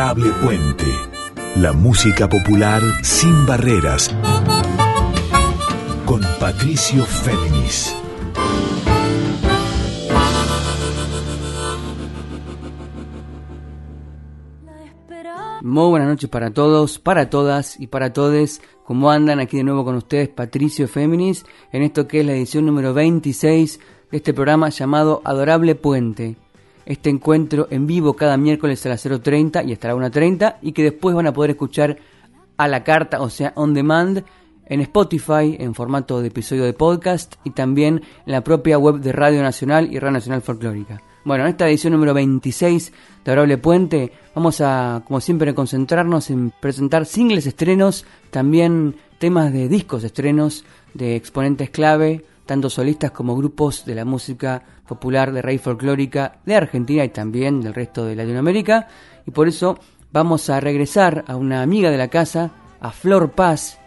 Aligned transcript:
Adorable 0.00 0.30
Puente. 0.42 0.86
La 1.56 1.74
música 1.74 2.26
popular 2.26 2.80
sin 3.02 3.44
barreras. 3.44 4.10
Con 6.06 6.22
Patricio 6.40 7.04
Féminis. 7.04 7.94
Muy 15.60 15.90
buenas 15.90 16.08
noches 16.08 16.30
para 16.30 16.50
todos, 16.50 16.98
para 16.98 17.28
todas 17.28 17.78
y 17.78 17.88
para 17.88 18.14
todes. 18.14 18.62
¿Cómo 18.84 19.10
andan? 19.10 19.38
Aquí 19.38 19.58
de 19.58 19.64
nuevo 19.64 19.84
con 19.84 19.96
ustedes 19.96 20.30
Patricio 20.30 20.88
Féminis 20.88 21.44
en 21.72 21.82
esto 21.82 22.08
que 22.08 22.20
es 22.20 22.26
la 22.26 22.32
edición 22.32 22.64
número 22.64 22.94
26 22.94 23.78
de 24.10 24.16
este 24.16 24.32
programa 24.32 24.70
llamado 24.70 25.20
Adorable 25.26 25.74
Puente. 25.74 26.36
Este 26.90 27.08
encuentro 27.08 27.68
en 27.70 27.86
vivo 27.86 28.14
cada 28.14 28.36
miércoles 28.36 28.84
a 28.84 28.88
las 28.88 29.06
0.30 29.06 29.64
y 29.64 29.72
hasta 29.72 29.86
la 29.86 29.94
1.30 29.94 30.56
y 30.60 30.72
que 30.72 30.82
después 30.82 31.14
van 31.14 31.28
a 31.28 31.32
poder 31.32 31.52
escuchar 31.52 31.98
a 32.56 32.66
la 32.66 32.82
carta, 32.82 33.20
o 33.20 33.30
sea, 33.30 33.52
on 33.54 33.74
demand, 33.74 34.24
en 34.66 34.80
Spotify 34.80 35.56
en 35.60 35.72
formato 35.72 36.20
de 36.20 36.26
episodio 36.26 36.64
de 36.64 36.72
podcast 36.72 37.36
y 37.44 37.50
también 37.50 38.02
en 38.26 38.32
la 38.32 38.42
propia 38.42 38.76
web 38.76 38.96
de 38.96 39.12
Radio 39.12 39.40
Nacional 39.40 39.88
y 39.92 40.00
Radio 40.00 40.14
Nacional 40.14 40.42
Folclórica. 40.42 41.00
Bueno, 41.24 41.44
en 41.44 41.50
esta 41.50 41.68
edición 41.68 41.92
número 41.92 42.12
26 42.12 42.92
de 43.24 43.30
Adorable 43.30 43.58
Puente 43.58 44.12
vamos 44.34 44.60
a, 44.60 45.04
como 45.06 45.20
siempre, 45.20 45.54
concentrarnos 45.54 46.28
en 46.30 46.52
presentar 46.60 47.06
singles 47.06 47.46
estrenos, 47.46 48.04
también 48.32 48.96
temas 49.20 49.52
de 49.52 49.68
discos 49.68 50.02
estrenos 50.02 50.64
de 50.94 51.14
exponentes 51.14 51.70
clave, 51.70 52.24
tanto 52.50 52.68
solistas 52.68 53.12
como 53.12 53.36
grupos 53.36 53.84
de 53.84 53.94
la 53.94 54.04
música 54.04 54.60
popular 54.88 55.30
de 55.30 55.40
raíz 55.40 55.62
folclórica 55.62 56.40
de 56.44 56.56
Argentina 56.56 57.04
y 57.04 57.10
también 57.10 57.60
del 57.60 57.72
resto 57.72 58.04
de 58.04 58.16
Latinoamérica. 58.16 58.88
Y 59.24 59.30
por 59.30 59.46
eso 59.46 59.78
vamos 60.10 60.50
a 60.50 60.58
regresar 60.58 61.24
a 61.28 61.36
una 61.36 61.62
amiga 61.62 61.92
de 61.92 61.96
la 61.96 62.08
casa, 62.08 62.50
a 62.80 62.90
Flor 62.90 63.30
Paz, 63.30 63.78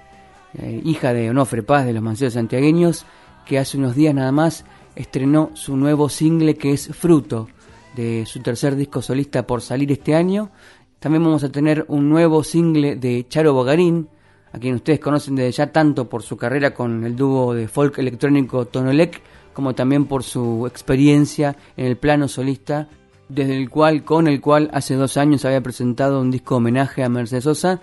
eh, 0.54 0.82
hija 0.86 1.12
de 1.12 1.30
Onofre 1.30 1.62
Paz 1.62 1.86
de 1.86 1.92
los 1.92 2.02
Manceros 2.02 2.36
Santiagueños, 2.36 3.06
que 3.46 3.60
hace 3.60 3.78
unos 3.78 3.96
días 3.96 4.16
nada 4.16 4.32
más 4.32 4.64
estrenó 4.96 5.50
su 5.56 5.76
nuevo 5.76 6.08
single 6.08 6.56
que 6.56 6.72
es 6.72 6.88
Fruto, 6.88 7.50
de 7.98 8.26
su 8.26 8.40
tercer 8.40 8.78
disco 8.78 9.02
solista 9.02 9.46
por 9.46 9.62
salir 9.62 9.92
este 9.92 10.16
año. 10.16 10.52
También 11.00 11.22
vamos 11.22 11.44
a 11.44 11.52
tener 11.52 11.84
un 11.90 12.08
nuevo 12.08 12.46
single 12.46 12.96
de 12.96 13.26
Charo 13.28 13.52
Bogarín, 13.52 14.08
a 14.54 14.60
quien 14.60 14.76
ustedes 14.76 15.00
conocen 15.00 15.36
desde 15.36 15.52
ya 15.52 15.72
tanto 15.72 16.08
por 16.08 16.22
su 16.22 16.38
carrera 16.38 16.74
con 16.74 17.04
el 17.04 17.16
dúo 17.16 17.54
de 17.54 17.68
folk 17.68 17.98
electrónico 17.98 18.66
Tonolec, 18.66 19.22
como 19.52 19.74
también 19.74 20.06
por 20.06 20.24
su 20.24 20.66
experiencia 20.68 21.56
en 21.76 21.88
el 21.88 21.98
plano 21.98 22.28
solista, 22.28 22.88
desde 23.30 23.58
el 23.58 23.70
cual, 23.70 24.04
con 24.04 24.28
el 24.28 24.40
cual 24.40 24.70
hace 24.74 24.96
dos 24.96 25.18
años 25.18 25.44
había 25.44 25.62
presentado 25.62 26.22
un 26.22 26.30
disco 26.30 26.58
homenaje 26.58 27.04
a 27.04 27.10
Mercedes 27.10 27.46
Sosa, 27.46 27.82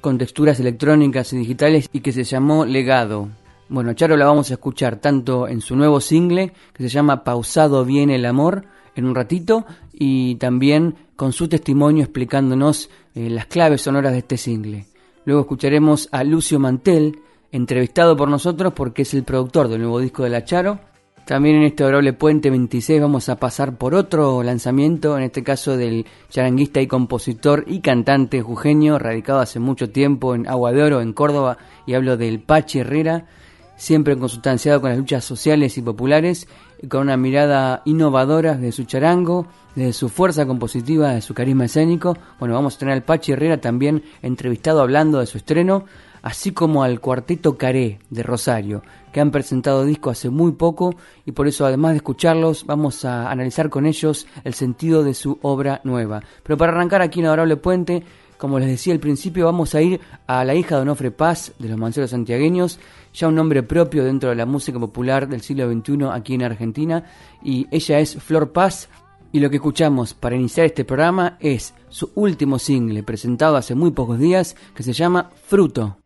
con 0.00 0.18
texturas 0.18 0.58
electrónicas 0.60 1.32
y 1.32 1.38
digitales 1.38 1.88
y 1.92 2.00
que 2.00 2.12
se 2.12 2.24
llamó 2.24 2.64
Legado. 2.64 3.28
Bueno, 3.68 3.94
Charo 3.94 4.16
la 4.16 4.26
vamos 4.26 4.50
a 4.50 4.54
escuchar 4.54 4.96
tanto 4.96 5.48
en 5.48 5.60
su 5.60 5.74
nuevo 5.76 6.00
single, 6.00 6.52
que 6.72 6.82
se 6.84 6.88
llama 6.88 7.24
Pausado 7.24 7.84
viene 7.84 8.16
el 8.16 8.26
amor, 8.26 8.64
en 8.94 9.06
un 9.06 9.14
ratito, 9.14 9.64
y 9.92 10.36
también 10.36 10.94
con 11.16 11.32
su 11.32 11.48
testimonio 11.48 12.04
explicándonos 12.04 12.90
eh, 13.14 13.30
las 13.30 13.46
claves 13.46 13.82
sonoras 13.82 14.12
de 14.12 14.18
este 14.18 14.36
single. 14.36 14.91
Luego 15.24 15.42
escucharemos 15.42 16.08
a 16.12 16.24
Lucio 16.24 16.58
Mantel, 16.58 17.20
entrevistado 17.52 18.16
por 18.16 18.28
nosotros 18.28 18.72
porque 18.74 19.02
es 19.02 19.14
el 19.14 19.24
productor 19.24 19.68
del 19.68 19.80
nuevo 19.82 20.00
disco 20.00 20.24
de 20.24 20.30
La 20.30 20.44
Charo. 20.44 20.80
También 21.26 21.56
en 21.56 21.62
este 21.62 21.84
adorable 21.84 22.12
Puente 22.12 22.50
26 22.50 23.00
vamos 23.00 23.28
a 23.28 23.36
pasar 23.36 23.78
por 23.78 23.94
otro 23.94 24.42
lanzamiento, 24.42 25.16
en 25.16 25.22
este 25.22 25.44
caso 25.44 25.76
del 25.76 26.06
charanguista 26.28 26.80
y 26.80 26.88
compositor 26.88 27.64
y 27.68 27.80
cantante 27.80 28.42
jujeño, 28.42 28.98
radicado 28.98 29.38
hace 29.38 29.60
mucho 29.60 29.90
tiempo 29.90 30.34
en 30.34 30.48
Agua 30.48 30.72
de 30.72 30.82
Oro, 30.82 31.00
en 31.00 31.12
Córdoba, 31.12 31.58
y 31.86 31.94
hablo 31.94 32.16
del 32.16 32.40
Pachi 32.40 32.80
Herrera 32.80 33.26
siempre 33.82 34.16
consustanciado 34.16 34.80
con 34.80 34.90
las 34.90 34.98
luchas 34.98 35.24
sociales 35.24 35.76
y 35.76 35.82
populares, 35.82 36.46
con 36.88 37.02
una 37.02 37.16
mirada 37.16 37.82
innovadora 37.84 38.54
de 38.54 38.72
su 38.72 38.84
charango, 38.84 39.46
de 39.74 39.92
su 39.92 40.08
fuerza 40.08 40.46
compositiva, 40.46 41.12
de 41.12 41.22
su 41.22 41.34
carisma 41.34 41.66
escénico. 41.66 42.16
Bueno, 42.38 42.54
vamos 42.54 42.76
a 42.76 42.78
tener 42.78 42.94
al 42.94 43.04
Pachi 43.04 43.32
Herrera 43.32 43.60
también 43.60 44.02
entrevistado 44.22 44.80
hablando 44.80 45.20
de 45.20 45.26
su 45.26 45.38
estreno, 45.38 45.84
así 46.22 46.52
como 46.52 46.82
al 46.82 47.00
Cuarteto 47.00 47.56
Caré 47.56 47.98
de 48.10 48.22
Rosario, 48.22 48.82
que 49.12 49.20
han 49.20 49.30
presentado 49.30 49.84
disco 49.84 50.10
hace 50.10 50.30
muy 50.30 50.52
poco 50.52 50.94
y 51.24 51.32
por 51.32 51.48
eso 51.48 51.66
además 51.66 51.92
de 51.92 51.96
escucharlos 51.98 52.66
vamos 52.66 53.04
a 53.04 53.30
analizar 53.30 53.70
con 53.70 53.86
ellos 53.86 54.26
el 54.44 54.54
sentido 54.54 55.02
de 55.02 55.14
su 55.14 55.38
obra 55.42 55.80
nueva. 55.84 56.22
Pero 56.42 56.56
para 56.56 56.72
arrancar 56.72 57.02
aquí 57.02 57.20
en 57.20 57.26
Adorable 57.26 57.56
Puente, 57.56 58.04
como 58.42 58.58
les 58.58 58.68
decía 58.68 58.92
al 58.92 58.98
principio, 58.98 59.44
vamos 59.44 59.72
a 59.76 59.82
ir 59.82 60.00
a 60.26 60.44
la 60.44 60.56
hija 60.56 60.74
de 60.74 60.82
Onofre 60.82 61.12
Paz 61.12 61.52
de 61.60 61.68
los 61.68 61.78
Manceros 61.78 62.10
Santiagueños, 62.10 62.80
ya 63.12 63.28
un 63.28 63.34
nombre 63.34 63.62
propio 63.62 64.04
dentro 64.04 64.30
de 64.30 64.36
la 64.36 64.46
música 64.46 64.78
popular 64.78 65.28
del 65.28 65.42
siglo 65.42 65.70
XXI 65.70 66.04
aquí 66.12 66.34
en 66.34 66.42
Argentina, 66.42 67.04
y 67.42 67.66
ella 67.70 68.00
es 68.00 68.16
Flor 68.16 68.52
Paz, 68.52 68.88
y 69.32 69.40
lo 69.40 69.48
que 69.48 69.56
escuchamos 69.56 70.12
para 70.14 70.36
iniciar 70.36 70.66
este 70.66 70.84
programa 70.84 71.38
es 71.40 71.74
su 71.88 72.10
último 72.14 72.58
single 72.58 73.02
presentado 73.02 73.56
hace 73.56 73.74
muy 73.74 73.90
pocos 73.90 74.18
días 74.18 74.56
que 74.74 74.82
se 74.82 74.92
llama 74.92 75.30
Fruto. 75.46 76.01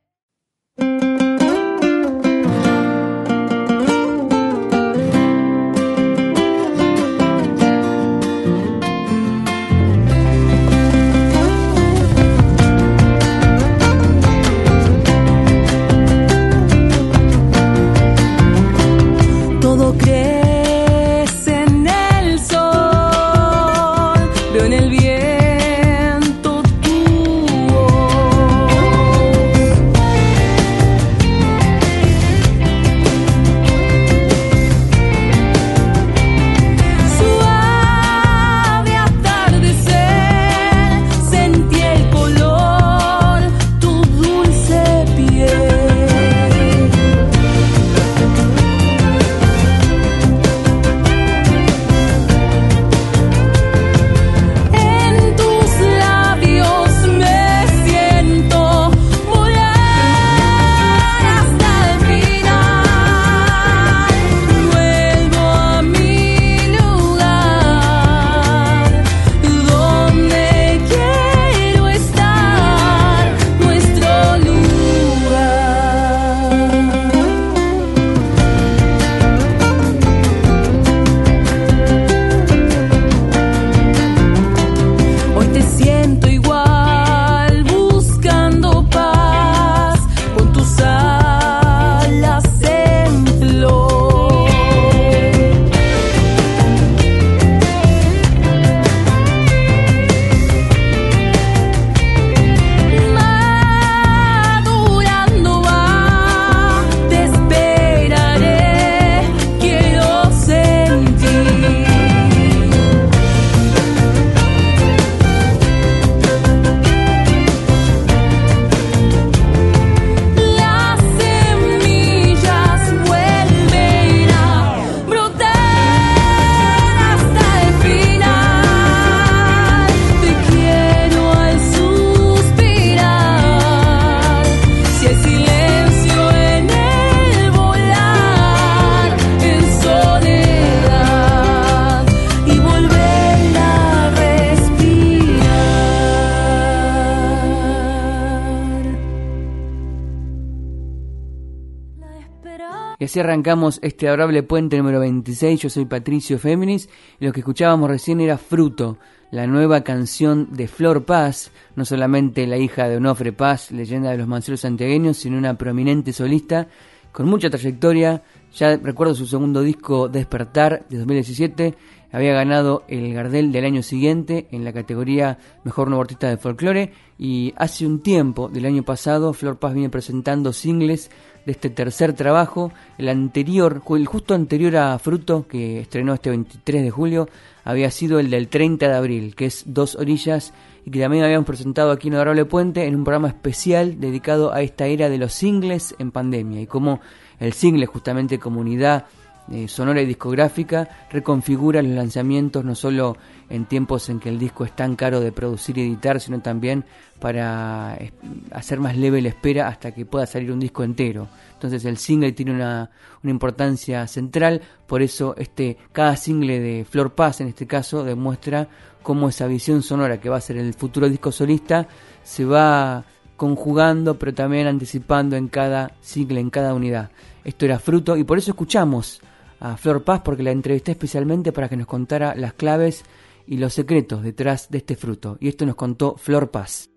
Así 153.04 153.20
arrancamos 153.20 153.78
este 153.82 154.08
adorable 154.08 154.42
puente 154.42 154.78
número 154.78 155.00
26. 155.00 155.60
Yo 155.60 155.70
soy 155.70 155.84
Patricio 155.84 156.38
Féminis 156.38 156.88
y 157.20 157.26
lo 157.26 157.32
que 157.32 157.40
escuchábamos 157.40 157.90
recién 157.90 158.20
era 158.20 158.38
Fruto, 158.38 158.98
la 159.30 159.46
nueva 159.46 159.82
canción 159.82 160.48
de 160.52 160.66
Flor 160.68 161.04
Paz, 161.04 161.50
no 161.74 161.84
solamente 161.84 162.46
la 162.46 162.56
hija 162.56 162.88
de 162.88 162.96
Onofre 162.96 163.32
Paz, 163.32 163.70
leyenda 163.70 164.10
de 164.10 164.18
los 164.18 164.28
manceros 164.28 164.60
santiagueños, 164.60 165.18
sino 165.18 165.36
una 165.36 165.58
prominente 165.58 166.12
solista 166.12 166.68
con 167.12 167.26
mucha 167.28 167.50
trayectoria. 167.50 168.22
Ya 168.54 168.76
recuerdo 168.76 169.14
su 169.14 169.26
segundo 169.26 169.62
disco 169.62 170.08
Despertar 170.08 170.86
de 170.88 170.98
2017 170.98 171.74
había 172.12 172.32
ganado 172.32 172.84
el 172.88 173.12
Gardel 173.12 173.52
del 173.52 173.64
año 173.64 173.82
siguiente 173.82 174.46
en 174.50 174.64
la 174.64 174.72
categoría 174.72 175.38
Mejor 175.64 175.88
Nuevo 175.88 176.02
Artista 176.02 176.28
de 176.28 176.36
Folclore 176.36 176.92
y 177.18 177.52
hace 177.56 177.86
un 177.86 178.00
tiempo, 178.00 178.48
del 178.48 178.66
año 178.66 178.82
pasado, 178.82 179.32
Flor 179.32 179.58
Paz 179.58 179.74
viene 179.74 179.90
presentando 179.90 180.52
singles 180.52 181.10
de 181.46 181.52
este 181.52 181.70
tercer 181.70 182.12
trabajo. 182.12 182.72
El 182.98 183.08
anterior, 183.08 183.82
el 183.90 184.06
justo 184.06 184.34
anterior 184.34 184.76
a 184.76 184.98
Fruto, 184.98 185.46
que 185.48 185.80
estrenó 185.80 186.12
este 186.12 186.30
23 186.30 186.82
de 186.82 186.90
julio, 186.90 187.28
había 187.64 187.90
sido 187.90 188.18
el 188.18 188.30
del 188.30 188.48
30 188.48 188.88
de 188.88 188.94
abril, 188.94 189.34
que 189.34 189.46
es 189.46 189.64
Dos 189.66 189.96
Orillas, 189.96 190.52
y 190.84 190.90
que 190.90 191.00
también 191.00 191.24
habíamos 191.24 191.46
presentado 191.46 191.90
aquí 191.90 192.08
en 192.08 192.14
Adorable 192.14 192.44
Puente 192.44 192.84
en 192.84 192.94
un 192.94 193.04
programa 193.04 193.28
especial 193.28 193.98
dedicado 193.98 194.52
a 194.52 194.62
esta 194.62 194.86
era 194.86 195.08
de 195.08 195.18
los 195.18 195.32
singles 195.32 195.94
en 195.98 196.12
pandemia 196.12 196.60
y 196.60 196.66
cómo 196.66 197.00
el 197.40 197.52
single, 197.52 197.86
justamente 197.86 198.38
comunidad 198.38 199.06
eh, 199.52 199.68
sonora 199.68 200.02
y 200.02 200.06
discográfica 200.06 200.88
reconfigura 201.08 201.80
los 201.80 201.92
lanzamientos 201.92 202.64
no 202.64 202.74
solo 202.74 203.16
en 203.48 203.66
tiempos 203.66 204.08
en 204.08 204.18
que 204.18 204.28
el 204.28 204.40
disco 204.40 204.64
es 204.64 204.74
tan 204.74 204.96
caro 204.96 205.20
de 205.20 205.30
producir 205.30 205.78
y 205.78 205.82
editar, 205.82 206.20
sino 206.20 206.40
también 206.40 206.84
para 207.20 207.96
eh, 208.00 208.12
hacer 208.50 208.80
más 208.80 208.96
leve 208.96 209.22
la 209.22 209.28
espera 209.28 209.68
hasta 209.68 209.92
que 209.92 210.04
pueda 210.04 210.26
salir 210.26 210.50
un 210.50 210.58
disco 210.58 210.82
entero. 210.82 211.28
Entonces 211.52 211.84
el 211.84 211.96
single 211.96 212.32
tiene 212.32 212.52
una, 212.52 212.90
importancia 213.22 214.06
central, 214.06 214.62
por 214.86 215.02
eso 215.02 215.34
este, 215.36 215.76
cada 215.92 216.16
single 216.16 216.60
de 216.60 216.84
Flor 216.84 217.14
Paz 217.14 217.40
en 217.40 217.48
este 217.48 217.66
caso 217.66 218.04
demuestra 218.04 218.68
cómo 219.02 219.28
esa 219.28 219.46
visión 219.46 219.82
sonora 219.82 220.20
que 220.20 220.28
va 220.28 220.36
a 220.36 220.40
ser 220.40 220.56
el 220.58 220.74
futuro 220.74 221.08
disco 221.08 221.32
solista 221.32 221.88
se 222.22 222.44
va 222.44 223.04
conjugando 223.36 224.18
pero 224.18 224.32
también 224.32 224.66
anticipando 224.66 225.36
en 225.36 225.48
cada 225.48 225.92
single, 226.00 226.40
en 226.40 226.50
cada 226.50 226.74
unidad. 226.74 227.10
Esto 227.44 227.64
era 227.64 227.78
fruto 227.78 228.16
y 228.16 228.24
por 228.24 228.38
eso 228.38 228.50
escuchamos 228.50 229.20
a 229.60 229.76
Flor 229.76 230.04
Paz 230.04 230.22
porque 230.24 230.42
la 230.42 230.50
entrevisté 230.50 230.92
especialmente 230.92 231.52
para 231.52 231.68
que 231.68 231.76
nos 231.76 231.86
contara 231.86 232.34
las 232.34 232.52
claves 232.52 233.04
y 233.46 233.58
los 233.58 233.74
secretos 233.74 234.22
detrás 234.22 234.70
de 234.70 234.78
este 234.78 234.96
fruto. 234.96 235.36
Y 235.40 235.48
esto 235.48 235.66
nos 235.66 235.76
contó 235.76 236.16
Flor 236.16 236.50
Paz. 236.50 236.90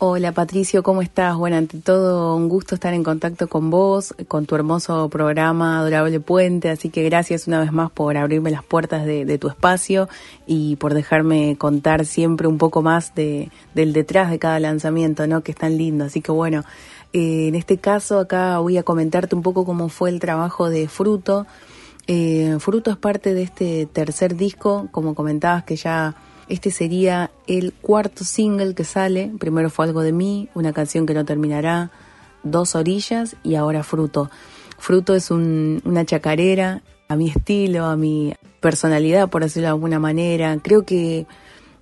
Hola 0.00 0.30
Patricio, 0.30 0.84
¿cómo 0.84 1.02
estás? 1.02 1.36
Bueno, 1.36 1.56
ante 1.56 1.78
todo 1.78 2.36
un 2.36 2.48
gusto 2.48 2.76
estar 2.76 2.94
en 2.94 3.02
contacto 3.02 3.48
con 3.48 3.68
vos, 3.68 4.14
con 4.28 4.46
tu 4.46 4.54
hermoso 4.54 5.08
programa 5.08 5.80
Adorable 5.80 6.20
Puente, 6.20 6.70
así 6.70 6.88
que 6.88 7.02
gracias 7.02 7.48
una 7.48 7.58
vez 7.58 7.72
más 7.72 7.90
por 7.90 8.16
abrirme 8.16 8.52
las 8.52 8.62
puertas 8.62 9.04
de, 9.04 9.38
tu 9.38 9.48
espacio 9.48 10.08
y 10.46 10.76
por 10.76 10.94
dejarme 10.94 11.56
contar 11.58 12.06
siempre 12.06 12.46
un 12.46 12.58
poco 12.58 12.80
más 12.80 13.12
de, 13.16 13.50
del 13.74 13.92
detrás 13.92 14.30
de 14.30 14.38
cada 14.38 14.60
lanzamiento, 14.60 15.26
¿no? 15.26 15.40
Que 15.40 15.50
es 15.50 15.58
tan 15.58 15.76
lindo, 15.76 16.04
así 16.04 16.20
que 16.20 16.30
bueno, 16.30 16.62
eh, 17.12 17.48
en 17.48 17.56
este 17.56 17.78
caso 17.78 18.20
acá 18.20 18.60
voy 18.60 18.76
a 18.76 18.84
comentarte 18.84 19.34
un 19.34 19.42
poco 19.42 19.64
cómo 19.64 19.88
fue 19.88 20.10
el 20.10 20.20
trabajo 20.20 20.70
de 20.70 20.86
Fruto, 20.86 21.44
eh, 22.08 22.56
Fruto 22.58 22.90
es 22.90 22.96
parte 22.96 23.34
de 23.34 23.42
este 23.42 23.86
tercer 23.86 24.34
disco, 24.34 24.88
como 24.90 25.14
comentabas 25.14 25.64
que 25.64 25.76
ya 25.76 26.16
este 26.48 26.70
sería 26.70 27.30
el 27.46 27.74
cuarto 27.74 28.24
single 28.24 28.74
que 28.74 28.84
sale. 28.84 29.30
Primero 29.38 29.68
fue 29.68 29.84
Algo 29.84 30.00
de 30.00 30.12
mí, 30.12 30.48
una 30.54 30.72
canción 30.72 31.04
que 31.06 31.14
no 31.14 31.24
terminará, 31.24 31.90
Dos 32.42 32.76
orillas 32.76 33.36
y 33.42 33.56
ahora 33.56 33.82
Fruto. 33.82 34.30
Fruto 34.78 35.14
es 35.14 35.30
una 35.30 36.04
chacarera 36.06 36.82
a 37.08 37.16
mi 37.16 37.28
estilo, 37.28 37.84
a 37.84 37.96
mi 37.96 38.32
personalidad, 38.60 39.28
por 39.28 39.42
decirlo 39.42 39.66
de 39.66 39.72
alguna 39.72 39.98
manera. 39.98 40.56
Creo 40.62 40.86
que 40.86 41.26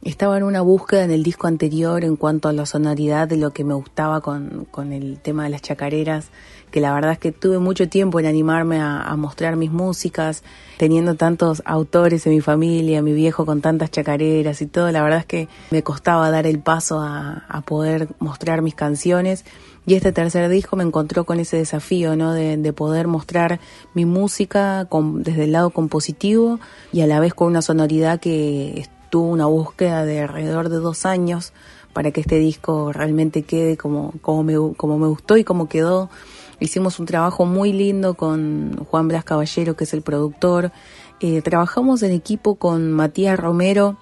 estaba 0.03 0.39
en 0.39 0.43
una 0.43 0.63
búsqueda 0.63 1.05
en 1.05 1.11
el 1.11 1.23
disco 1.23 1.47
anterior 1.47 2.05
en 2.05 2.17
cuanto 2.17 2.49
a 2.49 2.53
la 2.53 2.67
sonoridad 2.67 3.29
de 3.29 3.37
lo 3.37 3.53
que 3.53 3.65
me 3.65 3.75
gustaba 3.75 4.23
con, 4.23 4.67
con 4.71 4.93
el 4.93 5.19
tema 5.21 5.45
de 5.45 5.51
las 5.51 5.63
chacareras 5.63 6.31
que 6.71 6.81
la 6.81 6.93
verdad 6.93 7.13
es 7.13 7.19
que 7.19 7.33
tuve 7.33 7.59
mucho 7.59 7.89
tiempo 7.89 8.21
en 8.21 8.27
animarme 8.27 8.81
a, 8.81 9.15
mostrar 9.17 9.57
mis 9.57 9.71
músicas, 9.71 10.43
teniendo 10.77 11.15
tantos 11.15 11.63
autores 11.65 12.27
en 12.27 12.35
mi 12.35 12.41
familia, 12.41 13.03
mi 13.03 13.13
viejo 13.13 13.47
con 13.47 13.61
tantas 13.61 13.91
chacareras 13.91 14.61
y 14.63 14.67
todo, 14.67 14.91
la 14.91 15.03
verdad 15.03 15.21
es 15.21 15.27
que 15.27 15.49
me 15.71 15.83
costaba 15.83 16.31
dar 16.31 16.47
el 16.47 16.59
paso 16.59 17.01
a, 17.01 17.63
poder 17.65 18.09
mostrar 18.19 18.63
mis 18.63 18.75
canciones. 18.75 19.45
Y 19.87 19.95
este 19.95 20.13
tercer 20.13 20.49
disco 20.49 20.77
me 20.77 20.83
encontró 20.83 21.25
con 21.25 21.39
ese 21.39 21.57
desafío, 21.57 22.17
¿no? 22.17 22.33
De, 22.33 22.73
poder 22.73 23.07
mostrar 23.07 23.61
mi 23.95 24.05
música 24.05 24.87
desde 25.15 25.45
el 25.45 25.53
lado 25.53 25.71
compositivo 25.71 26.59
y 26.93 27.01
a 27.01 27.07
la 27.07 27.21
vez 27.21 27.35
con 27.35 27.49
una 27.49 27.63
sonoridad 27.63 28.21
que 28.21 28.81
estuvo 28.81 29.29
una 29.29 29.47
búsqueda 29.47 30.05
de 30.05 30.21
alrededor 30.21 30.69
de 30.69 30.77
dos 30.77 31.07
años 31.07 31.53
para 31.97 32.11
que 32.11 32.21
este 32.21 32.37
disco 32.37 32.93
realmente 32.93 33.43
quede 33.43 33.79
como, 33.79 34.13
como, 34.21 34.43
me, 34.43 34.55
como 34.77 34.99
me 34.99 35.07
gustó 35.07 35.39
y 35.39 35.45
como 35.45 35.67
quedó 35.67 36.11
Hicimos 36.59 36.99
un 36.99 37.07
trabajo 37.07 37.45
muy 37.45 37.73
lindo 37.73 38.15
con 38.15 38.77
Juan 38.85 39.09
Blas 39.09 39.25
Caballero, 39.25 39.77
que 39.77 39.85
es 39.85 39.93
el 39.93 40.03
productor. 40.03 40.73
Eh, 41.21 41.43
trabajamos 41.43 42.03
en 42.03 42.13
equipo 42.13 42.55
con 42.55 42.93
Matías 42.93 43.39
Romero, 43.39 43.97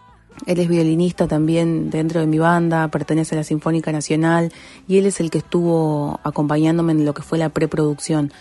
él 0.46 0.58
es 0.58 0.68
violinista 0.68 1.26
también 1.26 1.90
dentro 1.90 2.20
de 2.20 2.26
mi 2.26 2.38
banda, 2.38 2.88
pertenece 2.88 3.34
a 3.34 3.38
la 3.38 3.44
Sinfónica 3.44 3.92
Nacional 3.92 4.52
y 4.88 4.98
él 4.98 5.06
es 5.06 5.20
el 5.20 5.30
que 5.30 5.38
estuvo 5.38 6.20
acompañándome 6.22 6.92
en 6.92 7.04
lo 7.04 7.14
que 7.14 7.22
fue 7.22 7.38
la 7.38 7.48
preproducción, 7.48 8.32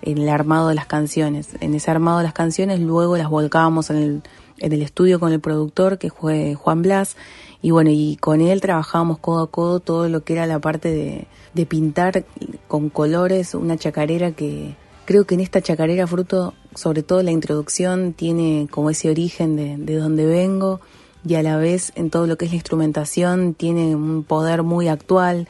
en 0.00 0.18
el 0.18 0.28
armado 0.28 0.68
de 0.68 0.74
las 0.74 0.86
canciones. 0.86 1.50
En 1.60 1.74
ese 1.74 1.90
armado 1.90 2.18
de 2.18 2.24
las 2.24 2.32
canciones 2.32 2.80
luego 2.80 3.16
las 3.16 3.28
volcábamos 3.28 3.90
en 3.90 3.96
el, 3.96 4.22
en 4.58 4.72
el 4.72 4.82
estudio 4.82 5.20
con 5.20 5.32
el 5.32 5.40
productor 5.40 5.98
que 5.98 6.10
fue 6.10 6.54
Juan 6.54 6.82
Blas 6.82 7.16
y 7.60 7.70
bueno, 7.70 7.90
y 7.92 8.16
con 8.16 8.40
él 8.40 8.60
trabajábamos 8.60 9.18
codo 9.18 9.42
a 9.42 9.50
codo 9.50 9.78
todo 9.78 10.08
lo 10.08 10.24
que 10.24 10.32
era 10.32 10.46
la 10.46 10.58
parte 10.58 10.90
de, 10.90 11.28
de 11.54 11.66
pintar 11.66 12.24
con 12.68 12.88
colores 12.88 13.54
una 13.54 13.76
chacarera 13.76 14.32
que 14.32 14.74
creo 15.04 15.24
que 15.24 15.34
en 15.34 15.40
esta 15.40 15.60
chacarera 15.60 16.06
fruto, 16.06 16.54
sobre 16.74 17.02
todo 17.02 17.22
la 17.22 17.30
introducción, 17.30 18.12
tiene 18.12 18.68
como 18.70 18.90
ese 18.90 19.10
origen 19.10 19.56
de, 19.56 19.76
de 19.76 19.96
donde 19.96 20.26
vengo 20.26 20.80
y 21.26 21.34
a 21.34 21.42
la 21.42 21.56
vez 21.56 21.92
en 21.94 22.10
todo 22.10 22.26
lo 22.26 22.36
que 22.36 22.46
es 22.46 22.50
la 22.50 22.56
instrumentación 22.56 23.54
tiene 23.54 23.94
un 23.94 24.24
poder 24.24 24.62
muy 24.62 24.88
actual, 24.88 25.48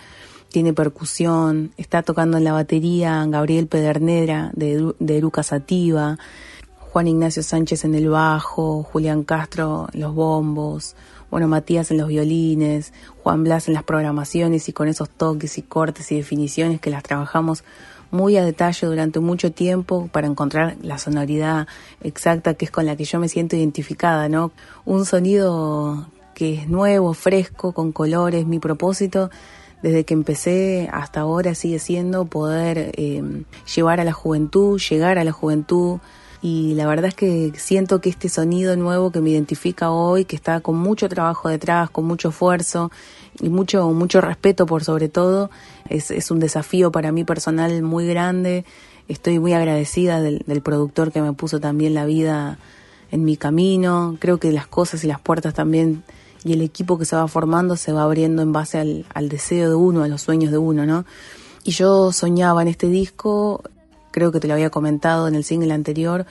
tiene 0.49 0.73
percusión, 0.75 1.73
está 1.77 2.03
tocando 2.03 2.37
en 2.37 2.45
la 2.45 2.53
batería 2.53 3.25
Gabriel 3.27 3.67
Pedernera 3.67 4.51
de, 4.55 4.93
de 4.99 5.17
Eruca 5.17 5.43
Sativa, 5.43 6.19
Juan 6.93 7.09
Ignacio 7.09 7.43
Sánchez 7.43 7.87
en 7.87 7.95
el 7.95 8.11
bajo, 8.11 8.83
Julián 8.83 9.25
Castro 9.25 9.89
en 9.95 10.01
los 10.03 10.15
bombos, 10.15 10.95
bueno, 11.31 11.49
Matías 11.49 11.91
en 11.91 11.97
los 11.97 12.09
violines, 12.09 12.93
Juan 13.23 13.45
Blas 13.45 13.67
en 13.69 13.73
las 13.73 13.83
programaciones 13.83 14.69
y 14.69 14.75
con 14.75 14.89
esos 14.89 15.09
toques 15.09 15.57
y 15.57 15.63
cortes 15.63 16.13
y 16.13 16.17
definiciones 16.17 16.83
que 16.83 16.91
las 16.91 17.03
trabajamos 17.03 17.65
muy 18.11 18.37
a 18.37 18.45
detalle 18.45 18.87
durante 18.87 19.21
mucho 19.21 19.53
tiempo 19.53 20.11
para 20.13 20.27
encontrar 20.27 20.77
la 20.83 20.99
sonoridad 20.99 21.67
exacta 22.03 22.53
que 22.53 22.67
es 22.67 22.71
con 22.71 22.85
la 22.85 22.95
que 22.95 23.05
yo 23.05 23.19
me 23.19 23.31
siento 23.31 23.57
identificada, 23.57 24.29
¿no? 24.29 24.53
Un 24.85 25.07
sonido 25.07 26.09
que 26.35 26.57
es 26.57 26.69
nuevo, 26.69 27.15
fresco, 27.15 27.73
con 27.73 27.93
colores, 27.93 28.45
mi 28.45 28.59
propósito 28.59 29.31
desde 29.83 30.05
que 30.05 30.13
empecé 30.13 30.91
hasta 30.93 31.21
ahora 31.21 31.55
sigue 31.55 31.79
siendo 31.79 32.27
poder 32.27 32.93
eh, 32.99 33.45
llevar 33.75 33.99
a 33.99 34.05
la 34.05 34.13
juventud, 34.13 34.79
llegar 34.79 35.17
a 35.19 35.25
la 35.25 35.33
juventud, 35.33 35.99
y 36.43 36.75
la 36.75 36.89
verdad 36.89 37.07
es 37.07 37.15
que 37.15 37.53
siento 37.57 38.01
que 38.01 38.11
este 38.11 38.29
sonido 38.29 38.75
nuevo 38.77 39.13
que 39.13 39.21
me 39.21 39.31
identifica 39.31 39.93
hoy, 39.93 40.25
que 40.25 40.35
está 40.35 40.59
con 40.59 40.77
mucho 40.77 41.09
trabajo 41.09 41.49
detrás, 41.49 41.89
con 41.89 42.05
mucho 42.05 42.31
esfuerzo 42.31 42.91
y 43.41 43.49
mucho, 43.49 43.89
mucho 43.91 44.21
respeto 44.21 44.67
por 44.67 44.83
sobre 44.83 45.09
todo, 45.09 45.51
es, 45.89 46.11
es 46.11 46.33
un 46.33 46.41
desafío 46.41 46.91
para 46.91 47.13
mí 47.13 47.23
personal 47.23 47.81
muy 47.83 48.09
grande. 48.09 48.65
Estoy 49.07 49.39
muy 49.39 49.53
agradecida 49.53 50.21
del, 50.21 50.43
productor 50.65 51.13
que 51.13 51.23
me 51.23 51.33
puso 51.33 51.61
también 51.61 51.95
la 51.95 52.07
vida 52.07 52.59
en 53.13 53.25
mi 53.25 53.37
camino. 53.37 54.17
Creo 54.19 54.39
que 54.39 54.51
las 54.51 54.67
cosas 54.67 55.05
y 55.05 55.07
las 55.07 55.21
puertas 55.21 55.55
también 55.55 56.03
y 56.43 56.55
el 56.55 56.63
equipo 56.63 56.99
que 56.99 57.05
se 57.05 57.15
va 57.15 57.29
formando 57.29 57.77
se 57.77 57.93
va 57.93 58.03
abriendo 58.03 58.43
en 58.43 58.51
base 58.53 58.81
al, 58.81 59.07
al 59.15 59.29
deseo 59.29 59.69
de 59.69 59.77
uno, 59.77 60.03
a 60.03 60.09
los 60.09 60.23
sueños 60.23 60.51
de 60.51 60.59
uno, 60.59 60.87
¿no? 60.87 61.05
Y 61.63 61.71
yo 61.71 62.11
soñaba 62.11 62.63
en 62.63 62.69
este 62.69 62.89
disco 62.89 63.63
creo 64.13 64.31
que 64.31 64.39
te 64.39 64.47
lo 64.47 64.55
había 64.55 64.71
comentado 64.71 65.27
en 65.27 65.35
el 65.35 65.43
single 65.43 65.73
anterior, 65.75 66.27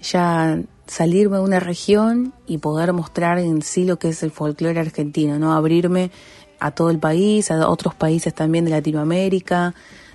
ya 0.00 0.58
salirme 0.86 1.36
de 1.36 1.42
una 1.44 1.60
región 1.60 2.34
y 2.46 2.58
poder 2.58 2.92
mostrar 2.92 3.38
en 3.38 3.62
sí 3.62 3.84
lo 3.84 3.98
que 3.98 4.08
es 4.08 4.22
el 4.24 4.32
folclore 4.32 4.80
argentino, 4.80 5.38
¿no? 5.38 5.52
Abrirme 5.52 6.10
a 6.58 6.72
todo 6.72 6.90
el 6.90 6.98
país, 6.98 7.50
a 7.50 7.68
otros 7.68 7.94
países 7.94 8.34
también 8.34 8.64
de 8.64 8.72
Latinoamérica, 8.72 9.74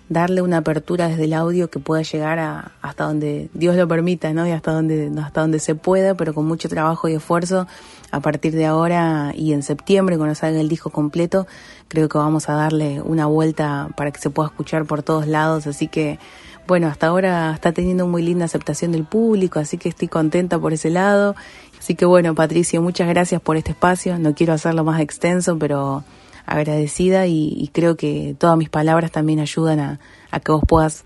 darle 0.09 0.41
una 0.41 0.57
apertura 0.57 1.09
desde 1.09 1.25
el 1.25 1.33
audio 1.33 1.69
que 1.69 1.79
pueda 1.79 2.01
llegar 2.01 2.39
a, 2.39 2.71
hasta 2.81 3.05
donde 3.05 3.49
Dios 3.53 3.75
lo 3.75 3.87
permita, 3.87 4.31
¿no? 4.33 4.47
Y 4.47 4.51
hasta 4.51 4.71
donde, 4.71 5.11
hasta 5.21 5.41
donde 5.41 5.59
se 5.59 5.75
pueda, 5.75 6.15
pero 6.15 6.33
con 6.33 6.45
mucho 6.45 6.69
trabajo 6.69 7.09
y 7.09 7.13
esfuerzo 7.13 7.67
a 8.11 8.19
partir 8.21 8.53
de 8.53 8.65
ahora 8.65 9.33
y 9.35 9.53
en 9.53 9.63
septiembre, 9.63 10.17
cuando 10.17 10.35
salga 10.35 10.61
el 10.61 10.69
disco 10.69 10.89
completo, 10.89 11.47
creo 11.87 12.07
que 12.07 12.17
vamos 12.17 12.47
a 12.49 12.53
darle 12.53 13.01
una 13.01 13.25
vuelta 13.25 13.89
para 13.97 14.11
que 14.11 14.21
se 14.21 14.29
pueda 14.29 14.47
escuchar 14.47 14.85
por 14.85 15.03
todos 15.03 15.27
lados. 15.27 15.67
Así 15.67 15.87
que, 15.87 16.19
bueno, 16.67 16.87
hasta 16.87 17.07
ahora 17.07 17.51
está 17.53 17.71
teniendo 17.71 18.07
muy 18.07 18.21
linda 18.21 18.45
aceptación 18.45 18.91
del 18.91 19.05
público, 19.05 19.59
así 19.59 19.77
que 19.77 19.89
estoy 19.89 20.07
contenta 20.07 20.59
por 20.59 20.73
ese 20.73 20.89
lado. 20.89 21.35
Así 21.79 21.95
que 21.95 22.05
bueno, 22.05 22.35
Patricio, 22.35 22.81
muchas 22.81 23.07
gracias 23.07 23.41
por 23.41 23.55
este 23.55 23.71
espacio. 23.71 24.19
No 24.19 24.35
quiero 24.35 24.53
hacerlo 24.53 24.83
más 24.83 24.99
extenso, 24.99 25.57
pero 25.57 26.03
agradecida 26.45 27.27
y, 27.27 27.69
creo 27.73 27.97
que 27.97 28.35
todas 28.37 28.57
mis 28.57 28.69
palabras 28.69 29.11
también 29.11 29.39
ayudan 29.39 29.79
a, 29.79 29.99
que 30.39 30.51
vos 30.51 30.63
puedas 30.67 31.03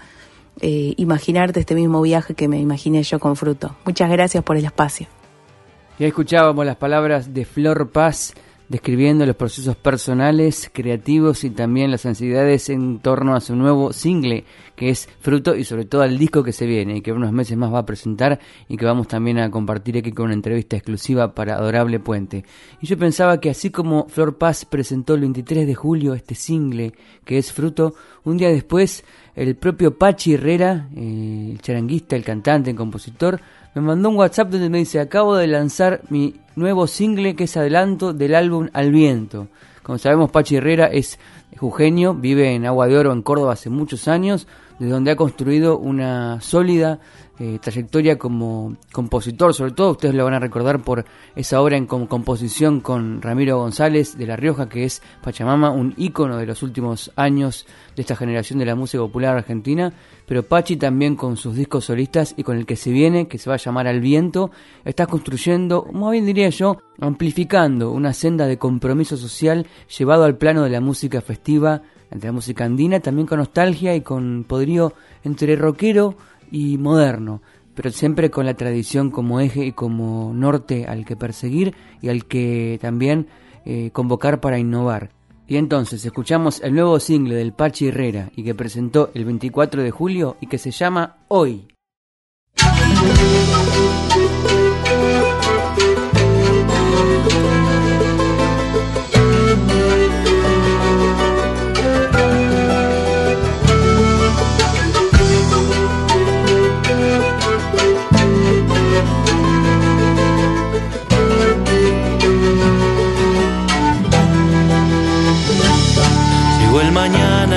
eh, 0.61 0.93
imaginarte 0.97 1.59
este 1.59 1.75
mismo 1.75 2.01
viaje 2.01 2.35
que 2.35 2.47
me 2.47 2.59
imaginé 2.59 3.03
yo 3.03 3.19
con 3.19 3.35
Fruto. 3.35 3.75
Muchas 3.85 4.09
gracias 4.09 4.43
por 4.43 4.57
el 4.57 4.65
espacio. 4.65 5.07
Ya 5.99 6.07
escuchábamos 6.07 6.65
las 6.65 6.77
palabras 6.77 7.33
de 7.33 7.45
Flor 7.45 7.89
Paz 7.91 8.33
describiendo 8.71 9.25
los 9.25 9.35
procesos 9.35 9.75
personales, 9.75 10.71
creativos 10.73 11.43
y 11.43 11.49
también 11.49 11.91
las 11.91 12.05
ansiedades 12.05 12.69
en 12.69 12.99
torno 12.99 13.35
a 13.35 13.41
su 13.41 13.53
nuevo 13.53 13.91
single, 13.91 14.45
que 14.77 14.89
es 14.89 15.09
fruto 15.19 15.57
y 15.57 15.65
sobre 15.65 15.83
todo 15.83 16.03
al 16.03 16.17
disco 16.17 16.41
que 16.41 16.53
se 16.53 16.65
viene 16.65 16.95
y 16.95 17.01
que 17.01 17.11
unos 17.11 17.33
meses 17.33 17.57
más 17.57 17.73
va 17.73 17.79
a 17.79 17.85
presentar 17.85 18.39
y 18.69 18.77
que 18.77 18.85
vamos 18.85 19.09
también 19.09 19.39
a 19.39 19.51
compartir 19.51 19.97
aquí 19.97 20.13
con 20.13 20.27
una 20.27 20.35
entrevista 20.35 20.77
exclusiva 20.77 21.35
para 21.35 21.55
Adorable 21.55 21.99
Puente. 21.99 22.45
Y 22.79 22.87
yo 22.87 22.97
pensaba 22.97 23.41
que 23.41 23.49
así 23.49 23.71
como 23.71 24.07
Flor 24.07 24.37
Paz 24.37 24.63
presentó 24.63 25.15
el 25.15 25.21
23 25.21 25.67
de 25.67 25.75
julio 25.75 26.13
este 26.13 26.33
single, 26.33 26.93
que 27.25 27.37
es 27.37 27.51
fruto, 27.51 27.93
un 28.23 28.37
día 28.37 28.49
después 28.49 29.03
el 29.35 29.55
propio 29.55 29.97
Pachi 29.97 30.33
Herrera, 30.33 30.87
eh, 30.95 31.49
el 31.51 31.61
charanguista, 31.61 32.15
el 32.15 32.23
cantante, 32.23 32.71
el 32.71 32.75
compositor, 32.75 33.39
me 33.73 33.81
mandó 33.81 34.09
un 34.09 34.17
WhatsApp 34.17 34.49
donde 34.49 34.69
me 34.69 34.79
dice, 34.79 34.99
acabo 34.99 35.35
de 35.35 35.47
lanzar 35.47 36.01
mi 36.09 36.35
nuevo 36.55 36.87
single 36.87 37.35
que 37.35 37.45
es 37.45 37.55
adelanto 37.55 38.13
del 38.13 38.35
álbum 38.35 38.69
Al 38.73 38.91
Viento. 38.91 39.47
Como 39.81 39.97
sabemos, 39.97 40.29
Pachi 40.29 40.57
Herrera 40.57 40.87
es 40.87 41.19
jujeño, 41.57 42.13
vive 42.13 42.53
en 42.53 42.65
Agua 42.65 42.87
de 42.87 42.97
Oro, 42.97 43.13
en 43.13 43.21
Córdoba, 43.21 43.53
hace 43.53 43.69
muchos 43.69 44.07
años, 44.07 44.47
desde 44.77 44.91
donde 44.91 45.11
ha 45.11 45.15
construido 45.15 45.77
una 45.77 46.41
sólida 46.41 46.99
eh, 47.43 47.57
trayectoria 47.59 48.19
como 48.19 48.77
compositor, 48.91 49.55
sobre 49.55 49.71
todo 49.71 49.93
ustedes 49.93 50.13
lo 50.13 50.25
van 50.25 50.35
a 50.35 50.39
recordar 50.39 50.83
por 50.83 51.05
esa 51.35 51.59
obra 51.59 51.75
en 51.75 51.87
composición 51.87 52.81
con 52.81 53.19
Ramiro 53.19 53.57
González 53.57 54.15
de 54.15 54.27
La 54.27 54.35
Rioja, 54.35 54.69
que 54.69 54.83
es 54.83 55.01
Pachamama, 55.23 55.71
un 55.71 55.95
ícono 55.97 56.37
de 56.37 56.45
los 56.45 56.61
últimos 56.61 57.11
años 57.15 57.65
de 57.95 58.03
esta 58.03 58.15
generación 58.15 58.59
de 58.59 58.65
la 58.65 58.75
música 58.75 59.01
popular 59.01 59.35
argentina, 59.35 59.91
pero 60.27 60.43
Pachi 60.43 60.75
también 60.75 61.15
con 61.15 61.35
sus 61.35 61.55
discos 61.55 61.85
solistas 61.85 62.35
y 62.37 62.43
con 62.43 62.57
el 62.57 62.67
que 62.67 62.75
se 62.75 62.91
viene, 62.91 63.27
que 63.27 63.39
se 63.39 63.49
va 63.49 63.55
a 63.55 63.57
llamar 63.57 63.87
Al 63.87 64.01
Viento, 64.01 64.51
está 64.85 65.07
construyendo, 65.07 65.87
más 65.91 66.11
bien 66.11 66.27
diría 66.27 66.49
yo, 66.49 66.77
amplificando 66.99 67.89
una 67.89 68.13
senda 68.13 68.45
de 68.45 68.59
compromiso 68.59 69.17
social 69.17 69.65
llevado 69.97 70.25
al 70.25 70.37
plano 70.37 70.61
de 70.61 70.69
la 70.69 70.79
música 70.79 71.21
festiva, 71.21 71.81
entre 72.11 72.27
la 72.27 72.33
música 72.33 72.65
andina, 72.65 72.99
también 72.99 73.25
con 73.25 73.39
nostalgia 73.39 73.95
y 73.95 74.01
con 74.01 74.43
poderío 74.43 74.93
entre 75.23 75.55
rockero, 75.55 76.17
y 76.51 76.77
moderno, 76.77 77.41
pero 77.73 77.89
siempre 77.89 78.29
con 78.29 78.45
la 78.45 78.53
tradición 78.53 79.09
como 79.09 79.39
eje 79.39 79.65
y 79.65 79.71
como 79.71 80.33
norte 80.33 80.85
al 80.85 81.05
que 81.05 81.15
perseguir 81.15 81.73
y 82.01 82.09
al 82.09 82.25
que 82.25 82.77
también 82.81 83.27
eh, 83.65 83.89
convocar 83.91 84.41
para 84.41 84.59
innovar. 84.59 85.11
Y 85.47 85.57
entonces 85.57 86.05
escuchamos 86.05 86.61
el 86.61 86.73
nuevo 86.73 86.99
single 86.99 87.35
del 87.35 87.53
Pachi 87.53 87.87
Herrera 87.87 88.31
y 88.35 88.43
que 88.43 88.55
presentó 88.55 89.11
el 89.13 89.25
24 89.25 89.83
de 89.83 89.91
julio 89.91 90.37
y 90.39 90.47
que 90.47 90.57
se 90.57 90.71
llama 90.71 91.17
Hoy. 91.27 91.67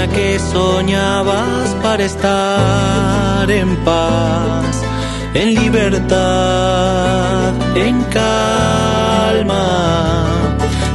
Que 0.09 0.39
soñabas 0.39 1.75
para 1.83 2.05
estar 2.05 3.51
en 3.51 3.77
paz, 3.85 4.83
en 5.35 5.55
libertad, 5.55 6.17
en 7.77 8.03
calma. 8.05 9.67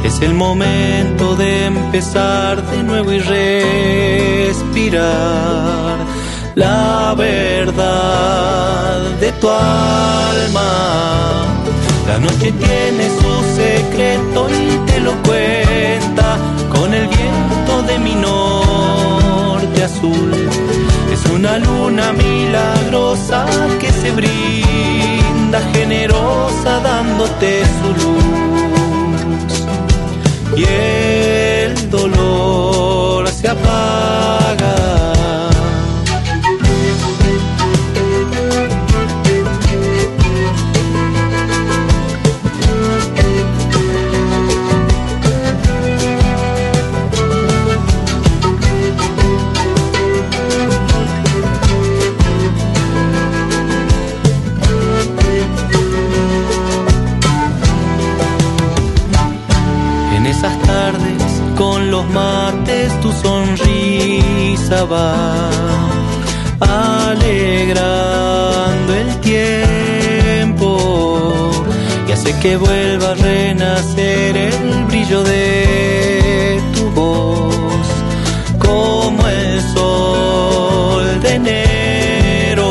Es 0.04 0.20
el 0.22 0.34
momento 0.34 1.34
de 1.36 1.66
empezar 1.66 2.62
de 2.70 2.82
nuevo 2.82 3.12
y 3.12 3.18
respirar 4.48 5.00
la 6.54 7.14
verdad 7.16 9.00
de 9.20 9.32
tu 9.32 9.48
alma. 9.48 10.70
La 12.06 12.18
noche 12.18 12.52
tiene 12.52 13.08
su 13.20 13.42
secreto 13.56 14.48
y 14.50 14.78
te 14.90 15.00
lo 15.00 15.12
cuenta 15.22 15.59
con 16.90 16.98
el 16.98 17.06
viento 17.06 17.82
de 17.82 17.98
mi 18.00 18.14
norte 18.16 19.84
azul. 19.84 20.32
Es 21.12 21.24
una 21.26 21.58
luna 21.58 22.12
milagrosa 22.12 23.46
que 23.78 23.92
se 23.92 24.10
brinda 24.10 25.60
generosa 25.72 26.80
dándote 26.80 27.62
su 27.78 27.88
luz. 28.00 28.24
Y 30.56 30.64
el 30.64 31.90
dolor 31.90 33.28
se 33.28 33.48
apaga 33.48 34.74
va 64.84 65.48
alegrando 67.10 67.84
el 68.94 69.20
tiempo 69.20 70.68
y 72.08 72.12
hace 72.12 72.38
que 72.38 72.56
vuelva 72.56 73.10
a 73.10 73.14
renacer 73.14 74.36
el 74.36 74.84
brillo 74.86 75.22
de 75.22 76.60
tu 76.74 76.88
voz 76.90 77.86
como 78.58 79.26
el 79.28 79.60
sol 79.74 81.20
de 81.20 81.34
enero. 81.34 82.68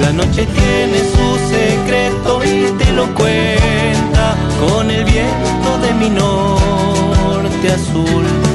La 0.00 0.12
noche 0.12 0.46
tiene 0.46 0.98
su 1.14 1.38
secreto 1.54 2.42
y 2.44 2.72
te 2.78 2.92
lo 2.92 3.06
cuenta 3.14 4.36
con 4.66 4.90
el 4.90 5.04
viento 5.04 5.78
de 5.82 5.94
mi 5.94 6.10
norte 6.10 7.70
azul 7.70 8.53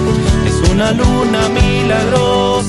una 0.79 0.91
luna 0.93 1.49
milagrosa 1.49 2.68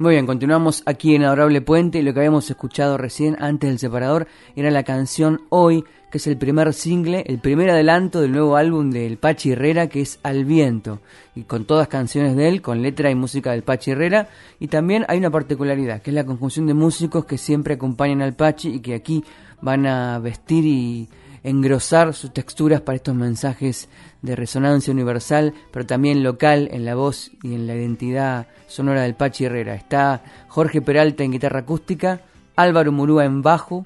Muy 0.00 0.12
bien, 0.12 0.24
continuamos 0.24 0.82
aquí 0.86 1.14
en 1.14 1.24
Adorable 1.24 1.60
Puente. 1.60 1.98
Y 1.98 2.02
lo 2.02 2.14
que 2.14 2.20
habíamos 2.20 2.48
escuchado 2.48 2.96
recién 2.96 3.36
antes 3.38 3.68
del 3.68 3.78
separador 3.78 4.28
era 4.56 4.70
la 4.70 4.82
canción 4.82 5.42
Hoy, 5.50 5.84
que 6.10 6.16
es 6.16 6.26
el 6.26 6.38
primer 6.38 6.72
single, 6.72 7.22
el 7.26 7.38
primer 7.38 7.68
adelanto 7.68 8.22
del 8.22 8.32
nuevo 8.32 8.56
álbum 8.56 8.90
del 8.90 9.18
Pachi 9.18 9.52
Herrera 9.52 9.88
que 9.88 10.00
es 10.00 10.18
Al 10.22 10.46
Viento, 10.46 11.00
y 11.34 11.42
con 11.42 11.66
todas 11.66 11.88
canciones 11.88 12.34
de 12.34 12.48
él, 12.48 12.62
con 12.62 12.80
letra 12.80 13.10
y 13.10 13.14
música 13.14 13.50
del 13.50 13.62
Pachi 13.62 13.90
Herrera, 13.90 14.30
y 14.58 14.68
también 14.68 15.04
hay 15.06 15.18
una 15.18 15.30
particularidad, 15.30 16.00
que 16.00 16.12
es 16.12 16.14
la 16.14 16.24
conjunción 16.24 16.66
de 16.66 16.72
músicos 16.72 17.26
que 17.26 17.36
siempre 17.36 17.74
acompañan 17.74 18.22
al 18.22 18.32
Pachi 18.32 18.76
y 18.76 18.80
que 18.80 18.94
aquí 18.94 19.22
van 19.60 19.84
a 19.84 20.18
vestir 20.18 20.64
y 20.64 21.10
engrosar 21.42 22.14
sus 22.14 22.32
texturas 22.32 22.80
para 22.80 22.96
estos 22.96 23.14
mensajes 23.14 23.88
de 24.22 24.36
resonancia 24.36 24.92
universal, 24.92 25.54
pero 25.70 25.86
también 25.86 26.22
local 26.22 26.68
en 26.72 26.84
la 26.84 26.94
voz 26.94 27.30
y 27.42 27.54
en 27.54 27.66
la 27.66 27.74
identidad 27.74 28.46
sonora 28.66 29.02
del 29.02 29.14
Pachi 29.14 29.44
Herrera. 29.44 29.74
Está 29.74 30.22
Jorge 30.48 30.82
Peralta 30.82 31.24
en 31.24 31.32
guitarra 31.32 31.60
acústica, 31.60 32.20
Álvaro 32.56 32.92
Murúa 32.92 33.24
en 33.24 33.42
bajo, 33.42 33.84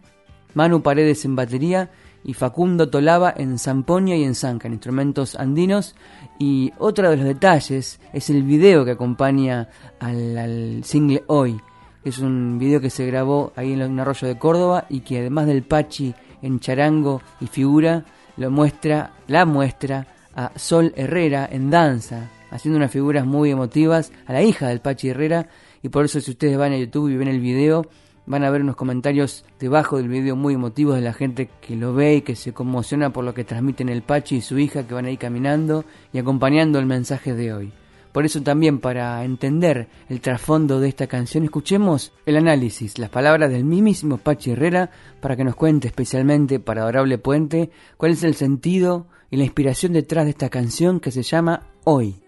Manu 0.54 0.82
Paredes 0.82 1.24
en 1.24 1.36
batería 1.36 1.90
y 2.24 2.34
Facundo 2.34 2.88
Tolaba 2.88 3.32
en 3.36 3.58
zampoña 3.58 4.16
y 4.16 4.24
en 4.24 4.34
zanca, 4.34 4.66
en 4.66 4.74
instrumentos 4.74 5.36
andinos. 5.36 5.94
Y 6.38 6.72
otro 6.78 7.10
de 7.10 7.16
los 7.16 7.26
detalles 7.26 8.00
es 8.12 8.30
el 8.30 8.42
video 8.42 8.84
que 8.84 8.92
acompaña 8.92 9.68
al, 10.00 10.38
al 10.38 10.84
single 10.84 11.22
Hoy. 11.26 11.60
Es 12.02 12.18
un 12.18 12.58
video 12.58 12.80
que 12.80 12.90
se 12.90 13.06
grabó 13.06 13.52
ahí 13.56 13.72
en 13.72 13.82
un 13.82 14.00
arroyo 14.00 14.26
de 14.28 14.38
Córdoba 14.38 14.86
y 14.88 15.00
que 15.00 15.20
además 15.20 15.46
del 15.46 15.62
Pachi 15.62 16.14
en 16.44 16.60
charango 16.60 17.22
y 17.40 17.46
figura, 17.46 18.04
lo 18.36 18.50
muestra, 18.50 19.12
la 19.26 19.46
muestra 19.46 20.06
a 20.36 20.52
Sol 20.56 20.92
Herrera 20.94 21.48
en 21.50 21.70
danza, 21.70 22.30
haciendo 22.50 22.76
unas 22.76 22.90
figuras 22.90 23.24
muy 23.24 23.50
emotivas 23.50 24.12
a 24.26 24.32
la 24.34 24.42
hija 24.42 24.68
del 24.68 24.80
Pachi 24.80 25.08
Herrera 25.08 25.48
y 25.82 25.88
por 25.88 26.04
eso 26.04 26.20
si 26.20 26.32
ustedes 26.32 26.58
van 26.58 26.72
a 26.72 26.78
YouTube 26.78 27.10
y 27.10 27.16
ven 27.16 27.28
el 27.28 27.40
video 27.40 27.86
van 28.26 28.44
a 28.44 28.50
ver 28.50 28.62
unos 28.62 28.76
comentarios 28.76 29.44
debajo 29.58 29.96
del 29.96 30.08
video 30.08 30.36
muy 30.36 30.54
emotivos 30.54 30.96
de 30.96 31.02
la 31.02 31.12
gente 31.12 31.48
que 31.60 31.76
lo 31.76 31.94
ve 31.94 32.16
y 32.16 32.22
que 32.22 32.36
se 32.36 32.52
conmociona 32.52 33.10
por 33.10 33.24
lo 33.24 33.34
que 33.34 33.44
transmiten 33.44 33.88
el 33.88 34.02
Pachi 34.02 34.36
y 34.36 34.40
su 34.40 34.58
hija 34.58 34.86
que 34.86 34.94
van 34.94 35.06
ahí 35.06 35.16
caminando 35.16 35.84
y 36.12 36.18
acompañando 36.18 36.78
el 36.78 36.86
mensaje 36.86 37.34
de 37.34 37.52
hoy. 37.52 37.83
Por 38.14 38.24
eso 38.24 38.40
también 38.42 38.78
para 38.78 39.24
entender 39.24 39.88
el 40.08 40.20
trasfondo 40.20 40.78
de 40.78 40.88
esta 40.88 41.08
canción 41.08 41.42
escuchemos 41.42 42.12
el 42.26 42.36
análisis, 42.36 42.96
las 42.96 43.10
palabras 43.10 43.50
del 43.50 43.64
mismísimo 43.64 44.18
Pachi 44.18 44.52
Herrera 44.52 44.92
para 45.20 45.34
que 45.34 45.42
nos 45.42 45.56
cuente 45.56 45.88
especialmente 45.88 46.60
para 46.60 46.82
Adorable 46.82 47.18
Puente 47.18 47.70
cuál 47.96 48.12
es 48.12 48.22
el 48.22 48.36
sentido 48.36 49.08
y 49.32 49.36
la 49.36 49.42
inspiración 49.42 49.94
detrás 49.94 50.26
de 50.26 50.30
esta 50.30 50.48
canción 50.48 51.00
que 51.00 51.10
se 51.10 51.24
llama 51.24 51.66
Hoy. 51.82 52.22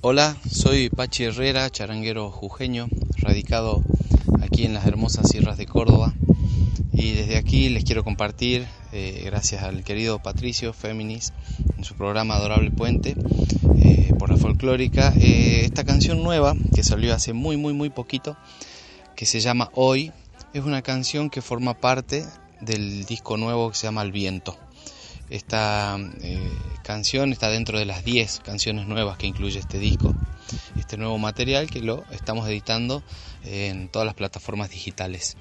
Hola, 0.00 0.38
soy 0.50 0.88
Pachi 0.88 1.24
Herrera, 1.24 1.68
charanguero 1.68 2.30
jujeño, 2.30 2.88
radicado 3.18 3.82
aquí 4.40 4.64
en 4.64 4.72
las 4.72 4.86
hermosas 4.86 5.28
sierras 5.28 5.58
de 5.58 5.66
Córdoba. 5.66 6.14
Y 6.92 7.12
desde 7.12 7.36
aquí 7.36 7.68
les 7.68 7.84
quiero 7.84 8.04
compartir, 8.04 8.66
eh, 8.92 9.22
gracias 9.24 9.62
al 9.62 9.84
querido 9.84 10.20
Patricio 10.20 10.72
Féminis, 10.72 11.32
en 11.76 11.84
su 11.84 11.94
programa 11.94 12.36
Adorable 12.36 12.70
Puente, 12.70 13.16
eh, 13.78 14.12
por 14.18 14.30
la 14.30 14.36
folclórica, 14.36 15.12
eh, 15.16 15.62
esta 15.64 15.84
canción 15.84 16.22
nueva 16.22 16.54
que 16.74 16.82
salió 16.82 17.14
hace 17.14 17.32
muy, 17.32 17.56
muy, 17.56 17.72
muy 17.72 17.90
poquito, 17.90 18.36
que 19.16 19.26
se 19.26 19.40
llama 19.40 19.70
Hoy, 19.74 20.12
es 20.54 20.64
una 20.64 20.82
canción 20.82 21.30
que 21.30 21.42
forma 21.42 21.74
parte 21.74 22.24
del 22.60 23.04
disco 23.04 23.36
nuevo 23.36 23.70
que 23.70 23.76
se 23.76 23.86
llama 23.86 24.02
El 24.02 24.12
Viento. 24.12 24.56
Esta 25.30 25.98
canción 26.82 27.32
está 27.32 27.50
dentro 27.50 27.78
de 27.78 27.84
las 27.84 28.02
10 28.02 28.40
canciones 28.40 28.86
nuevas 28.86 29.18
que 29.18 29.26
incluye 29.26 29.58
este 29.58 29.78
disco, 29.78 30.14
este 30.78 30.96
nuevo 30.96 31.18
material 31.18 31.68
que 31.68 31.82
lo 31.82 32.04
estamos 32.12 32.48
editando 32.48 33.02
en 33.44 33.88
todas 33.88 34.06
las 34.06 34.14
plataformas 34.14 34.70
digitales. 34.70 35.36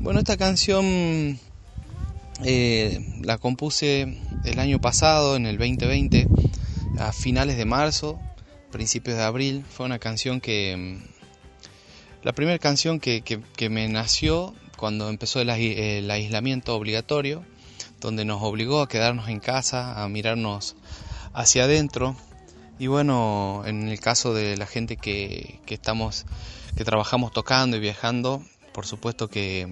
Bueno, 0.00 0.18
esta 0.18 0.36
canción 0.36 1.38
eh, 2.44 3.00
la 3.22 3.38
compuse 3.38 4.18
el 4.44 4.58
año 4.58 4.80
pasado, 4.80 5.36
en 5.36 5.46
el 5.46 5.56
2020, 5.56 6.26
a 6.98 7.12
finales 7.12 7.56
de 7.56 7.64
marzo, 7.64 8.20
principios 8.70 9.16
de 9.16 9.22
abril. 9.22 9.64
Fue 9.68 9.86
una 9.86 9.98
canción 9.98 10.40
que... 10.40 10.98
La 12.22 12.32
primera 12.32 12.58
canción 12.58 13.00
que, 13.00 13.22
me 13.70 13.88
nació 13.88 14.54
cuando 14.76 15.08
empezó 15.08 15.40
el, 15.40 15.50
aislamiento 16.10 16.74
obligatorio, 16.74 17.44
donde 18.00 18.24
nos 18.24 18.42
obligó 18.42 18.80
a 18.80 18.88
quedarnos 18.88 19.28
en 19.28 19.40
casa, 19.40 20.02
a 20.02 20.08
mirarnos 20.08 20.74
hacia 21.32 21.64
adentro. 21.64 22.16
Y 22.78 22.88
bueno, 22.88 23.62
en 23.66 23.88
el 23.88 24.00
caso 24.00 24.34
de 24.34 24.56
la 24.56 24.66
gente 24.66 24.96
que, 24.96 25.60
que 25.66 25.74
estamos, 25.74 26.26
que 26.76 26.84
trabajamos 26.84 27.32
tocando 27.32 27.76
y 27.76 27.80
viajando, 27.80 28.42
por 28.74 28.86
supuesto 28.86 29.28
que 29.30 29.62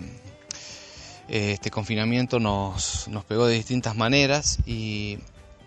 eh, 1.29 1.53
este 1.53 1.71
confinamiento 1.71 2.39
nos, 2.39 3.09
nos 3.09 3.25
pegó 3.25 3.47
de 3.47 3.57
distintas 3.57 3.97
maneras 3.97 4.61
y 4.65 5.19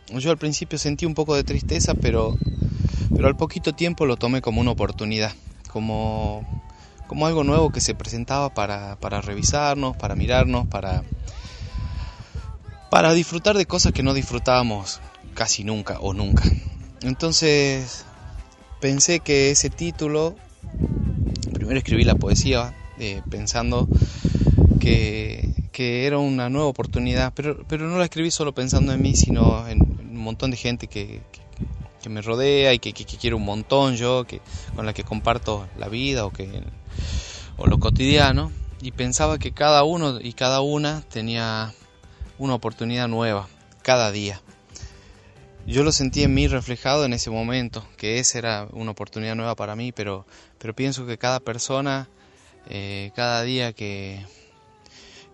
yo 0.08 0.32
al 0.32 0.38
principio 0.38 0.80
sentí 0.80 1.06
un 1.06 1.14
poco 1.14 1.36
de 1.36 1.44
tristeza, 1.44 1.94
pero, 1.96 2.38
pero 3.14 3.28
al 3.28 3.36
poquito 3.36 3.74
tiempo 3.74 4.06
lo 4.06 4.16
tomé 4.16 4.42
como 4.42 4.62
una 4.62 4.72
oportunidad, 4.72 5.34
como, 5.70 6.64
como 7.08 7.28
algo 7.28 7.44
nuevo 7.44 7.72
que 7.72 7.82
se 7.82 7.94
presentaba 7.94 8.54
para, 8.54 8.96
para 8.98 9.22
revisarnos, 9.22 9.98
para 9.98 10.16
mirarnos, 10.16 10.66
para, 10.68 11.04
para 12.90 13.14
disfrutar 13.14 13.58
de 13.58 13.66
cosas 13.66 13.92
que 13.92 14.04
no 14.04 14.14
disfrutábamos 14.14 15.02
casi 15.34 15.66
nunca 15.66 16.00
o 16.00 16.14
nunca. 16.14 16.44
Entonces 17.02 18.06
pensé 18.80 19.20
que 19.20 19.52
ese 19.52 19.70
título, 19.70 20.36
primero 21.54 21.78
escribí 21.78 22.06
la 22.06 22.16
poesía, 22.16 22.74
eh, 23.00 23.22
pensando 23.30 23.88
que, 24.80 25.54
era 25.78 26.20
una 26.20 26.50
nueva 26.50 26.68
oportunidad, 26.68 27.34
pero, 27.36 27.66
pero 27.68 27.88
no 27.88 27.98
la 27.98 28.06
escribí 28.06 28.32
solo 28.32 28.54
pensando 28.54 28.94
en 28.94 29.02
mí, 29.02 29.16
sino 29.16 29.68
en, 29.68 29.82
un 29.82 30.18
montón 30.18 30.52
de 30.52 30.58
gente 30.58 30.88
que, 30.88 31.22
me 32.08 32.22
rodea 32.22 32.72
y 32.72 32.78
que, 32.78 32.94
quiero 32.94 33.38
un 33.38 33.46
montón 33.46 33.96
yo, 33.96 34.26
que, 34.26 34.40
con 34.76 34.86
la 34.86 34.94
que 34.94 35.04
comparto 35.04 35.68
la 35.76 35.90
vida 35.90 36.26
o, 36.26 36.32
que, 36.32 36.62
o 37.58 37.66
lo 37.66 37.80
cotidiano, 37.80 38.52
y 38.80 38.92
pensaba 38.92 39.40
que 39.40 39.52
cada 39.52 39.84
uno 39.84 40.20
y 40.22 40.34
cada 40.34 40.62
una 40.62 41.02
tenía 41.02 41.74
una 42.38 42.54
oportunidad 42.54 43.08
nueva, 43.08 43.48
cada 43.82 44.12
día. 44.12 44.42
Yo 45.66 45.84
lo 45.84 45.92
sentí 45.92 46.22
en 46.22 46.34
mí 46.36 46.48
reflejado 46.48 47.06
en 47.06 47.14
ese 47.14 47.32
momento, 47.32 47.84
que 47.98 48.20
esa 48.20 48.38
era 48.38 48.68
una 48.72 48.92
oportunidad 48.92 49.36
nueva 49.36 49.56
para 49.56 49.76
mí, 49.76 49.92
pero, 49.92 50.28
pero 50.60 50.76
pienso 50.76 51.08
que 51.08 51.18
cada 51.18 51.40
persona 51.40 52.08
eh, 52.68 53.12
cada 53.16 53.44
día 53.44 53.74
que, 53.74 54.26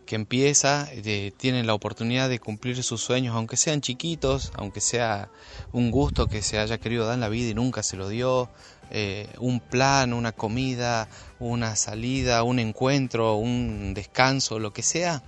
que 0.05 0.15
empieza 0.15 0.87
eh, 0.91 1.31
tiene 1.37 1.63
la 1.63 1.73
oportunidad 1.73 2.29
de 2.29 2.39
cumplir 2.39 2.81
sus 2.83 3.01
sueños, 3.01 3.35
aunque 3.35 3.57
sean 3.57 3.81
chiquitos, 3.81 4.51
aunque 4.55 4.81
sea 4.81 5.29
un 5.71 5.91
gusto 5.91 6.27
que 6.27 6.41
se 6.41 6.59
haya 6.59 6.77
querido 6.77 7.05
dar 7.05 7.15
en 7.15 7.21
la 7.21 7.29
vida 7.29 7.49
y 7.49 7.53
nunca 7.53 7.83
se 7.83 7.97
lo 7.97 8.09
dio, 8.09 8.49
eh, 8.89 9.29
un 9.39 9.61
plan, 9.61 10.13
una 10.13 10.33
comida, 10.33 11.07
una 11.39 11.75
salida, 11.75 12.43
un 12.43 12.59
encuentro, 12.59 13.35
un 13.35 13.93
descanso, 13.93 14.59
lo 14.59 14.73
que 14.73 14.83
sea, 14.83 15.23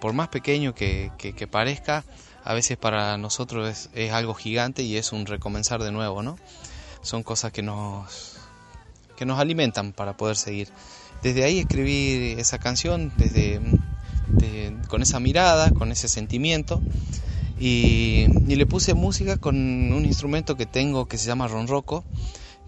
por 0.00 0.12
más 0.12 0.26
pequeño 0.26 0.74
que, 0.74 1.12
que, 1.16 1.46
parezca, 1.46 2.04
a 2.42 2.52
veces 2.52 2.76
para 2.76 3.16
nosotros 3.16 3.68
es, 3.68 3.90
es 3.94 4.10
algo 4.10 4.34
gigante 4.34 4.82
y 4.82 4.96
es 4.96 5.12
un 5.12 5.24
recomenzar 5.24 5.80
de 5.84 5.92
nuevo, 5.92 6.24
¿no? 6.24 6.36
Son 7.00 7.22
cosas 7.22 7.52
que 7.52 7.62
nos, 7.62 8.37
que 9.18 9.26
nos 9.26 9.40
alimentan 9.40 9.92
para 9.92 10.16
poder 10.16 10.36
seguir. 10.36 10.68
Desde 11.22 11.42
ahí 11.42 11.58
escribí 11.58 12.36
esa 12.38 12.58
canción, 12.58 13.12
desde, 13.16 13.60
con 14.86 15.02
esa 15.02 15.18
mirada, 15.18 15.72
con 15.72 15.90
ese 15.90 16.06
sentimiento, 16.08 16.80
y, 17.58 18.28
le 18.46 18.66
puse 18.66 18.94
música 18.94 19.36
con 19.36 19.56
un 19.56 20.04
instrumento 20.04 20.56
que 20.56 20.66
tengo 20.66 21.06
que 21.06 21.18
se 21.18 21.26
llama 21.26 21.48
ronroco, 21.48 22.04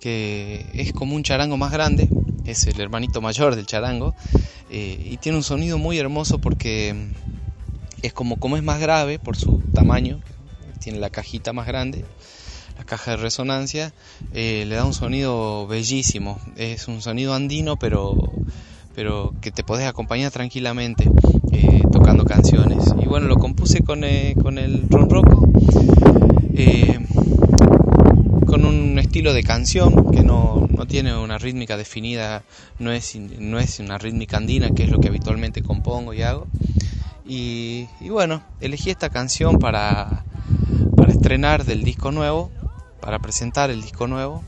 que 0.01 0.67
es 0.75 0.93
como 0.93 1.15
un 1.15 1.23
charango 1.23 1.57
más 1.57 1.71
grande, 1.71 2.09
es 2.45 2.67
el 2.67 2.81
hermanito 2.81 3.21
mayor 3.21 3.55
del 3.55 3.67
charango, 3.67 4.17
eh, 4.71 5.09
y 5.13 5.17
tiene 5.19 5.39
un 5.39 5.45
sonido 5.45 5.79
muy 5.79 5.99
hermoso 5.99 6.41
porque 6.41 7.11
es 8.03 8.13
como, 8.13 8.37
como 8.37 8.57
es 8.57 8.63
más 8.65 8.81
grave 8.81 9.21
por 9.21 9.37
su 9.37 9.63
tamaño, 9.73 10.21
tiene 10.81 10.99
la 10.99 11.11
cajita 11.11 11.53
más 11.53 11.67
grande, 11.67 12.05
caja 12.91 13.13
de 13.13 13.19
resonancia, 13.19 13.93
eh, 14.35 14.65
le 14.67 14.75
da 14.75 14.85
un 14.85 14.95
sonido 14.95 15.69
bellísimo. 15.69 16.41
Es 16.57 16.89
un 16.89 17.01
sonido 17.01 17.35
andino, 17.35 17.79
pero, 17.79 18.33
pero 18.97 19.33
que 19.41 19.53
te 19.53 19.63
podés 19.63 19.87
acompañar 19.87 20.33
tranquilamente 20.33 21.09
eh, 21.53 21.83
tocando 21.93 22.25
canciones. 22.25 22.93
Y 23.01 23.07
bueno, 23.07 23.29
lo 23.29 23.37
compuse 23.37 23.85
con, 23.85 24.03
eh, 24.03 24.35
con 24.43 24.59
el 24.59 24.89
Ron 24.89 25.09
Rocco, 25.09 25.49
eh, 26.57 26.99
con 28.45 28.65
un 28.65 28.99
estilo 28.99 29.33
de 29.35 29.45
canción 29.45 30.11
que 30.11 30.25
no, 30.25 30.67
no, 30.69 30.85
tiene 30.85 31.17
una 31.17 31.39
rítmica 31.39 31.77
definida, 31.77 32.43
no 32.81 32.91
es, 32.91 33.15
no 33.15 33.61
es 33.61 33.79
una 33.79 33.99
rítmica 33.99 34.39
andina, 34.39 34.71
que 34.71 34.83
es 34.83 34.91
lo 34.91 34.99
que 34.99 35.07
habitualmente 35.07 35.63
compongo 35.63 36.13
y 36.13 36.23
hago. 36.23 36.49
Y, 37.25 37.87
y 38.01 38.09
bueno, 38.09 38.43
elegí 38.61 38.91
esta 38.91 39.11
canción 39.11 39.61
para, 39.61 40.25
para 40.97 41.13
estrenar 41.13 41.65
del 41.65 41.85
disco 41.85 42.11
nuevo, 42.11 42.51
para 43.01 43.19
presentar 43.19 43.71
el 43.71 43.83
disco 43.83 44.07
nuevo, 44.07 44.43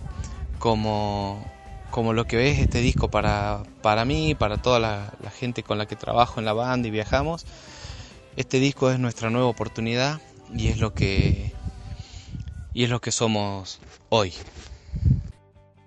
como, 0.59 1.45
como 1.91 2.13
lo 2.13 2.27
que 2.27 2.37
ves 2.37 2.59
este 2.59 2.81
disco 2.81 3.11
para, 3.11 3.63
para 3.83 4.05
mí, 4.05 4.35
para 4.35 4.59
toda 4.59 4.79
la, 4.79 5.13
gente 5.39 5.63
con 5.63 5.79
la 5.79 5.87
que 5.87 5.97
trabajo 5.97 6.41
en 6.41 6.47
la 6.47 6.53
banda 6.53 6.89
y 6.89 6.91
viajamos. 6.91 7.47
Este 8.37 8.61
disco 8.61 8.91
es 8.91 8.99
nuestra 8.99 9.31
nueva 9.31 9.49
oportunidad 9.49 10.21
y 10.55 10.69
es 10.69 10.79
lo 10.79 10.95
que 10.95 11.53
y 12.75 12.85
es 12.85 12.91
lo 12.91 13.01
que 13.01 13.11
somos 13.11 13.81
hoy. 14.09 14.33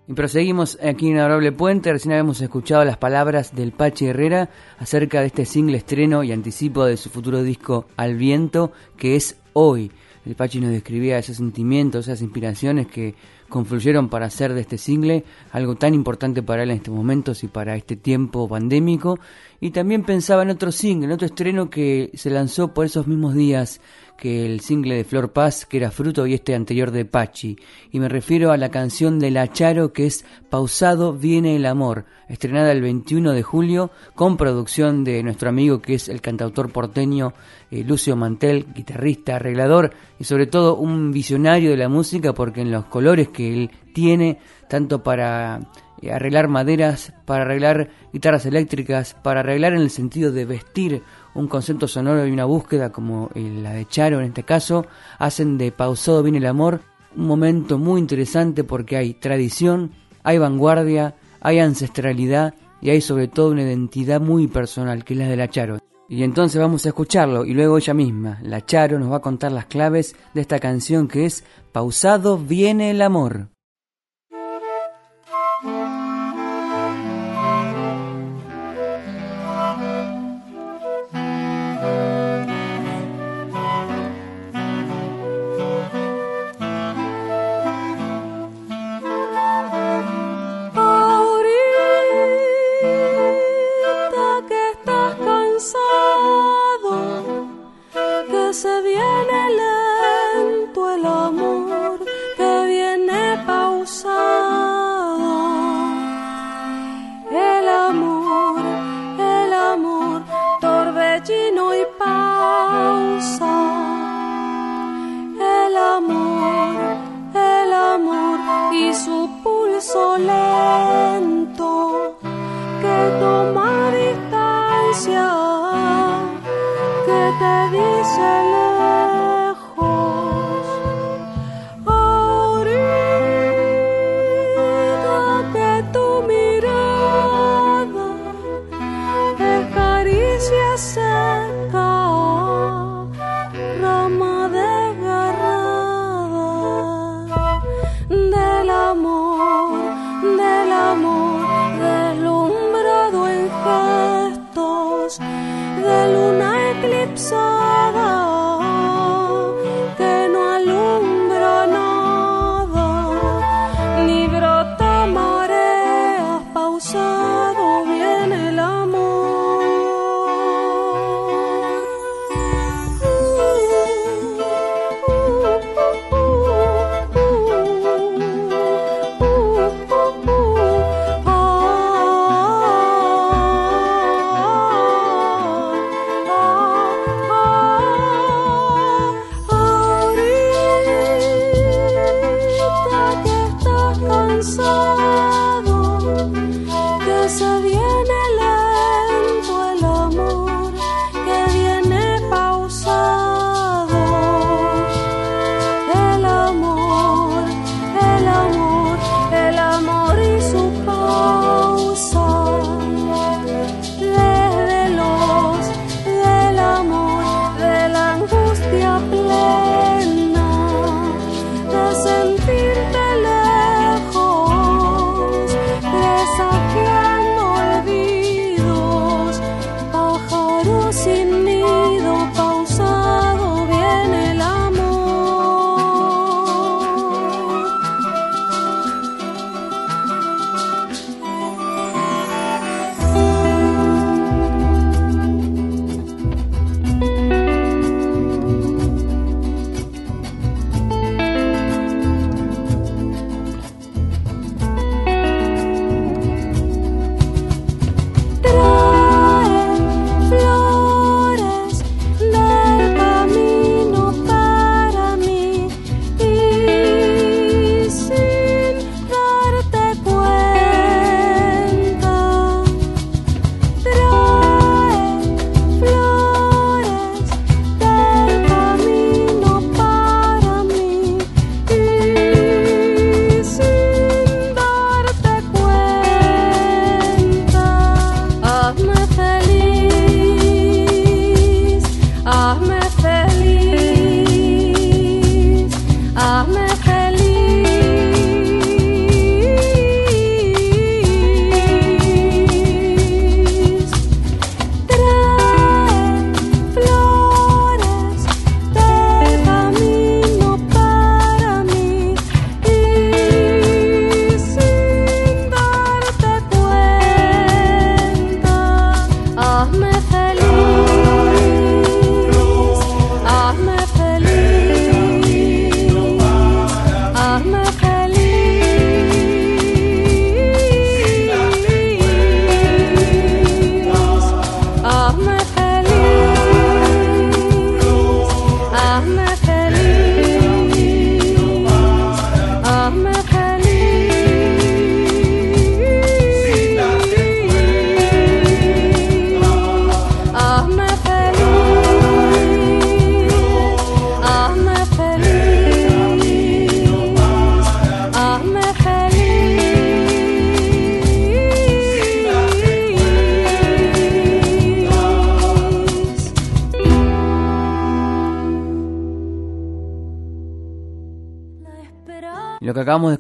Y 0.08 0.13
proseguimos 0.13 0.78
aquí 0.84 1.10
en 1.10 1.17
Adorable 1.17 1.51
Puente. 1.51 1.91
Recién 1.91 2.12
habíamos 2.12 2.39
escuchado 2.41 2.86
las 2.86 2.97
palabras 2.97 3.56
del 3.56 3.71
Pache 3.71 4.08
Herrera 4.08 4.49
acerca 4.78 5.21
de 5.21 5.28
este 5.28 5.45
single 5.45 5.78
estreno 5.78 6.23
y 6.23 6.32
anticipo 6.32 6.86
de 6.86 6.97
su 6.97 7.10
futuro 7.10 7.41
disco 7.41 7.88
Al 7.97 8.15
Viento, 8.15 8.71
que 8.97 9.15
es 9.15 9.38
hoy. 9.54 9.91
El 10.26 10.36
Pachi 10.36 10.60
nos 10.60 10.72
describía 10.72 11.20
esos 11.20 11.38
sentimientos, 11.38 12.08
esas 12.08 12.22
inspiraciones 12.22 12.88
que 12.88 13.14
confluyeron 13.48 14.10
para 14.10 14.26
hacer 14.26 14.54
de 14.54 14.62
este 14.62 14.78
single 14.78 15.24
algo 15.52 15.76
tan 15.76 15.94
importante 15.94 16.42
para 16.42 16.64
él 16.64 16.72
en 16.72 16.78
estos 16.78 16.96
momentos 16.96 17.44
y 17.44 17.48
para 17.48 17.76
este 17.76 17.96
tiempo 17.96 18.48
pandémico. 18.48 19.20
Y 19.62 19.70
también 19.70 20.04
pensaba 20.04 20.42
en 20.42 20.50
otro 20.50 20.72
single, 20.72 21.06
en 21.06 21.12
otro 21.12 21.28
estreno 21.28 21.70
que 21.70 22.12
se 22.16 22.32
lanzó 22.32 22.74
por 22.74 22.88
esos 22.88 23.08
mismos 23.08 23.36
días 23.36 23.82
que 24.18 24.46
el 24.46 24.62
single 24.62 24.96
de 24.96 25.04
Flor 25.04 25.34
Paz, 25.34 25.66
que 25.66 25.78
era 25.78 25.92
fruto 25.92 26.26
y 26.26 26.34
este 26.34 26.56
anterior 26.56 26.92
de 26.92 27.06
Pachi. 27.06 27.58
Y 27.92 28.00
me 28.00 28.10
refiero 28.10 28.52
a 28.52 28.58
la 28.58 28.70
canción 28.70 29.20
de 29.20 29.32
La 29.32 29.52
Charo 29.52 29.94
que 29.94 30.06
es 30.06 30.26
Pausado 30.50 31.14
viene 31.14 31.56
el 31.56 31.66
amor, 31.66 32.06
estrenada 32.30 32.72
el 32.72 32.82
21 32.82 33.34
de 33.34 33.44
julio 33.44 33.92
con 34.16 34.38
producción 34.38 35.04
de 35.04 35.22
nuestro 35.22 35.50
amigo 35.50 35.82
que 35.82 35.96
es 35.96 36.10
el 36.10 36.22
cantautor 36.22 36.72
porteño 36.72 37.34
eh, 37.76 37.84
Lucio 37.84 38.16
Mantel, 38.16 38.68
guitarrista, 38.74 39.36
arreglador 39.36 39.92
y 40.20 40.24
sobre 40.24 40.48
todo 40.48 40.78
un 40.78 41.12
visionario 41.12 41.72
de 41.72 41.78
la 41.78 41.90
música 41.90 42.34
porque 42.34 42.62
en 42.62 42.72
los 42.72 42.86
colores 42.86 43.30
que 43.30 43.52
él 43.54 43.72
tiene, 43.94 44.40
tanto 44.70 45.04
para 45.04 45.60
eh, 46.02 46.12
arreglar 46.12 46.48
maderas, 46.48 47.14
para 47.26 47.44
arreglar 47.44 47.90
guitarras 48.14 48.46
eléctricas, 48.46 49.16
para 49.22 49.42
arreglar 49.42 49.74
en 49.74 49.82
el 49.82 49.90
sentido 49.90 50.32
de 50.32 50.46
vestir 50.46 51.04
un 51.34 51.48
concepto 51.48 51.88
sonoro 51.88 52.26
y 52.26 52.32
una 52.32 52.46
búsqueda 52.46 52.92
como 52.92 53.30
la 53.36 53.74
de 53.74 53.86
Charo 53.86 54.20
en 54.20 54.28
este 54.28 54.44
caso, 54.44 54.86
hacen 55.20 55.58
de 55.58 55.72
Pausado 55.72 56.24
viene 56.24 56.38
el 56.38 56.46
amor 56.46 56.80
un 57.16 57.28
momento 57.28 57.78
muy 57.78 58.00
interesante 58.00 58.64
porque 58.64 58.98
hay 58.98 59.14
tradición, 59.14 59.92
hay 60.24 60.38
vanguardia, 60.38 61.16
hay 61.42 61.60
ancestralidad 61.60 62.54
y 62.82 62.90
hay 62.90 63.02
sobre 63.02 63.28
todo 63.28 63.52
una 63.52 63.64
identidad 63.64 64.22
muy 64.22 64.48
personal 64.48 65.04
que 65.04 65.14
es 65.14 65.20
la 65.20 65.28
de 65.28 65.38
la 65.38 65.50
Charo. 65.50 65.85
Y 66.08 66.24
entonces 66.24 66.62
vamos 66.62 66.86
a 66.86 66.89
escucharlo 66.89 67.46
y 67.46 67.54
luego 67.54 67.78
ella 67.78 67.94
misma, 67.96 68.39
la 68.44 68.63
Charo, 68.63 69.00
nos 69.00 69.12
va 69.12 69.18
a 69.18 69.22
contar 69.22 69.52
las 69.52 69.65
claves 69.65 70.15
de 70.36 70.41
esta 70.41 70.60
canción 70.60 71.08
que 71.08 71.26
es 71.26 71.44
Pausado 71.72 72.38
viene 72.38 72.91
el 72.91 73.02
amor. 73.02 73.55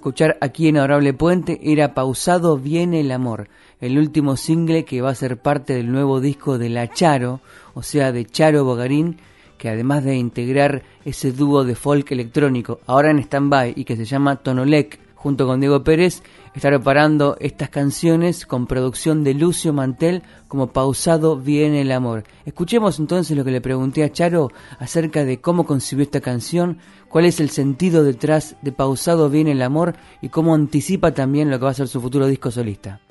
Escuchar 0.05 0.37
aquí 0.39 0.67
en 0.67 0.77
Adorable 0.77 1.15
Puente 1.15 1.59
era 1.63 1.95
Pausado 1.95 2.59
Viene 2.59 2.99
el 2.99 3.11
Amor, 3.11 3.49
el 3.81 3.97
último 3.97 4.37
single 4.37 4.85
que 4.85 5.01
va 5.01 5.09
a 5.09 5.15
ser 5.15 5.39
parte 5.39 5.73
del 5.73 5.91
nuevo 5.91 6.21
disco 6.21 6.59
de 6.59 6.69
La 6.69 6.93
Charo, 6.93 7.41
o 7.73 7.81
sea, 7.81 8.11
de 8.11 8.23
Charo 8.23 8.63
Bogarín, 8.63 9.17
que 9.57 9.67
además 9.67 10.03
de 10.03 10.15
integrar 10.15 10.83
ese 11.05 11.31
dúo 11.31 11.63
de 11.63 11.73
folk 11.73 12.11
electrónico, 12.11 12.81
ahora 12.85 13.09
en 13.09 13.17
stand-by 13.17 13.73
y 13.75 13.83
que 13.83 13.95
se 13.95 14.05
llama 14.05 14.35
Tonolec, 14.35 14.99
junto 15.15 15.47
con 15.47 15.59
Diego 15.59 15.83
Pérez, 15.83 16.21
está 16.55 16.69
preparando 16.69 17.35
estas 17.39 17.69
canciones 17.69 18.45
con 18.45 18.65
producción 18.65 19.23
de 19.23 19.33
Lucio 19.33 19.73
Mantel 19.73 20.23
como 20.47 20.67
Pausado 20.67 21.37
Viene 21.37 21.81
el 21.81 21.91
Amor. 21.91 22.23
Escuchemos 22.45 22.97
entonces 22.99 23.35
lo 23.35 23.43
que 23.43 23.51
le 23.51 23.61
pregunté 23.61 24.03
a 24.03 24.11
Charo 24.11 24.51
acerca 24.79 25.25
de 25.25 25.41
cómo 25.41 25.65
concibió 25.65 26.03
esta 26.03 26.21
canción, 26.21 26.79
cuál 27.09 27.25
es 27.25 27.39
el 27.39 27.49
sentido 27.49 28.03
detrás 28.03 28.55
de 28.61 28.71
Pausado 28.71 29.29
Viene 29.29 29.51
el 29.51 29.61
Amor 29.61 29.95
y 30.21 30.29
cómo 30.29 30.55
anticipa 30.55 31.13
también 31.13 31.51
lo 31.51 31.59
que 31.59 31.65
va 31.65 31.71
a 31.71 31.75
ser 31.75 31.87
su 31.87 31.99
futuro 31.99 32.27
disco 32.27 32.51
solista. 32.51 33.01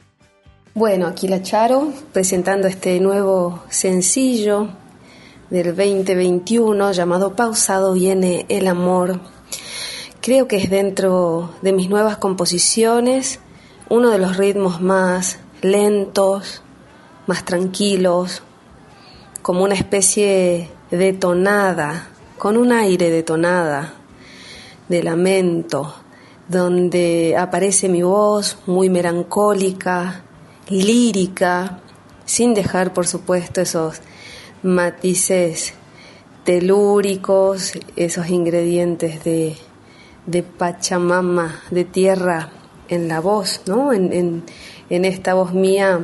Bueno, 0.74 1.06
aquí 1.06 1.28
la 1.28 1.42
Charo 1.42 1.92
presentando 2.12 2.66
este 2.66 2.98
nuevo 2.98 3.62
sencillo 3.68 4.70
del 5.50 5.66
2021 5.76 6.92
llamado 6.92 7.36
Pausado 7.36 7.92
Viene 7.92 8.46
el 8.48 8.66
Amor. 8.66 9.33
Creo 10.24 10.48
que 10.48 10.56
es 10.56 10.70
dentro 10.70 11.50
de 11.60 11.74
mis 11.74 11.90
nuevas 11.90 12.16
composiciones 12.16 13.40
uno 13.90 14.08
de 14.08 14.16
los 14.16 14.38
ritmos 14.38 14.80
más 14.80 15.38
lentos, 15.60 16.62
más 17.26 17.44
tranquilos, 17.44 18.42
como 19.42 19.64
una 19.64 19.74
especie 19.74 20.70
de 20.90 21.12
tonada, 21.12 22.08
con 22.38 22.56
un 22.56 22.72
aire 22.72 23.10
de 23.10 23.22
tonada, 23.22 23.92
de 24.88 25.02
lamento, 25.02 25.94
donde 26.48 27.36
aparece 27.38 27.90
mi 27.90 28.00
voz 28.00 28.56
muy 28.64 28.88
melancólica, 28.88 30.24
lírica, 30.70 31.80
sin 32.24 32.54
dejar 32.54 32.94
por 32.94 33.06
supuesto 33.06 33.60
esos 33.60 34.00
matices 34.62 35.74
telúricos, 36.44 37.72
esos 37.94 38.30
ingredientes 38.30 39.22
de, 39.22 39.58
de 40.26 40.42
Pachamama, 40.42 41.62
de 41.70 41.84
tierra 41.84 42.50
en 42.88 43.08
la 43.08 43.20
voz, 43.20 43.62
¿no? 43.66 43.92
En, 43.92 44.44
esta 44.88 45.34
voz 45.34 45.52
mía 45.52 46.00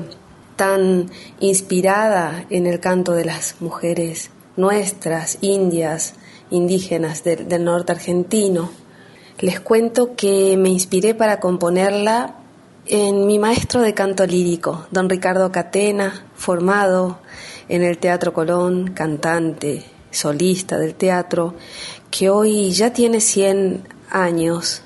tan 0.57 1.11
inspirada 1.39 2.45
en 2.51 2.67
el 2.67 2.81
canto 2.81 3.13
de 3.13 3.25
las 3.25 3.57
mujeres 3.61 4.31
nuestras, 4.57 5.39
indias, 5.43 6.15
indígenas 6.51 7.23
del 7.23 7.65
norte 7.65 7.93
argentino. 7.93 8.71
Les 9.39 9.61
cuento 9.61 10.17
que 10.17 10.57
me 10.59 10.69
inspiré 10.69 11.15
para 11.15 11.41
componerla 11.41 12.35
en 12.87 13.27
mi 13.27 13.39
maestro 13.39 13.81
de 13.81 13.95
canto 13.95 14.27
lírico, 14.27 14.87
don 14.91 15.09
Ricardo 15.09 15.53
Catena, 15.53 16.27
formado 16.35 17.21
en 17.69 17.85
el 17.85 17.99
Teatro 17.99 18.33
Colón, 18.33 18.91
cantante, 18.93 19.85
solista 20.11 20.77
del 20.77 20.95
teatro, 20.95 21.55
que 22.11 22.29
hoy 22.29 22.73
ya 22.73 22.93
tiene 22.93 23.21
100 23.21 24.00
años. 24.11 24.83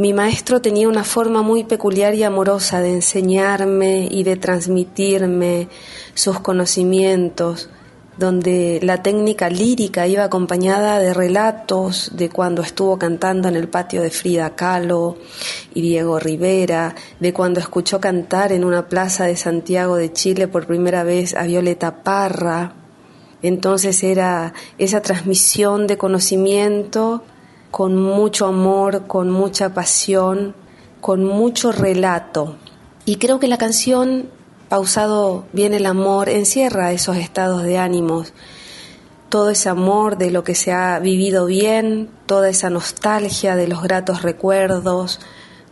Mi 0.00 0.12
maestro 0.12 0.62
tenía 0.62 0.88
una 0.88 1.02
forma 1.02 1.42
muy 1.42 1.64
peculiar 1.64 2.14
y 2.14 2.22
amorosa 2.22 2.80
de 2.80 2.92
enseñarme 2.92 4.06
y 4.08 4.22
de 4.22 4.36
transmitirme 4.36 5.66
sus 6.14 6.38
conocimientos, 6.38 7.68
donde 8.16 8.78
la 8.80 9.02
técnica 9.02 9.50
lírica 9.50 10.06
iba 10.06 10.22
acompañada 10.22 11.00
de 11.00 11.12
relatos 11.14 12.12
de 12.14 12.28
cuando 12.28 12.62
estuvo 12.62 12.96
cantando 12.96 13.48
en 13.48 13.56
el 13.56 13.68
patio 13.68 14.00
de 14.00 14.10
Frida 14.10 14.54
Kahlo 14.54 15.16
y 15.74 15.80
Diego 15.80 16.20
Rivera, 16.20 16.94
de 17.18 17.32
cuando 17.32 17.58
escuchó 17.58 18.00
cantar 18.00 18.52
en 18.52 18.64
una 18.64 18.88
plaza 18.88 19.24
de 19.24 19.34
Santiago 19.34 19.96
de 19.96 20.12
Chile 20.12 20.46
por 20.46 20.68
primera 20.68 21.02
vez 21.02 21.34
a 21.34 21.42
Violeta 21.42 22.04
Parra. 22.04 22.72
Entonces 23.42 24.04
era 24.04 24.52
esa 24.78 25.00
transmisión 25.00 25.88
de 25.88 25.98
conocimiento 25.98 27.24
con 27.70 27.96
mucho 27.96 28.46
amor, 28.46 29.06
con 29.06 29.30
mucha 29.30 29.74
pasión, 29.74 30.54
con 31.00 31.24
mucho 31.24 31.72
relato. 31.72 32.56
Y 33.04 33.16
creo 33.16 33.38
que 33.38 33.48
la 33.48 33.58
canción 33.58 34.30
pausado 34.68 35.46
bien 35.52 35.74
el 35.74 35.86
amor, 35.86 36.28
encierra 36.28 36.92
esos 36.92 37.16
estados 37.16 37.62
de 37.62 37.78
ánimos, 37.78 38.34
todo 39.28 39.50
ese 39.50 39.68
amor 39.68 40.18
de 40.18 40.30
lo 40.30 40.44
que 40.44 40.54
se 40.54 40.72
ha 40.72 40.98
vivido 40.98 41.46
bien, 41.46 42.10
toda 42.26 42.48
esa 42.48 42.70
nostalgia 42.70 43.56
de 43.56 43.68
los 43.68 43.82
gratos 43.82 44.22
recuerdos, 44.22 45.20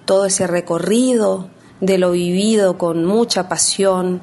todo 0.05 0.27
ese 0.27 0.47
recorrido 0.47 1.49
de 1.81 1.99
lo 1.99 2.13
vivido 2.13 2.79
con 2.79 3.05
mucha 3.05 3.49
pasión, 3.49 4.23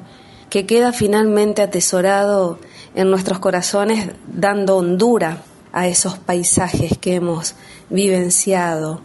que 0.50 0.66
queda 0.66 0.92
finalmente 0.92 1.62
atesorado 1.62 2.58
en 2.94 3.10
nuestros 3.10 3.38
corazones 3.38 4.10
dando 4.26 4.76
hondura 4.76 5.42
a 5.74 5.88
esos 5.88 6.18
paisajes 6.18 6.96
que 6.96 7.16
hemos 7.16 7.56
vivenciado. 7.90 9.02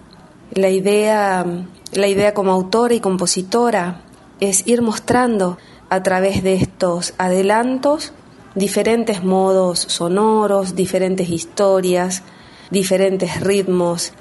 La 0.53 0.69
idea, 0.69 1.45
la 1.91 2.07
idea 2.07 2.33
como 2.33 2.51
autora 2.51 2.93
y 2.93 2.99
compositora 3.01 4.03
es 4.39 4.65
ir 4.67 4.81
mostrando 4.81 5.57
a 5.89 6.01
través 6.03 6.43
de 6.43 6.53
estos 6.53 7.13
adelantos 7.17 8.13
diferentes 8.55 9.23
modos 9.23 9.79
sonoros, 9.79 10.75
diferentes 10.75 11.29
historias, 11.29 12.23
diferentes 12.69 13.41
ritmos. 13.41 14.13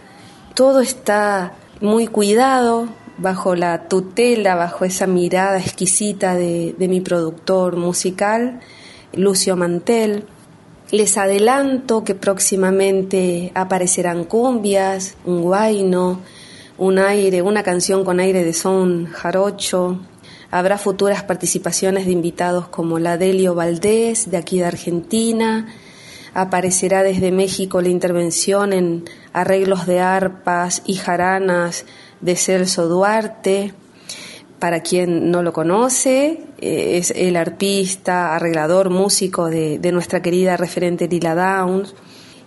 Todo 0.54 0.80
está 0.80 1.52
muy 1.80 2.06
cuidado 2.06 2.88
bajo 3.18 3.54
la 3.54 3.88
tutela, 3.88 4.54
bajo 4.54 4.84
esa 4.84 5.06
mirada 5.06 5.58
exquisita 5.58 6.34
de, 6.34 6.74
mi 6.78 7.00
productor 7.00 7.76
musical, 7.76 8.60
Lucio 9.12 9.56
Mantel. 9.56 10.24
Les 10.90 11.18
adelanto 11.18 12.02
que 12.02 12.14
próximamente 12.14 13.52
aparecerán 13.54 14.24
cumbias, 14.24 15.16
un 15.26 15.42
guayno, 15.42 16.20
un 16.78 16.98
aire, 16.98 17.42
una 17.42 17.62
canción 17.62 18.04
con 18.04 18.20
aire 18.20 18.42
de 18.42 18.54
son 18.54 19.04
jarocho. 19.04 20.00
Habrá 20.50 20.78
futuras 20.78 21.22
participaciones 21.24 22.06
de 22.06 22.12
invitados 22.12 22.68
como 22.68 22.98
la 22.98 23.18
Delio 23.18 23.54
Valdés, 23.54 24.30
de 24.30 24.38
aquí 24.38 24.60
de 24.60 24.64
Argentina. 24.64 25.66
Aparecerá 26.32 27.02
desde 27.02 27.32
México 27.32 27.82
la 27.82 27.90
intervención 27.90 28.72
en 28.72 29.04
arreglos 29.34 29.86
de 29.86 30.00
arpas 30.00 30.82
y 30.86 30.94
jaranas 30.94 31.84
de 32.22 32.34
Celso 32.34 32.88
Duarte. 32.88 33.74
Para 34.58 34.80
quien 34.80 35.30
no 35.30 35.42
lo 35.42 35.52
conoce, 35.52 36.40
eh, 36.60 36.98
es 36.98 37.12
el 37.12 37.36
arpista, 37.36 38.34
arreglador, 38.34 38.90
músico 38.90 39.46
de, 39.46 39.78
nuestra 39.92 40.20
querida 40.20 40.56
referente 40.56 41.06
Lila 41.06 41.34
Downs. 41.34 41.94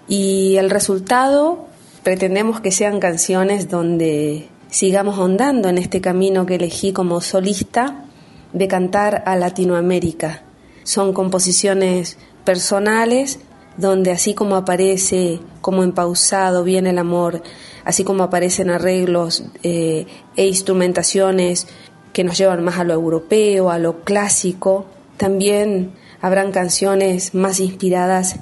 Y 0.08 0.58
el 0.58 0.69
resultado 0.69 1.67
pretendemos 2.04 2.60
que 2.60 2.71
sean 2.71 3.00
canciones 3.00 3.69
donde 3.69 4.50
sigamos 4.69 5.17
ahondando 5.17 5.69
en 5.69 5.78
este 5.78 6.02
camino 6.02 6.45
que 6.45 6.56
elegí 6.56 6.91
como 6.91 7.21
solista 7.21 8.06
de 8.52 8.67
cantar 8.67 9.24
a 9.26 9.38
Latinoamérica. 9.38 10.43
Son 10.84 11.13
composiciones 11.13 12.17
personales 12.43 13.39
donde 13.78 14.12
así 14.12 14.34
como 14.34 14.56
aparece 14.56 15.39
como 15.62 15.84
en 15.84 15.93
pausado 15.93 16.63
viene 16.63 16.89
el 16.89 16.97
amor, 16.97 17.41
así 17.86 18.04
como 18.04 18.24
aparecen 18.24 18.69
arreglos 18.69 19.43
eh, 19.63 20.06
e 20.36 20.45
instrumentaciones 20.45 21.67
que 22.13 22.24
nos 22.24 22.38
llevan 22.38 22.63
más 22.63 22.80
a 22.80 22.84
lo 22.84 22.93
europeo, 22.93 23.69
a 23.69 23.80
lo 23.80 24.02
clásico, 24.02 24.86
también 25.17 25.91
habrán 26.21 26.52
canciones 26.52 27.34
más 27.34 27.60
inspiradas 27.60 28.39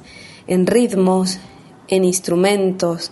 en 0.48 0.66
ritmos, 0.68 1.40
en 1.88 2.04
instrumentos, 2.04 3.12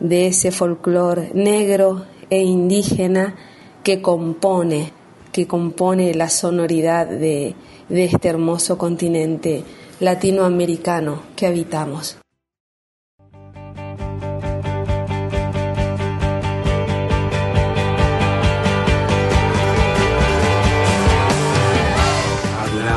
de 0.00 0.26
ese 0.26 0.50
folclore 0.50 1.30
negro 1.34 2.04
e 2.28 2.42
indígena 2.42 3.34
que 3.82 4.02
compone, 4.02 4.92
que 5.32 5.46
compone 5.46 6.14
la 6.14 6.28
sonoridad 6.28 7.06
de, 7.06 7.54
este 7.88 8.28
hermoso 8.28 8.76
continente 8.76 9.62
latinoamericano 10.00 11.22
que 11.36 11.46
habitamos. 11.46 12.18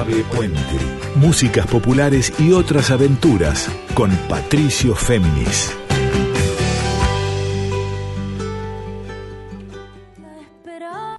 Puente. 0.10 0.60
Músicas 1.16 1.68
populares 1.68 2.34
y 2.40 2.52
otras 2.52 2.90
aventuras 2.90 3.70
con 3.94 4.10
Patricio 4.28 4.96
Féminis. 4.96 5.72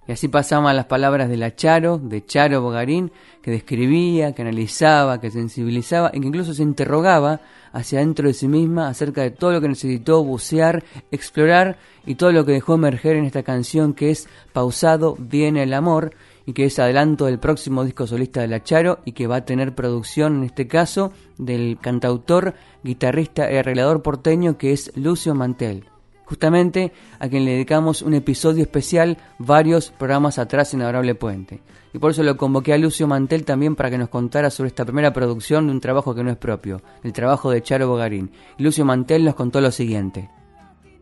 Y 0.07 0.13
así 0.13 0.27
pasaban 0.27 0.75
las 0.75 0.87
palabras 0.87 1.29
de 1.29 1.37
la 1.37 1.55
Charo, 1.55 1.99
de 1.99 2.25
Charo 2.27 2.63
Bogarín, 2.63 3.13
que 3.43 3.53
describía, 3.53 4.35
que 4.35 4.43
analizaba, 4.43 5.21
que 5.21 5.31
sensibilizaba 5.31 6.11
y 6.13 6.21
que 6.21 6.27
incluso 6.27 6.53
se 6.53 6.65
interrogaba 6.65 7.41
hacia 7.73 8.01
dentro 8.01 8.27
de 8.27 8.35
sí 8.35 8.49
misma 8.49 8.89
acerca 8.89 9.23
de 9.23 9.31
todo 9.31 9.53
lo 9.53 9.61
que 9.61 9.69
necesitó 9.69 10.25
bucear, 10.25 10.83
explorar 11.13 11.79
y 12.05 12.17
todo 12.17 12.33
lo 12.33 12.45
que 12.45 12.53
dejó 12.53 12.75
emerger 12.75 13.15
en 13.15 13.25
esta 13.25 13.45
canción 13.45 13.95
que 13.95 14.11
es 14.11 14.29
Pausado 14.53 15.17
viene 15.17 15.63
el 15.63 15.73
amor 15.73 16.13
y 16.47 16.53
que 16.53 16.65
es 16.65 16.79
adelanto 16.79 17.27
del 17.27 17.39
próximo 17.39 17.85
disco 17.85 18.07
solista 18.07 18.41
de 18.41 18.49
La 18.49 18.63
Charo 18.63 19.01
y 19.05 19.13
que 19.13 19.27
va 19.27 19.37
a 19.37 19.45
tener 19.45 19.75
producción 19.75 20.37
en 20.37 20.45
este 20.45 20.67
caso 20.67 21.13
del 21.39 21.79
cantautor, 21.81 22.55
guitarrista 22.83 23.51
y 23.51 23.57
arreglador 23.57 24.03
porteño 24.03 24.59
que 24.59 24.73
es 24.73 24.93
Lucio 24.97 25.35
Mantel 25.35 25.91
justamente 26.31 26.93
a 27.19 27.29
quien 27.29 27.45
le 27.45 27.51
dedicamos 27.51 28.03
un 28.03 28.15
episodio 28.15 28.63
especial 28.63 29.19
varios 29.39 29.91
programas 29.91 30.39
atrás 30.39 30.73
en 30.73 30.83
Adorable 30.83 31.17
Puente. 31.17 31.61
Y 31.93 31.99
por 31.99 32.13
eso 32.13 32.23
lo 32.23 32.37
convoqué 32.37 32.73
a 32.73 32.79
Lucio 32.79 33.09
Mantel 33.09 33.45
también 33.45 33.75
para 33.75 33.91
que 33.91 33.99
nos 33.99 34.11
contara 34.11 34.49
sobre 34.49 34.69
esta 34.69 34.85
primera 34.85 35.13
producción 35.13 35.67
de 35.67 35.73
un 35.73 35.81
trabajo 35.81 36.15
que 36.15 36.23
no 36.23 36.31
es 36.31 36.37
propio, 36.37 36.83
el 37.03 37.13
trabajo 37.13 37.51
de 37.51 37.63
Charo 37.63 37.89
Bogarín. 37.89 38.31
Y 38.59 38.63
Lucio 38.63 38.85
Mantel 38.85 39.25
nos 39.25 39.35
contó 39.35 39.61
lo 39.61 39.73
siguiente. 39.73 40.31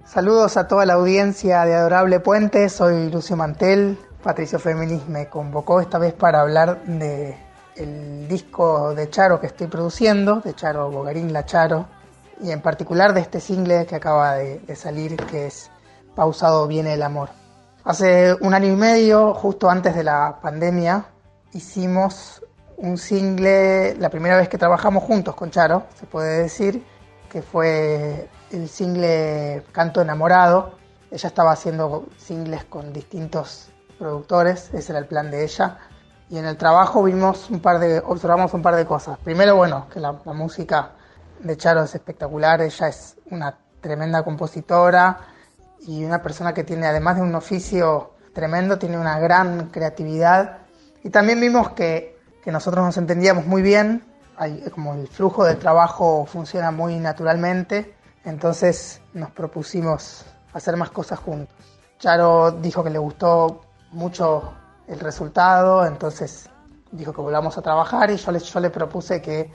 Saludos 0.07 0.57
a 0.57 0.67
toda 0.67 0.87
la 0.87 0.95
audiencia 0.95 1.63
de 1.67 1.75
Adorable 1.75 2.21
Puente, 2.21 2.67
soy 2.71 3.11
Lucio 3.11 3.37
Mantel. 3.37 3.99
Patricio 4.23 4.59
Féminis 4.59 5.07
me 5.09 5.29
convocó 5.29 5.81
esta 5.81 5.99
vez 5.99 6.13
para 6.13 6.41
hablar 6.41 6.83
de 6.85 7.37
el 7.77 8.27
disco 8.27 8.93
de 8.95 9.09
Charo 9.09 9.41
que 9.41 9.47
estoy 9.47 9.69
produciendo, 9.69 10.41
de 10.41 10.55
Charo 10.55 10.91
Bogarín 10.91 11.33
La 11.33 11.47
Charo, 11.47 11.87
y 12.41 12.51
en 12.51 12.61
particular 12.61 13.15
de 13.15 13.21
este 13.21 13.41
single 13.41 13.87
que 13.87 13.95
acaba 13.95 14.35
de, 14.35 14.77
salir, 14.77 15.17
que 15.17 15.47
es 15.47 15.71
Pausado 16.17 16.67
viene 16.67 16.95
el 16.95 17.03
amor. 17.03 17.31
Hace 17.85 18.35
un 18.41 18.55
año 18.55 18.73
y 18.73 18.77
medio, 18.77 19.35
justo 19.35 19.71
antes 19.71 19.95
de 19.95 20.03
la 20.03 20.39
pandemia, 20.43 21.07
hicimos 21.53 22.43
un 22.77 22.99
single, 22.99 23.95
la 23.99 24.11
primera 24.11 24.37
vez 24.37 24.49
que 24.49 24.59
trabajamos 24.59 25.05
juntos 25.05 25.37
con 25.37 25.51
Charo, 25.51 25.85
se 25.95 26.07
puede 26.07 26.43
decir, 26.43 26.85
que 27.31 27.43
fue 27.43 28.29
el 28.51 28.69
single 28.69 29.63
Canto 29.71 30.01
Enamorado. 30.01 30.73
Ella 31.11 31.29
estaba 31.29 31.53
haciendo 31.53 32.07
singles 32.17 32.65
con 32.65 32.93
distintos 32.93 33.68
productores, 33.99 34.73
ese 34.73 34.93
era 34.93 34.99
el 34.99 35.07
plan 35.07 35.31
de 35.31 35.45
ella. 35.45 35.79
Y 36.31 36.39
en 36.39 36.45
el 36.45 36.57
trabajo 36.57 37.03
vimos 37.03 37.51
un 37.51 37.61
par 37.61 37.79
de, 37.79 37.99
observamos 37.99 38.53
un 38.55 38.63
par 38.63 38.77
de 38.77 38.87
cosas. 38.87 39.19
Primero, 39.19 39.57
bueno, 39.57 39.87
que 39.93 40.01
la 40.01 40.13
música 40.13 40.93
de 41.41 41.57
Charo 41.57 41.83
es 41.83 41.95
espectacular, 41.95 42.61
ella 42.61 42.89
es 42.89 43.17
una 43.31 43.57
tremenda 43.81 44.23
compositora 44.23 45.19
y 45.87 46.05
una 46.05 46.23
persona 46.23 46.53
que 46.53 46.65
tiene, 46.65 46.87
además 46.87 47.17
de 47.17 47.23
un 47.23 47.35
oficio 47.35 48.15
tremendo, 48.33 48.79
tiene 48.79 48.99
una 48.99 49.19
gran 49.19 49.69
creatividad. 49.69 50.59
Y 51.03 51.11
también 51.11 51.41
vimos 51.41 51.71
que, 51.71 52.19
que 52.43 52.53
nosotros 52.53 52.85
nos 52.85 52.97
entendíamos 52.97 53.47
muy 53.47 53.63
bien, 53.63 54.05
hay, 54.37 54.63
como 54.71 54.95
el 54.95 55.09
flujo 55.09 55.45
de 55.45 55.55
trabajo 55.57 56.27
funciona 56.27 56.71
muy 56.71 56.97
naturalmente, 56.97 57.95
entonces 58.25 59.01
nos 59.13 59.31
propusimos 59.31 60.25
hacer 60.53 60.77
más 60.77 60.91
cosas 60.91 61.19
juntos. 61.19 61.55
Charo 61.99 62.53
dijo 62.53 62.85
que 62.85 62.91
le 62.91 62.99
gustó 62.99 63.63
mucho 63.93 64.55
el 64.87 65.01
resultado, 65.01 65.87
entonces 65.87 66.49
dijo 66.91 67.13
que 67.13 67.21
volvamos 67.21 67.59
a 67.59 67.63
trabajar 67.63 68.11
y 68.11 68.17
yo 68.17 68.33
le, 68.33 68.39
yo 68.39 68.61
le 68.61 68.71
propuse 68.71 69.21
que 69.21 69.53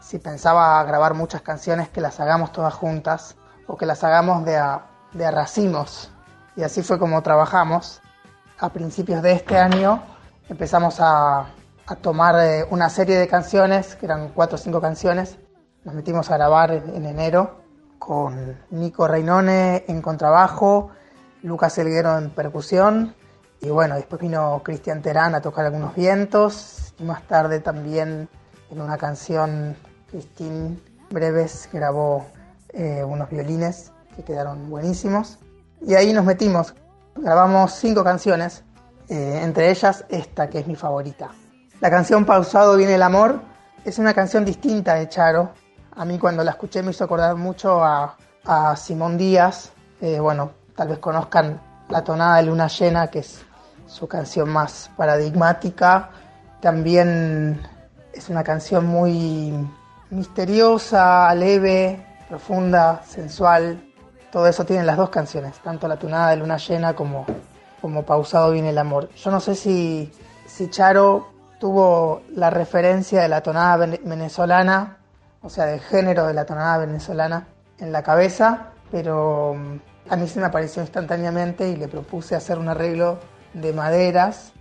si 0.00 0.18
pensaba 0.18 0.82
grabar 0.84 1.14
muchas 1.14 1.42
canciones 1.42 1.88
que 1.88 2.00
las 2.00 2.20
hagamos 2.20 2.52
todas 2.52 2.74
juntas 2.74 3.36
o 3.66 3.76
que 3.76 3.86
las 3.86 4.04
hagamos 4.04 4.44
de 4.44 4.56
a, 4.56 4.86
de 5.12 5.30
racimos. 5.30 6.10
Y 6.56 6.62
así 6.62 6.82
fue 6.82 6.98
como 6.98 7.22
trabajamos. 7.22 8.00
A 8.58 8.70
principios 8.70 9.22
de 9.22 9.32
este 9.32 9.58
año 9.58 10.02
empezamos 10.48 11.00
a, 11.00 11.46
a 11.86 11.96
tomar 11.96 12.36
eh, 12.40 12.66
una 12.70 12.90
serie 12.90 13.16
de 13.16 13.28
canciones, 13.28 13.96
que 13.96 14.06
eran 14.06 14.30
cuatro 14.30 14.56
o 14.56 14.58
cinco 14.58 14.80
canciones. 14.80 15.38
Nos 15.84 15.94
metimos 15.94 16.30
a 16.30 16.36
grabar 16.36 16.72
en, 16.72 17.06
enero 17.06 17.60
con 17.98 18.58
Nico 18.70 19.06
Reinone 19.06 19.84
en 19.88 20.02
contrabajo, 20.02 20.90
Lucas 21.42 21.78
Elguero 21.78 22.18
en 22.18 22.30
percusión 22.30 23.14
y 23.60 23.70
bueno, 23.70 23.96
después 23.96 24.20
vino 24.20 24.60
Cristian 24.64 25.02
Terán 25.02 25.34
a 25.34 25.40
tocar 25.40 25.66
algunos 25.66 25.94
vientos 25.94 26.94
y 26.98 27.04
más 27.04 27.22
tarde 27.26 27.60
también 27.60 28.28
en 28.70 28.80
una 28.80 28.96
canción 28.96 29.76
Cristín 30.10 30.80
Breves 31.10 31.68
grabó 31.72 32.26
eh, 32.72 33.02
unos 33.02 33.30
violines 33.30 33.92
que 34.14 34.22
quedaron 34.22 34.68
buenísimos. 34.70 35.38
Y 35.80 35.94
ahí 35.94 36.12
nos 36.12 36.24
metimos. 36.24 36.74
Grabamos 37.16 37.72
cinco 37.74 38.04
canciones, 38.04 38.62
eh, 39.08 39.40
entre 39.42 39.70
ellas 39.70 40.04
esta 40.08 40.48
que 40.48 40.60
es 40.60 40.66
mi 40.66 40.76
favorita. 40.76 41.30
La 41.80 41.90
canción 41.90 42.24
Pausado 42.24 42.76
viene 42.76 42.94
el 42.94 43.02
amor 43.02 43.40
es 43.84 43.98
una 43.98 44.12
canción 44.12 44.44
distinta 44.44 44.94
de 44.94 45.08
Charo. 45.08 45.52
A 45.96 46.04
mí 46.04 46.18
cuando 46.18 46.44
la 46.44 46.50
escuché 46.52 46.82
me 46.82 46.90
hizo 46.90 47.04
acordar 47.04 47.36
mucho 47.36 47.82
a, 47.82 48.16
Simón 48.76 49.18
Díaz. 49.18 49.72
Eh, 50.00 50.20
bueno, 50.20 50.52
tal 50.74 50.88
vez 50.88 50.98
conozcan 50.98 51.60
La 51.88 52.02
tonada 52.02 52.36
de 52.36 52.44
luna 52.44 52.68
llena, 52.68 53.08
que 53.08 53.20
es 53.20 53.44
su 53.88 54.06
canción 54.06 54.48
más 54.48 54.90
paradigmática. 54.96 56.10
También 56.60 57.60
es 58.12 58.28
una 58.28 58.44
canción 58.44 58.86
muy 58.86 59.52
misteriosa, 60.10 61.34
leve, 61.34 62.04
profunda, 62.28 63.02
sensual. 63.04 63.82
Todo 64.30 64.46
eso 64.46 64.64
tienen 64.64 64.86
las 64.86 64.96
dos 64.96 65.10
canciones, 65.10 65.58
tanto 65.60 65.88
La 65.88 65.96
tunada 65.96 66.30
de 66.30 66.36
luna 66.36 66.58
llena 66.58 66.94
como, 66.94 67.26
como 67.80 68.04
Pausado 68.04 68.52
viene 68.52 68.70
el 68.70 68.78
amor. 68.78 69.08
Yo 69.16 69.30
no 69.30 69.40
sé 69.40 69.54
si, 69.54 70.12
si 70.46 70.68
Charo 70.68 71.28
tuvo 71.58 72.22
la 72.34 72.50
referencia 72.50 73.22
de 73.22 73.28
la 73.28 73.42
tonada 73.42 73.76
venezolana, 74.04 74.98
o 75.42 75.48
sea, 75.48 75.64
del 75.64 75.80
género 75.80 76.26
de 76.26 76.34
la 76.34 76.44
tonada 76.44 76.78
venezolana 76.78 77.48
en 77.78 77.90
la 77.90 78.02
cabeza, 78.02 78.72
pero 78.90 79.54
mm, 79.54 80.10
a 80.10 80.16
mí 80.16 80.28
se 80.28 80.40
me 80.40 80.46
apareció 80.46 80.82
instantáneamente 80.82 81.68
y 81.68 81.76
le 81.76 81.88
propuse 81.88 82.34
hacer 82.34 82.58
un 82.58 82.68
arreglo 82.68 83.18
de 83.60 83.72
maderas. 83.72 84.52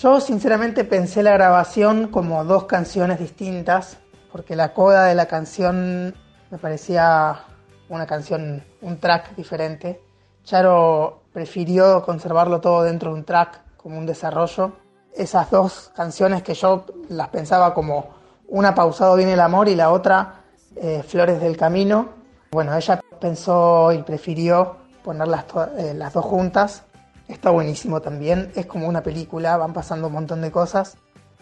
Yo 0.00 0.20
sinceramente 0.20 0.84
pensé 0.84 1.22
la 1.22 1.32
grabación 1.32 2.08
como 2.08 2.44
dos 2.44 2.64
canciones 2.64 3.18
distintas, 3.18 3.98
porque 4.30 4.56
la 4.56 4.72
coda 4.72 5.04
de 5.04 5.14
la 5.14 5.26
canción 5.26 6.14
me 6.50 6.58
parecía 6.58 7.44
una 7.88 8.06
canción, 8.06 8.64
un 8.80 8.98
track 8.98 9.36
diferente. 9.36 10.00
Charo 10.44 11.22
prefirió 11.32 12.02
conservarlo 12.02 12.60
todo 12.60 12.82
dentro 12.82 13.12
de 13.12 13.18
un 13.20 13.24
track, 13.24 13.60
como 13.76 13.98
un 13.98 14.06
desarrollo. 14.06 14.72
Esas 15.14 15.50
dos 15.50 15.90
canciones 15.94 16.42
que 16.42 16.54
yo 16.54 16.86
las 17.08 17.28
pensaba 17.28 17.74
como 17.74 18.14
una 18.48 18.74
pausado 18.74 19.16
viene 19.16 19.34
el 19.34 19.40
amor 19.40 19.68
y 19.68 19.74
la 19.74 19.90
otra 19.90 20.42
eh, 20.76 21.02
Flores 21.06 21.40
del 21.40 21.56
Camino. 21.56 22.08
Bueno, 22.50 22.74
ella 22.76 23.00
pensó 23.20 23.92
y 23.92 24.02
prefirió 24.02 24.76
ponerlas 25.02 25.44
eh, 25.78 25.94
las 25.94 26.12
dos 26.12 26.24
juntas. 26.24 26.84
Está 27.32 27.48
buenísimo 27.48 28.02
también, 28.02 28.52
es 28.54 28.66
como 28.66 28.86
una 28.86 29.02
película, 29.02 29.56
van 29.56 29.72
pasando 29.72 30.08
un 30.08 30.12
montón 30.12 30.42
de 30.42 30.52
cosas. 30.52 30.98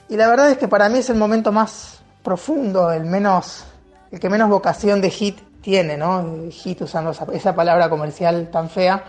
Y 0.09 0.17
la 0.17 0.29
verdad 0.29 0.49
es 0.49 0.57
que 0.57 0.69
para 0.69 0.89
mí 0.89 0.99
es 0.99 1.11
el 1.11 1.17
momento 1.17 1.51
más 1.51 2.01
profundo, 2.23 2.93
el 2.93 3.05
menos, 3.05 3.65
el 4.13 4.21
que 4.21 4.31
menos 4.31 4.49
vocación 4.49 5.01
de 5.01 5.11
hit 5.11 5.41
tiene, 5.61 5.97
¿no? 5.97 6.25
Hit 6.49 6.83
usando 6.83 7.11
esa, 7.33 7.57
palabra 7.57 7.91
comercial 7.91 8.51
tan 8.53 8.71
fea. 8.71 9.03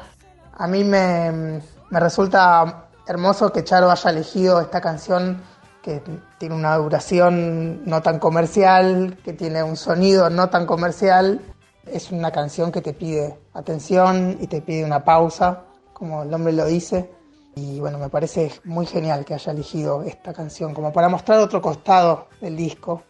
A 0.57 0.67
mí 0.67 0.83
me, 0.83 1.61
me 1.91 1.99
resulta 1.99 2.87
hermoso 3.07 3.53
que 3.53 3.63
Charo 3.63 3.91
haya 3.91 4.09
elegido 4.09 4.59
esta 4.59 4.81
canción 4.81 5.39
que 5.83 6.01
tiene 6.39 6.55
una 6.55 6.75
duración 6.77 7.85
no 7.85 8.01
tan 8.01 8.17
comercial, 8.17 9.19
que 9.23 9.33
tiene 9.33 9.61
un 9.61 9.77
sonido 9.77 10.31
no 10.31 10.49
tan 10.49 10.65
comercial. 10.65 11.41
Es 11.85 12.11
una 12.11 12.31
canción 12.31 12.71
que 12.71 12.81
te 12.81 12.93
pide 12.93 13.37
atención 13.53 14.37
y 14.41 14.47
te 14.47 14.61
pide 14.61 14.83
una 14.83 15.03
pausa, 15.03 15.65
como 16.01 16.23
el 16.23 16.31
nombre 16.31 16.51
lo 16.51 16.65
dice. 16.65 17.11
Y 17.55 17.79
bueno, 17.79 17.99
me 17.99 18.09
parece 18.09 18.51
muy 18.63 18.87
genial 18.87 19.23
que 19.23 19.35
haya 19.35 19.51
elegido 19.51 20.01
esta 20.01 20.33
canción 20.33 20.73
como 20.73 20.91
para 20.91 21.09
mostrar 21.09 21.37
otro 21.37 21.61
costado 21.61 22.27
del 22.41 22.57
disco. 22.57 23.03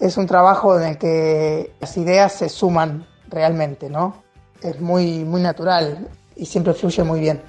Es 0.00 0.16
un 0.16 0.26
trabajo 0.26 0.80
en 0.80 0.88
el 0.88 0.98
que 0.98 1.74
las 1.78 1.94
ideas 1.98 2.32
se 2.32 2.48
suman 2.48 3.06
realmente, 3.28 3.90
¿no? 3.90 4.22
Es 4.62 4.80
muy, 4.80 5.24
muy 5.24 5.42
natural 5.42 6.08
y 6.36 6.46
siempre 6.46 6.72
fluye 6.72 7.04
muy 7.04 7.20
bien. 7.20 7.42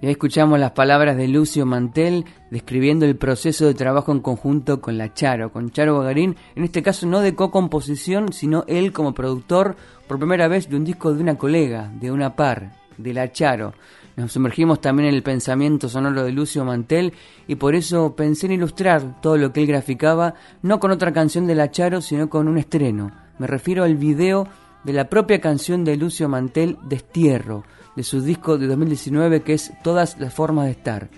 Y 0.00 0.08
escuchamos 0.08 0.60
las 0.60 0.70
palabras 0.70 1.16
de 1.16 1.26
Lucio 1.26 1.66
Mantel 1.66 2.26
describiendo 2.52 3.06
el 3.06 3.16
proceso 3.16 3.66
de 3.66 3.74
trabajo 3.74 4.12
en 4.12 4.20
conjunto 4.20 4.80
con 4.80 4.98
la 4.98 5.14
Charo, 5.14 5.50
con 5.50 5.72
Charo 5.72 5.98
Bagarín, 5.98 6.36
en 6.54 6.62
este 6.62 6.80
caso 6.84 7.06
no 7.06 7.22
de 7.22 7.34
co-composición, 7.34 8.32
sino 8.32 8.62
él 8.68 8.92
como 8.92 9.14
productor 9.14 9.74
por 10.06 10.18
primera 10.18 10.46
vez 10.46 10.68
de 10.68 10.76
un 10.76 10.84
disco 10.84 11.12
de 11.12 11.22
una 11.22 11.36
colega, 11.36 11.90
de 11.98 12.12
una 12.12 12.36
par, 12.36 12.85
de 12.98 13.14
la 13.14 13.32
Charo. 13.32 13.74
Nos 14.16 14.32
sumergimos 14.32 14.80
también 14.80 15.10
en 15.10 15.14
el 15.14 15.22
pensamiento 15.22 15.90
sonoro 15.90 16.24
de 16.24 16.32
Lucio 16.32 16.64
Mantel 16.64 17.12
y 17.46 17.56
por 17.56 17.74
eso 17.74 18.16
pensé 18.16 18.46
en 18.46 18.52
ilustrar 18.52 19.20
todo 19.20 19.36
lo 19.36 19.52
que 19.52 19.60
él 19.60 19.66
graficaba, 19.66 20.34
no 20.62 20.80
con 20.80 20.90
otra 20.90 21.12
canción 21.12 21.46
de 21.46 21.54
La 21.54 21.70
Charo, 21.70 22.00
sino 22.00 22.30
con 22.30 22.48
un 22.48 22.56
estreno. 22.56 23.12
Me 23.38 23.46
refiero 23.46 23.84
al 23.84 23.96
video 23.96 24.48
de 24.84 24.94
la 24.94 25.10
propia 25.10 25.38
canción 25.40 25.84
de 25.84 25.98
Lucio 25.98 26.30
Mantel, 26.30 26.78
Destierro, 26.88 27.64
de 27.94 28.02
su 28.02 28.22
disco 28.22 28.56
de 28.56 28.66
2019 28.68 29.42
que 29.42 29.52
es 29.52 29.72
Todas 29.82 30.18
las 30.18 30.32
formas 30.32 30.64
de 30.64 30.70
estar. 30.70 31.10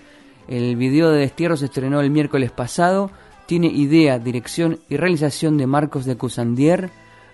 El 0.49 0.75
video 0.75 1.09
de 1.11 1.19
Destierro 1.19 1.55
se 1.55 1.65
estrenó 1.65 2.01
el 2.01 2.09
miércoles 2.09 2.51
pasado. 2.51 3.11
Tiene 3.45 3.67
idea, 3.67 4.19
dirección 4.19 4.79
y 4.89 4.97
realización 4.97 5.57
de 5.57 5.67
Marcos 5.67 6.05
de 6.05 6.17
Cusandier, 6.17 6.89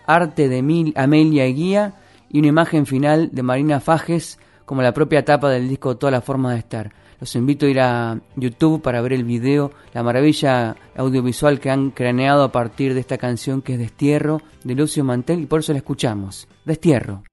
arte 0.06 0.48
de 0.48 0.94
Amelia 0.96 1.46
Guía 1.48 1.96
y 2.30 2.40
una 2.40 2.48
imagen 2.48 2.86
final 2.86 3.30
de 3.32 3.44
Marina 3.44 3.80
Fajes 3.80 4.40
como 4.66 4.82
la 4.82 4.94
propia 4.94 5.24
tapa 5.24 5.50
del 5.50 5.70
disco 5.70 5.98
Todas 5.98 6.12
las 6.12 6.24
formas 6.24 6.54
de 6.54 6.60
estar. 6.60 6.92
Los 7.20 7.36
invito 7.36 7.66
a 7.66 7.70
ir 7.70 7.80
a 7.80 8.20
YouTube 8.36 8.82
para 8.82 9.02
ver 9.02 9.14
el 9.14 9.24
video, 9.24 9.72
la 9.94 10.04
maravilla 10.04 10.76
audiovisual 10.98 11.60
que 11.60 11.70
han 11.70 11.92
craneado 11.92 12.44
a 12.44 12.52
partir 12.52 12.94
de 12.94 13.00
esta 13.00 13.18
canción 13.18 13.62
que 13.62 13.74
es 13.74 13.80
Destierro 13.80 14.42
de 14.64 14.76
Lucio 14.76 15.04
Mantel 15.04 15.40
y 15.42 15.46
por 15.46 15.62
eso 15.62 15.72
la 15.72 15.80
escuchamos. 15.80 16.48
Destierro. 16.66 17.24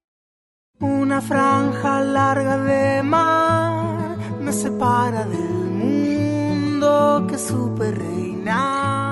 Una 0.79 1.21
franja 1.21 2.01
larga 2.01 2.57
de 2.57 3.03
mar 3.03 4.17
me 4.41 4.51
separa 4.51 5.25
del 5.25 5.69
mundo 5.69 7.27
que 7.29 7.37
supe 7.37 7.91
reinar. 7.91 9.02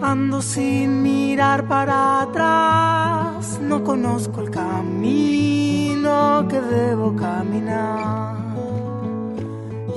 Ando 0.00 0.40
sin 0.40 1.02
mirar 1.02 1.66
para 1.66 2.22
atrás, 2.22 3.58
no 3.60 3.82
conozco 3.82 4.42
el 4.42 4.50
camino 4.50 6.46
que 6.48 6.60
debo 6.60 7.16
caminar. 7.16 8.36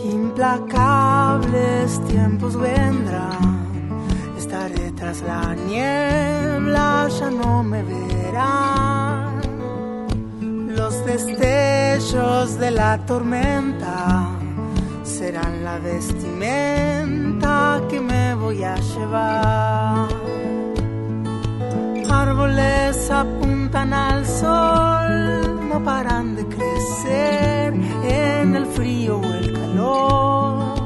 Implacables 0.03 2.01
tiempos 2.07 2.57
vendrán, 2.57 3.67
estaré 4.37 4.91
tras 4.93 5.21
la 5.21 5.53
niebla, 5.53 7.07
ya 7.07 7.29
no 7.29 7.61
me 7.61 7.83
verán. 7.83 9.39
Los 10.75 11.05
destellos 11.05 12.57
de 12.57 12.71
la 12.71 13.05
tormenta 13.05 14.40
serán 15.11 15.63
la 15.63 15.77
vestimenta 15.77 17.81
que 17.89 17.99
me 17.99 18.33
voy 18.35 18.63
a 18.63 18.75
llevar. 18.75 20.07
Árboles 22.09 23.11
apuntan 23.11 23.93
al 23.93 24.25
sol, 24.25 25.69
no 25.69 25.83
paran 25.83 26.35
de 26.35 26.45
crecer 26.45 27.73
en 28.03 28.55
el 28.55 28.65
frío 28.67 29.19
o 29.19 29.23
el 29.23 29.53
calor. 29.53 30.81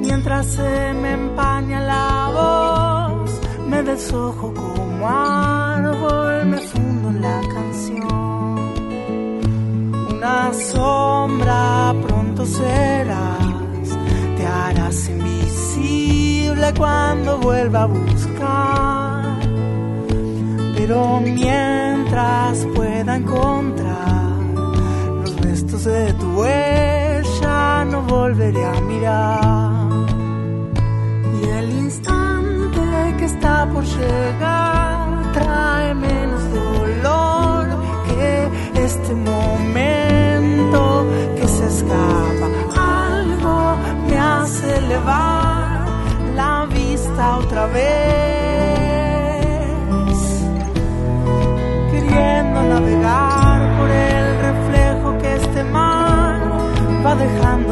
Mientras 0.00 0.46
se 0.46 0.94
me 1.02 1.12
empaña 1.12 1.80
la 1.80 2.30
voz, 2.38 3.40
me 3.66 3.82
desojo 3.82 4.52
como 4.52 5.08
árbol, 5.08 6.46
me 6.46 6.58
fundo 6.58 7.08
en 7.08 7.22
la 7.22 7.40
canción. 7.54 8.04
Una 10.14 10.52
sombra 10.52 11.94
serás, 12.46 13.88
te 14.36 14.46
harás 14.46 15.08
invisible 15.08 16.72
cuando 16.76 17.38
vuelva 17.38 17.82
a 17.82 17.86
buscar. 17.86 19.38
Pero 20.76 21.20
mientras 21.20 22.66
pueda 22.74 23.16
encontrar 23.16 24.38
los 25.22 25.36
restos 25.40 25.84
de 25.84 26.12
tu 26.14 26.26
huella, 26.40 27.84
no 27.86 28.02
volveré 28.02 28.64
a 28.64 28.80
mirar. 28.80 29.88
Y 31.40 31.48
el 31.48 31.70
instante 31.70 33.14
que 33.18 33.24
está 33.24 33.66
por 33.72 33.84
llegar 33.84 34.63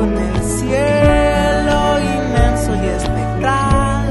en 0.04 0.16
el 0.18 0.42
cielo 0.42 1.78
inmenso 2.00 2.74
y 2.74 2.86
espectral. 2.88 4.06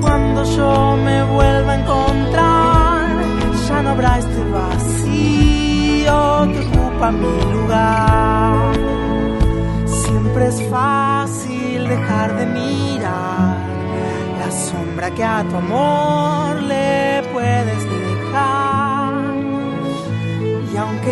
Cuando 0.00 0.44
yo 0.56 0.96
me 0.96 1.24
vuelva 1.24 1.72
a 1.72 1.80
encontrar, 1.80 3.06
ya 3.68 3.82
no 3.82 3.90
habrá 3.90 4.18
este 4.18 4.42
vacío 4.50 6.18
que 6.52 6.60
ocupa 6.68 7.10
mi 7.10 7.52
lugar. 7.52 8.74
Siempre 9.86 10.48
es 10.48 10.62
fácil 10.70 11.88
dejar 11.88 12.36
de 12.36 12.46
mirar 12.46 13.56
la 14.40 14.50
sombra 14.50 15.10
que 15.10 15.24
a 15.24 15.44
tu 15.48 15.56
amor 15.56 16.62
le 16.62 17.22
puedes 17.32 17.82
dejar. 17.84 17.91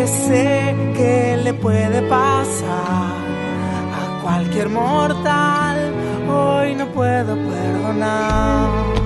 Aunque 0.01 0.17
sé 0.17 0.75
que 0.97 1.37
le 1.43 1.53
puede 1.53 2.01
pasar 2.09 3.13
a 3.99 4.21
cualquier 4.23 4.67
mortal, 4.67 5.93
hoy 6.27 6.73
no 6.73 6.87
puedo 6.87 7.35
perdonar. 7.35 9.00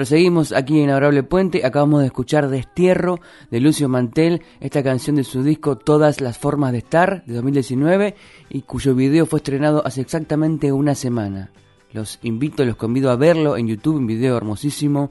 Pero 0.00 0.08
seguimos 0.08 0.52
aquí 0.52 0.80
en 0.80 0.88
Adorable 0.88 1.22
Puente, 1.24 1.66
acabamos 1.66 2.00
de 2.00 2.06
escuchar 2.06 2.48
Destierro 2.48 3.20
de 3.50 3.60
Lucio 3.60 3.86
Mantel, 3.86 4.40
esta 4.58 4.82
canción 4.82 5.16
de 5.16 5.24
su 5.24 5.42
disco 5.42 5.76
Todas 5.76 6.22
las 6.22 6.38
formas 6.38 6.72
de 6.72 6.78
estar 6.78 7.22
de 7.26 7.34
2019 7.34 8.14
y 8.48 8.62
cuyo 8.62 8.94
video 8.94 9.26
fue 9.26 9.40
estrenado 9.40 9.82
hace 9.84 10.00
exactamente 10.00 10.72
una 10.72 10.94
semana. 10.94 11.50
Los 11.92 12.18
invito, 12.22 12.64
los 12.64 12.76
convido 12.76 13.10
a 13.10 13.16
verlo 13.16 13.58
en 13.58 13.68
YouTube, 13.68 13.96
un 13.96 14.06
video 14.06 14.38
hermosísimo 14.38 15.10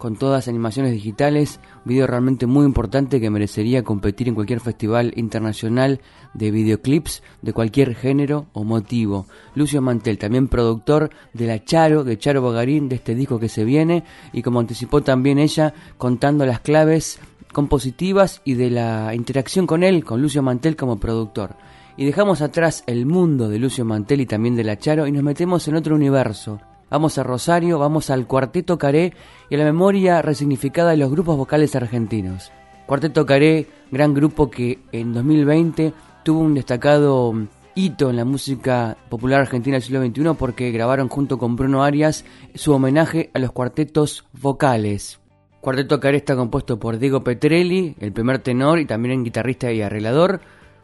con 0.00 0.16
todas 0.16 0.48
animaciones 0.48 0.92
digitales, 0.92 1.60
un 1.84 1.90
video 1.90 2.06
realmente 2.06 2.46
muy 2.46 2.64
importante 2.64 3.20
que 3.20 3.28
merecería 3.28 3.84
competir 3.84 4.28
en 4.28 4.34
cualquier 4.34 4.60
festival 4.60 5.12
internacional 5.14 6.00
de 6.32 6.50
videoclips 6.50 7.22
de 7.42 7.52
cualquier 7.52 7.94
género 7.94 8.46
o 8.54 8.64
motivo. 8.64 9.26
Lucio 9.54 9.82
Mantel, 9.82 10.16
también 10.16 10.48
productor 10.48 11.10
de 11.34 11.46
La 11.46 11.62
Charo, 11.62 12.02
de 12.02 12.16
Charo 12.16 12.40
Bogarín, 12.40 12.88
de 12.88 12.96
este 12.96 13.14
disco 13.14 13.38
que 13.38 13.50
se 13.50 13.62
viene, 13.62 14.02
y 14.32 14.40
como 14.40 14.58
anticipó 14.60 15.02
también 15.02 15.38
ella, 15.38 15.74
contando 15.98 16.46
las 16.46 16.60
claves 16.60 17.20
compositivas 17.52 18.40
y 18.42 18.54
de 18.54 18.70
la 18.70 19.14
interacción 19.14 19.66
con 19.66 19.82
él, 19.82 20.02
con 20.02 20.22
Lucio 20.22 20.42
Mantel 20.42 20.76
como 20.76 20.98
productor. 20.98 21.56
Y 21.98 22.06
dejamos 22.06 22.40
atrás 22.40 22.84
el 22.86 23.04
mundo 23.04 23.50
de 23.50 23.58
Lucio 23.58 23.84
Mantel 23.84 24.22
y 24.22 24.26
también 24.26 24.56
de 24.56 24.64
La 24.64 24.78
Charo 24.78 25.06
y 25.06 25.12
nos 25.12 25.22
metemos 25.22 25.68
en 25.68 25.74
otro 25.74 25.94
universo, 25.94 26.58
Vamos 26.90 27.18
a 27.18 27.22
Rosario, 27.22 27.78
vamos 27.78 28.10
al 28.10 28.26
Cuarteto 28.26 28.76
Caré 28.76 29.12
y 29.48 29.54
a 29.54 29.58
la 29.58 29.64
memoria 29.64 30.22
resignificada 30.22 30.90
de 30.90 30.96
los 30.96 31.10
grupos 31.10 31.36
vocales 31.36 31.76
argentinos. 31.76 32.50
Cuarteto 32.86 33.24
Caré, 33.24 33.68
gran 33.92 34.12
grupo 34.12 34.50
que 34.50 34.80
en 34.90 35.12
2020 35.12 35.92
tuvo 36.24 36.40
un 36.40 36.54
destacado 36.54 37.32
hito 37.76 38.10
en 38.10 38.16
la 38.16 38.24
música 38.24 38.96
popular 39.08 39.42
argentina 39.42 39.76
del 39.76 39.84
siglo 39.84 40.04
XXI 40.04 40.34
porque 40.36 40.72
grabaron 40.72 41.08
junto 41.08 41.38
con 41.38 41.54
Bruno 41.54 41.84
Arias 41.84 42.24
su 42.56 42.72
homenaje 42.72 43.30
a 43.34 43.38
los 43.38 43.52
cuartetos 43.52 44.24
vocales. 44.32 45.20
Cuarteto 45.60 46.00
Caré 46.00 46.16
está 46.16 46.34
compuesto 46.34 46.80
por 46.80 46.98
Diego 46.98 47.22
Petrelli, 47.22 47.94
el 48.00 48.12
primer 48.12 48.40
tenor 48.40 48.80
y 48.80 48.86
también 48.86 49.22
guitarrista 49.22 49.70
y 49.70 49.80
arreglador, 49.80 50.40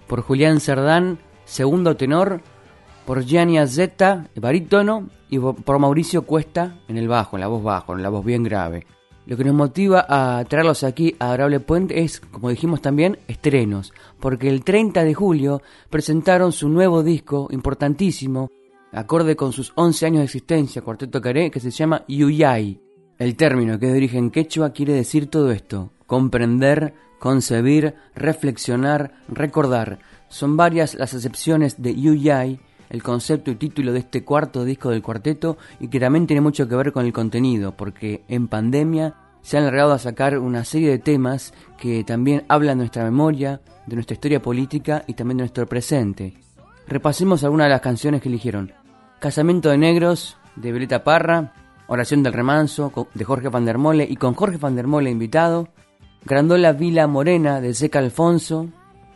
por 0.06 0.20
Julián 0.20 0.60
Cerdán, 0.60 1.18
segundo 1.46 1.96
tenor, 1.96 2.42
por 3.06 3.24
Gianni 3.24 3.58
Azzetta, 3.58 4.28
barítono, 4.34 5.08
y 5.30 5.38
por 5.38 5.78
Mauricio 5.78 6.22
Cuesta 6.22 6.80
en 6.88 6.98
el 6.98 7.08
bajo, 7.08 7.36
en 7.36 7.40
la 7.40 7.46
voz 7.46 7.62
bajo, 7.62 7.94
en 7.94 8.02
la 8.02 8.08
voz 8.08 8.24
bien 8.24 8.42
grave. 8.42 8.86
Lo 9.26 9.36
que 9.36 9.44
nos 9.44 9.54
motiva 9.54 10.06
a 10.08 10.44
traerlos 10.44 10.84
aquí 10.84 11.16
a 11.18 11.28
Adorable 11.28 11.60
Puente 11.60 12.02
es, 12.02 12.20
como 12.20 12.50
dijimos 12.50 12.80
también, 12.80 13.18
estrenos, 13.26 13.92
porque 14.20 14.48
el 14.48 14.62
30 14.62 15.02
de 15.02 15.14
julio 15.14 15.62
presentaron 15.90 16.52
su 16.52 16.68
nuevo 16.68 17.02
disco 17.02 17.48
importantísimo, 17.50 18.50
acorde 18.92 19.34
con 19.34 19.52
sus 19.52 19.72
11 19.74 20.06
años 20.06 20.18
de 20.18 20.24
existencia, 20.26 20.82
Cuarteto 20.82 21.20
Caré, 21.20 21.50
que 21.50 21.58
se 21.58 21.70
llama 21.70 22.04
Yuyay. 22.06 22.80
El 23.18 23.34
término 23.34 23.78
que 23.78 23.86
es 23.86 23.92
de 23.92 23.98
origen 23.98 24.30
quechua 24.30 24.70
quiere 24.70 24.92
decir 24.92 25.28
todo 25.28 25.50
esto, 25.50 25.90
comprender, 26.06 26.94
concebir, 27.18 27.94
reflexionar, 28.14 29.14
recordar. 29.28 29.98
Son 30.28 30.56
varias 30.56 30.94
las 30.94 31.14
acepciones 31.14 31.82
de 31.82 31.94
Yuyay, 32.00 32.60
el 32.90 33.02
concepto 33.02 33.50
y 33.50 33.56
título 33.56 33.92
de 33.92 34.00
este 34.00 34.24
cuarto 34.24 34.64
disco 34.64 34.90
del 34.90 35.02
cuarteto 35.02 35.56
y 35.80 35.88
que 35.88 36.00
también 36.00 36.26
tiene 36.26 36.40
mucho 36.40 36.68
que 36.68 36.76
ver 36.76 36.92
con 36.92 37.04
el 37.04 37.12
contenido, 37.12 37.76
porque 37.76 38.22
en 38.28 38.48
pandemia 38.48 39.14
se 39.42 39.56
han 39.56 39.64
largado 39.64 39.92
a 39.92 39.98
sacar 39.98 40.38
una 40.38 40.64
serie 40.64 40.90
de 40.90 40.98
temas 40.98 41.54
que 41.78 42.02
también 42.04 42.44
hablan 42.48 42.78
de 42.78 42.84
nuestra 42.84 43.04
memoria, 43.04 43.60
de 43.86 43.94
nuestra 43.94 44.14
historia 44.14 44.42
política 44.42 45.04
y 45.06 45.14
también 45.14 45.38
de 45.38 45.42
nuestro 45.42 45.66
presente. 45.66 46.34
Repasemos 46.88 47.44
algunas 47.44 47.66
de 47.66 47.70
las 47.70 47.80
canciones 47.80 48.22
que 48.22 48.28
eligieron. 48.28 48.72
Casamiento 49.20 49.70
de 49.70 49.78
Negros, 49.78 50.36
de 50.56 50.72
Violeta 50.72 51.04
Parra, 51.04 51.52
Oración 51.86 52.22
del 52.22 52.32
Remanso, 52.32 52.92
de 53.14 53.24
Jorge 53.24 53.48
Van 53.48 53.64
der 53.64 53.78
Mole 53.78 54.06
y 54.08 54.16
con 54.16 54.34
Jorge 54.34 54.56
Van 54.56 54.74
der 54.74 54.88
Mole 54.88 55.10
invitado, 55.10 55.68
Grandola 56.24 56.72
Vila 56.72 57.06
Morena, 57.06 57.60
de 57.60 57.72
Seca 57.72 58.00
Alfonso, 58.00 58.68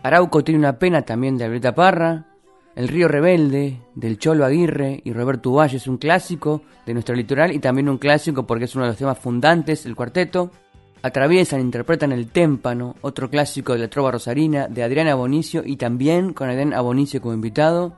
Arauco 0.03 0.45
tiene 0.45 0.61
una 0.61 0.79
pena 0.79 1.03
también 1.03 1.37
de 1.37 1.47
Violeta 1.47 1.75
Parra, 1.75 2.27
el 2.77 2.89
río 2.89 3.09
Rebelde, 3.09 3.81
del 3.95 4.19
Cholo 4.19 4.45
Aguirre 4.45 5.01
y 5.05 5.13
Roberto 5.13 5.53
Valle 5.53 5.77
es 5.77 5.87
un 5.87 5.99
clásico 5.99 6.63
de 6.87 6.93
nuestro 6.95 7.15
litoral 7.15 7.53
y 7.53 7.59
también 7.59 7.89
un 7.89 7.99
clásico 7.99 8.47
porque 8.47 8.65
es 8.65 8.75
uno 8.75 8.85
de 8.85 8.91
los 8.91 8.99
temas 8.99 9.19
fundantes 9.19 9.85
del 9.85 9.97
cuarteto. 9.97 10.51
Atraviesan, 11.03 11.61
interpretan 11.61 12.13
el 12.13 12.29
témpano, 12.29 12.95
otro 13.01 13.31
clásico 13.31 13.73
de 13.73 13.81
la 13.81 13.89
trova 13.89 14.13
rosarina 14.13 14.69
de 14.69 14.83
Adriana 14.83 15.15
Bonicio 15.15 15.63
y 15.65 15.77
también 15.77 16.33
con 16.33 16.49
Adrián 16.49 16.75
Abonicio 16.75 17.21
como 17.21 17.35
invitado. 17.35 17.97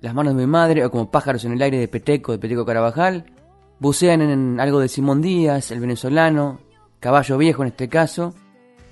Las 0.00 0.14
manos 0.14 0.34
de 0.34 0.40
mi 0.40 0.46
madre 0.46 0.84
o 0.84 0.90
como 0.90 1.10
pájaros 1.10 1.44
en 1.44 1.52
el 1.52 1.62
aire 1.62 1.78
de 1.78 1.88
Peteco, 1.88 2.32
de 2.32 2.38
Peteco 2.38 2.64
Carabajal. 2.64 3.24
Bucean 3.78 4.20
en 4.20 4.60
algo 4.60 4.80
de 4.80 4.88
Simón 4.88 5.22
Díaz, 5.22 5.70
el 5.70 5.80
venezolano, 5.80 6.60
Caballo 7.00 7.38
Viejo 7.38 7.62
en 7.62 7.68
este 7.68 7.88
caso 7.88 8.34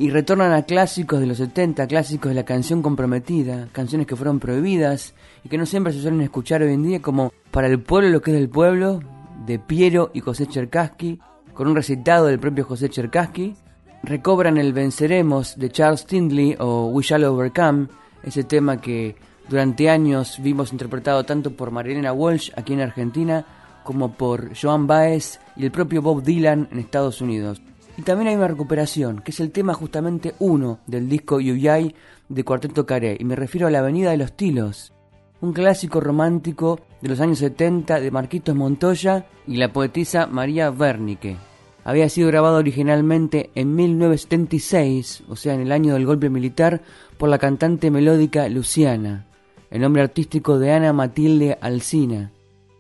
y 0.01 0.09
retornan 0.09 0.55
a 0.55 0.63
clásicos 0.63 1.21
de 1.21 1.27
los 1.27 1.37
70, 1.37 1.87
clásicos 1.87 2.31
de 2.31 2.35
la 2.35 2.47
canción 2.47 2.81
comprometida, 2.81 3.69
canciones 3.71 4.07
que 4.07 4.17
fueron 4.17 4.41
prohibidas 4.41 5.13
y 5.45 5.51
que 5.51 5.59
no 5.59 5.67
siempre 5.67 5.93
se 5.93 6.01
suelen 6.01 6.23
escuchar 6.23 6.63
hoy 6.63 6.73
en 6.73 6.83
día, 6.83 7.03
como 7.03 7.31
Para 7.51 7.67
el 7.67 7.83
pueblo 7.83 8.09
lo 8.09 8.23
que 8.23 8.31
es 8.31 8.39
del 8.39 8.49
pueblo, 8.49 9.01
de 9.45 9.59
Piero 9.59 10.11
y 10.15 10.21
José 10.21 10.47
Cherkaski, 10.47 11.21
con 11.53 11.69
un 11.69 11.77
recitado 11.77 12.27
del 12.27 12.39
propio 12.39 12.65
José 12.65 12.89
Cherkaski, 12.89 13.55
recobran 14.03 14.57
el 14.57 14.73
Venceremos 14.73 15.59
de 15.59 15.69
Charles 15.69 16.07
Tindley 16.07 16.57
o 16.59 16.87
We 16.87 17.03
Shall 17.03 17.25
Overcome, 17.25 17.89
ese 18.23 18.45
tema 18.45 18.81
que 18.81 19.17
durante 19.51 19.91
años 19.91 20.39
vimos 20.43 20.73
interpretado 20.73 21.25
tanto 21.25 21.51
por 21.51 21.73
Marilena 21.73 22.15
Walsh 22.15 22.53
aquí 22.57 22.73
en 22.73 22.81
Argentina 22.81 23.45
como 23.85 24.15
por 24.15 24.57
Joan 24.59 24.87
Baez 24.87 25.41
y 25.57 25.67
el 25.67 25.71
propio 25.71 26.01
Bob 26.01 26.23
Dylan 26.23 26.69
en 26.73 26.79
Estados 26.79 27.21
Unidos. 27.21 27.61
Y 28.01 28.03
también 28.03 28.29
hay 28.29 28.37
una 28.37 28.49
recuperación, 28.49 29.21
que 29.21 29.31
es 29.31 29.41
el 29.41 29.51
tema 29.51 29.75
justamente 29.75 30.35
uno 30.39 30.79
del 30.87 31.07
disco 31.07 31.39
Yuyay 31.39 31.95
de 32.31 32.45
Cuarteto 32.45 32.87
Caré, 32.87 33.15
y 33.21 33.27
me 33.27 33.37
refiero 33.37 33.67
a 33.67 33.71
La 33.71 33.81
Avenida 33.81 34.11
de 34.11 34.17
los 34.17 34.33
Tilos, 34.33 34.95
un 35.43 35.53
clásico 35.53 36.01
romántico 36.01 36.81
de 37.03 37.11
los 37.11 37.21
años 37.21 37.41
70 37.41 38.01
de 38.01 38.11
Marquitos 38.11 38.57
Montoya 38.57 39.27
y 39.47 39.59
la 39.59 39.71
poetisa 39.71 40.27
María 40.27 40.71
Wernicke. 40.71 41.37
Había 41.85 42.09
sido 42.09 42.29
grabado 42.29 42.57
originalmente 42.57 43.51
en 43.55 43.75
1976, 43.75 45.25
o 45.29 45.37
sea, 45.37 45.53
en 45.53 45.61
el 45.61 45.71
año 45.71 45.93
del 45.93 46.07
golpe 46.07 46.31
militar, 46.31 46.81
por 47.19 47.29
la 47.29 47.37
cantante 47.37 47.91
melódica 47.91 48.49
Luciana, 48.49 49.27
el 49.71 49.83
nombre 49.83 50.01
artístico 50.01 50.59
de 50.59 50.73
Ana 50.73 50.95
Matilde 50.95 51.59
Alsina. 51.61 52.33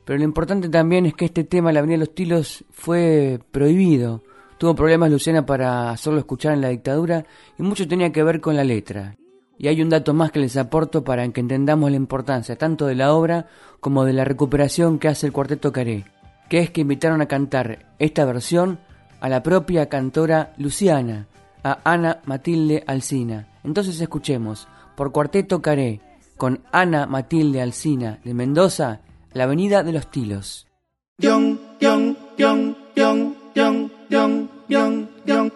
Pero 0.06 0.18
lo 0.18 0.24
importante 0.24 0.70
también 0.70 1.04
es 1.04 1.12
que 1.12 1.26
este 1.26 1.44
tema, 1.44 1.72
La 1.72 1.80
Avenida 1.80 1.98
de 1.98 2.06
los 2.06 2.14
Tilos, 2.14 2.64
fue 2.70 3.38
prohibido 3.50 4.22
Tuvo 4.60 4.74
problemas 4.74 5.10
Luciana 5.10 5.46
para 5.46 5.88
hacerlo 5.90 6.18
escuchar 6.18 6.52
en 6.52 6.60
la 6.60 6.68
dictadura 6.68 7.24
y 7.58 7.62
mucho 7.62 7.88
tenía 7.88 8.12
que 8.12 8.22
ver 8.22 8.42
con 8.42 8.56
la 8.56 8.62
letra. 8.62 9.16
Y 9.56 9.68
hay 9.68 9.80
un 9.80 9.88
dato 9.88 10.12
más 10.12 10.32
que 10.32 10.38
les 10.38 10.58
aporto 10.58 11.02
para 11.02 11.26
que 11.30 11.40
entendamos 11.40 11.90
la 11.90 11.96
importancia 11.96 12.56
tanto 12.56 12.86
de 12.86 12.94
la 12.94 13.14
obra 13.14 13.46
como 13.80 14.04
de 14.04 14.12
la 14.12 14.26
recuperación 14.26 14.98
que 14.98 15.08
hace 15.08 15.26
el 15.26 15.32
cuarteto 15.32 15.72
Caré, 15.72 16.04
que 16.50 16.58
es 16.58 16.68
que 16.68 16.82
invitaron 16.82 17.22
a 17.22 17.26
cantar 17.26 17.86
esta 17.98 18.26
versión 18.26 18.78
a 19.22 19.30
la 19.30 19.42
propia 19.42 19.88
cantora 19.88 20.52
Luciana, 20.58 21.26
a 21.64 21.78
Ana 21.82 22.20
Matilde 22.26 22.84
Alsina. 22.86 23.48
Entonces 23.64 23.98
escuchemos, 23.98 24.68
por 24.94 25.10
Cuarteto 25.10 25.62
Caré, 25.62 26.02
con 26.36 26.60
Ana 26.70 27.06
Matilde 27.06 27.62
Alsina 27.62 28.18
de 28.22 28.34
Mendoza, 28.34 29.00
la 29.32 29.44
Avenida 29.44 29.82
de 29.82 29.92
los 29.92 30.10
Tilos. 30.10 30.66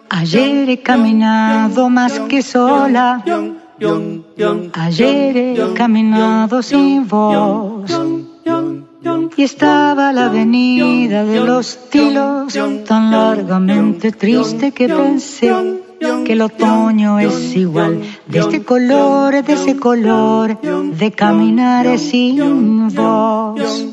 Ayer 0.09 0.69
he 0.69 0.81
caminado 0.81 1.89
más 1.89 2.19
que 2.21 2.41
sola. 2.41 3.23
Ayer 4.73 5.37
he 5.37 5.73
caminado 5.73 6.61
sin 6.61 7.07
voz. 7.07 7.91
Y 9.37 9.43
estaba 9.43 10.13
la 10.13 10.27
avenida 10.27 11.25
de 11.25 11.41
los 11.41 11.89
tilos 11.89 12.53
tan 12.87 13.11
largamente 13.11 14.11
triste 14.11 14.71
que 14.71 14.87
pensé 14.87 15.81
que 16.25 16.33
el 16.33 16.41
otoño 16.41 17.19
es 17.19 17.55
igual 17.55 18.01
de 18.27 18.39
este 18.39 18.63
color, 18.63 19.43
de 19.43 19.53
ese 19.53 19.77
color, 19.77 20.57
de 20.61 21.11
caminar 21.11 21.97
sin 21.99 22.87
voz. 22.95 23.85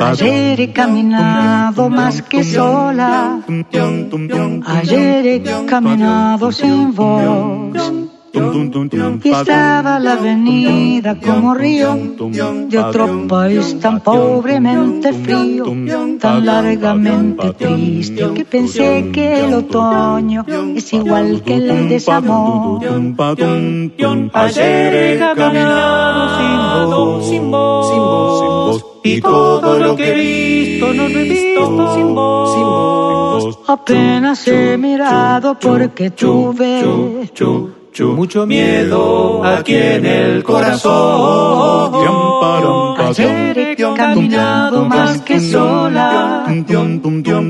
Ayer 0.00 0.60
he 0.60 0.72
caminado 0.72 1.88
más 1.88 2.22
que 2.22 2.42
sola. 2.42 3.40
Ayer 4.66 5.26
he 5.26 5.66
caminado 5.66 6.50
sin 6.52 6.94
voz. 6.94 8.07
Y 9.24 9.28
estaba 9.30 9.98
la 9.98 10.12
avenida 10.12 11.18
como 11.18 11.54
río 11.54 11.96
de 12.68 12.78
otro 12.78 13.26
país 13.28 13.78
tan 13.80 14.00
pobremente 14.00 15.12
frío, 15.12 15.64
tan 16.20 16.46
largamente 16.46 17.52
triste, 17.54 18.32
que 18.34 18.44
pensé 18.44 19.10
que 19.12 19.44
el 19.44 19.54
otoño 19.54 20.44
es 20.74 20.92
igual 20.92 21.42
que 21.42 21.54
el 21.54 21.88
desamor. 21.88 22.80
Ayer 24.32 24.94
he 24.94 25.34
caminado 25.34 27.22
sin 27.22 27.50
voz, 27.50 27.88
sin 27.88 27.98
voz, 27.98 28.84
y 29.04 29.20
todo 29.20 29.78
lo 29.78 29.96
que 29.96 30.10
he 30.10 30.14
visto 30.14 30.92
no 30.94 31.08
lo 31.08 31.18
he 31.18 31.22
visto 31.24 31.94
sin 31.94 32.14
voz. 32.14 33.58
Apenas 33.68 34.48
he 34.48 34.76
mirado 34.78 35.58
porque 35.58 36.10
tuve 36.10 36.82
mucho 38.06 38.46
miedo 38.46 39.42
aquí 39.44 39.74
en 39.74 40.06
el 40.06 40.44
corazón. 40.44 41.94
Ayer 42.98 43.58
he 43.58 43.76
caminado 43.76 44.84
más 44.84 45.20
que 45.22 45.40
sola. 45.40 46.44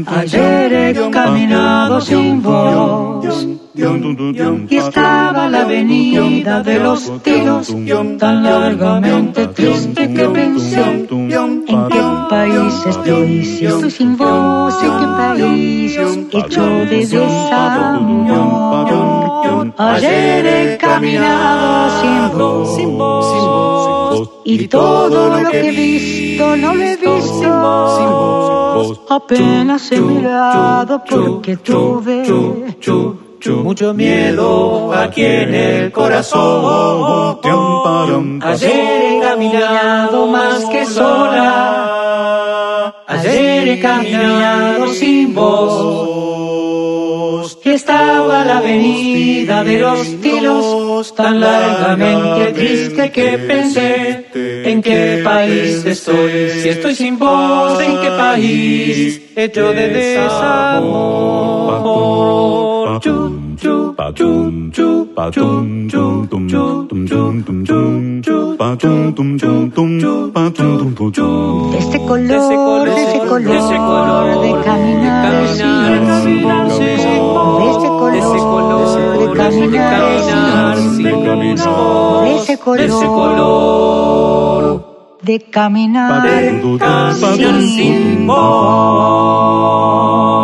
Ayer 0.06 0.72
he 0.72 1.10
caminado 1.10 2.00
sin 2.00 2.42
voz. 2.42 3.46
Y 4.70 4.76
estaba 4.76 5.48
la 5.48 5.62
avenida 5.62 6.62
de 6.62 6.80
los 6.80 7.22
tiros 7.22 7.74
tan 8.18 8.42
largamente 8.42 9.46
triste 9.48 10.12
que 10.12 10.28
pensé 10.28 11.06
en 11.10 11.64
qué 11.64 12.02
país 12.28 12.74
estoy, 12.86 13.44
si 13.44 13.66
estoy 13.66 13.90
sin 13.90 14.16
voz, 14.16 14.82
en 14.82 14.98
qué 14.98 15.06
país 15.06 15.98
hecho 16.32 16.64
de 16.64 17.06
desamor. 17.06 18.48
Ayer 19.78 20.44
he 20.44 20.76
caminado 20.76 22.02
sin 22.02 22.36
voz, 22.36 22.76
sin 22.76 22.98
voz, 22.98 24.28
y 24.44 24.66
todo 24.66 25.28
lo 25.28 25.48
que 25.50 25.68
he 25.68 25.70
visto 25.70 26.56
no 26.56 26.74
lo 26.74 26.82
he 26.82 26.96
visto. 26.96 27.48
Apenas 29.08 29.92
he 29.92 30.00
mirado 30.00 31.00
porque 31.08 31.58
tuve 31.58 32.24
mucho 33.62 33.94
miedo 33.94 34.92
aquí 34.92 35.24
en 35.24 35.54
el 35.54 35.92
corazón. 35.92 37.38
Ayer 38.42 39.04
he 39.04 39.20
caminado 39.20 40.26
más 40.26 40.64
que 40.64 40.84
sola. 40.86 42.24
Ayer 43.06 43.68
he 43.68 43.78
caminado 43.80 44.88
sin 44.88 45.32
voz. 45.36 46.18
Estaba 47.70 48.44
la 48.44 48.58
avenida 48.58 49.64
de 49.64 49.78
los 49.78 50.20
tilos, 50.20 51.14
tan 51.14 51.40
largamente 51.40 52.52
triste 52.52 53.10
que 53.10 53.38
pensé 53.38 54.26
en 54.34 54.82
qué 54.82 55.20
país 55.24 55.84
estoy. 55.84 56.50
Si 56.62 56.68
estoy 56.68 56.94
sin 56.94 57.18
voz, 57.18 57.80
en 57.80 58.00
qué 58.00 58.10
país 58.10 59.20
hecho 59.36 59.72
de 59.72 59.88
desamor. 59.88 61.28
De 71.70 71.78
este 71.78 71.98
color, 71.98 72.84
de 72.84 72.96
ese 72.96 73.18
color, 73.28 74.40
de 74.40 74.52
caminar 74.64 75.32
de 75.32 75.44
este 77.70 77.98
color, 77.98 79.18
de 79.18 79.26
caminar 79.34 80.78
de 82.24 82.34
ese 82.84 83.06
color, 83.06 84.62
de 85.22 85.40
caminar 85.50 87.14
sin 87.14 88.26
voz. 88.26 90.37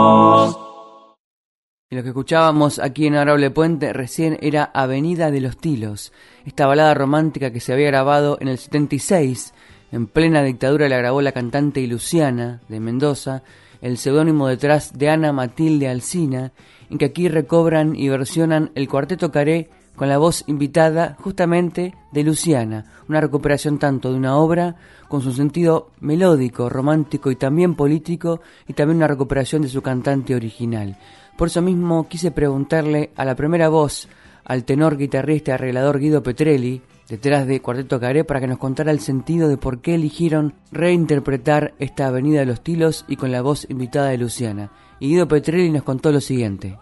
Y 1.91 1.97
lo 1.97 2.03
que 2.03 2.09
escuchábamos 2.09 2.79
aquí 2.79 3.07
en 3.07 3.15
Arable 3.15 3.51
Puente 3.51 3.93
recién 3.93 4.39
era 4.41 4.65
Avenida 4.65 5.31
de 5.31 5.43
los 5.43 5.59
Tilos, 5.59 6.15
esta 6.47 6.67
balada 6.67 6.95
romántica 6.95 7.51
que 7.51 7.61
se 7.61 7.75
había 7.75 7.89
grabado 7.89 8.39
en 8.41 8.49
el 8.49 8.57
76, 8.57 9.53
en 9.93 10.07
plena 10.07 10.43
dictadura 10.43 10.89
la 10.89 10.97
grabó 10.97 11.21
la 11.21 11.33
cantante 11.33 11.87
Luciana 11.87 12.63
de 12.69 12.81
Mendoza, 12.81 13.43
el 13.83 13.99
seudónimo 13.99 14.49
detrás 14.49 14.97
de 14.97 15.11
Ana 15.11 15.33
Matilde 15.35 15.89
Alcina, 15.89 16.53
en 16.89 16.97
que 16.97 17.05
aquí 17.05 17.29
recobran 17.29 17.95
y 17.95 18.09
versionan 18.09 18.71
el 18.75 18.89
cuarteto 18.89 19.31
Caré 19.31 19.69
con 19.95 20.09
la 20.09 20.17
voz 20.17 20.43
invitada 20.47 21.17
justamente 21.21 21.95
de 22.13 22.25
Luciana, 22.25 22.87
una 23.09 23.21
recuperación 23.21 23.79
tanto 23.79 24.11
de 24.11 24.17
una 24.17 24.37
obra 24.37 24.77
con 25.09 25.21
su 25.21 25.33
sentido 25.33 25.91
melódico, 26.01 26.71
romántico 26.71 27.31
y 27.31 27.37
también 27.37 27.75
político, 27.75 28.41
y 28.67 28.73
también 28.73 28.97
una 28.97 29.07
recuperación 29.07 29.63
de 29.63 29.69
su 29.69 29.83
cantante 29.83 30.35
original. 30.35 30.97
Por 31.37 31.49
eso 31.49 31.63
mismo 31.63 32.09
quise 32.09 32.31
preguntarle 32.31 33.11
a 33.17 33.25
la 33.25 33.35
primera 33.35 33.69
voz, 33.69 34.09
al 34.45 34.65
tenor 34.65 34.97
guitarrista 34.97 35.51
y 35.51 35.55
arreglador 35.55 35.99
Guido 35.99 36.23
Petrelli, 36.23 36.83
detrás 37.09 37.47
de 37.47 37.61
Cuarteto 37.61 37.99
Caré, 37.99 38.25
para 38.25 38.41
que 38.41 38.47
nos 38.47 38.59
contara 38.59 38.93
el 38.93 39.01
sentido 39.01 39.49
de 39.49 39.57
por 39.57 39.81
qué 39.81 39.95
eligieron 39.95 40.55
reinterpretar 40.71 41.75
esta 41.79 42.07
Avenida 42.07 42.41
de 42.41 42.47
los 42.47 42.63
Tilos 42.63 43.05
y 43.09 43.17
con 43.17 43.33
la 43.33 43.43
voz 43.43 43.67
invitada 43.69 44.09
de 44.09 44.19
Luciana. 44.19 44.71
Y 45.01 45.09
Guido 45.09 45.27
Petrelli 45.27 45.71
nos 45.71 45.83
contó 45.83 46.13
lo 46.13 46.21
siguiente. 46.21 46.79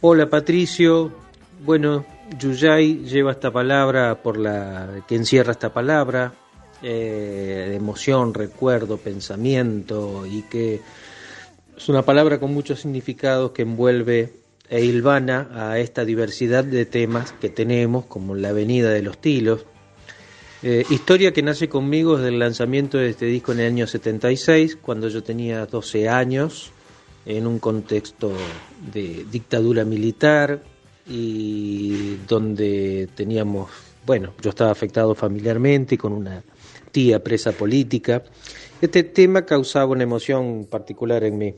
Hola 0.00 0.28
Patricio, 0.28 1.12
bueno, 1.64 2.04
Yuyay 2.38 3.04
lleva 3.04 3.30
esta 3.30 3.52
palabra 3.52 4.20
por 4.20 4.36
la 4.36 5.04
que 5.06 5.14
encierra 5.14 5.52
esta 5.52 5.72
palabra, 5.72 6.32
eh, 6.82 7.74
emoción, 7.76 8.34
recuerdo, 8.34 8.96
pensamiento 8.96 10.26
y 10.26 10.42
que 10.42 10.80
es 11.76 11.88
una 11.88 12.02
palabra 12.02 12.38
con 12.38 12.52
muchos 12.52 12.80
significados 12.80 13.52
que 13.52 13.62
envuelve 13.62 14.32
e 14.68 14.84
hilvana 14.84 15.48
a 15.52 15.78
esta 15.78 16.04
diversidad 16.04 16.64
de 16.64 16.86
temas 16.86 17.32
que 17.32 17.48
tenemos, 17.48 18.06
como 18.06 18.34
la 18.34 18.50
Avenida 18.50 18.90
de 18.90 19.02
los 19.02 19.20
Tilos. 19.20 19.66
Eh, 20.62 20.84
historia 20.90 21.32
que 21.32 21.42
nace 21.42 21.68
conmigo 21.68 22.16
desde 22.16 22.28
el 22.28 22.38
lanzamiento 22.38 22.98
de 22.98 23.10
este 23.10 23.26
disco 23.26 23.52
en 23.52 23.60
el 23.60 23.66
año 23.66 23.86
76, 23.86 24.76
cuando 24.76 25.08
yo 25.08 25.22
tenía 25.22 25.66
12 25.66 26.08
años, 26.08 26.72
en 27.26 27.46
un 27.46 27.58
contexto 27.58 28.32
de 28.92 29.24
dictadura 29.30 29.84
militar 29.84 30.62
y 31.06 32.16
donde 32.28 33.08
teníamos, 33.14 33.70
bueno, 34.06 34.34
yo 34.40 34.50
estaba 34.50 34.70
afectado 34.70 35.14
familiarmente 35.14 35.98
con 35.98 36.12
una 36.12 36.42
tía 36.90 37.22
presa 37.22 37.52
política. 37.52 38.22
Este 38.82 39.04
tema 39.04 39.46
causaba 39.46 39.92
una 39.92 40.02
emoción 40.02 40.66
particular 40.68 41.22
en 41.22 41.38
mí. 41.38 41.54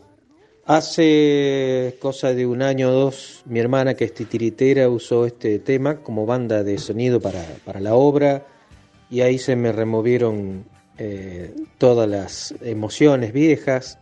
Hace 0.66 1.96
cosa 1.98 2.34
de 2.34 2.44
un 2.44 2.60
año 2.60 2.90
o 2.90 2.92
dos, 2.92 3.42
mi 3.46 3.60
hermana, 3.60 3.94
que 3.94 4.04
es 4.04 4.12
titiritera, 4.12 4.90
usó 4.90 5.24
este 5.24 5.58
tema 5.58 6.02
como 6.02 6.26
banda 6.26 6.62
de 6.62 6.76
sonido 6.76 7.22
para, 7.22 7.46
la 7.80 7.94
obra 7.94 8.46
y 9.08 9.22
ahí 9.22 9.38
se 9.38 9.56
me 9.56 9.72
removieron 9.72 10.66
eh, 10.98 11.54
todas 11.78 12.06
las 12.06 12.54
emociones 12.60 13.32
viejas 13.32 13.98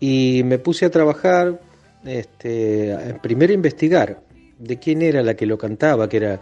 y 0.00 0.40
me 0.46 0.58
puse 0.58 0.86
a 0.86 0.90
trabajar, 0.90 1.60
este, 2.06 3.18
primero 3.22 3.50
a 3.50 3.54
investigar 3.54 4.22
de 4.58 4.78
quién 4.78 5.02
era 5.02 5.22
la 5.22 5.34
que 5.34 5.44
lo 5.44 5.58
cantaba, 5.58 6.08
que 6.08 6.16
era 6.16 6.40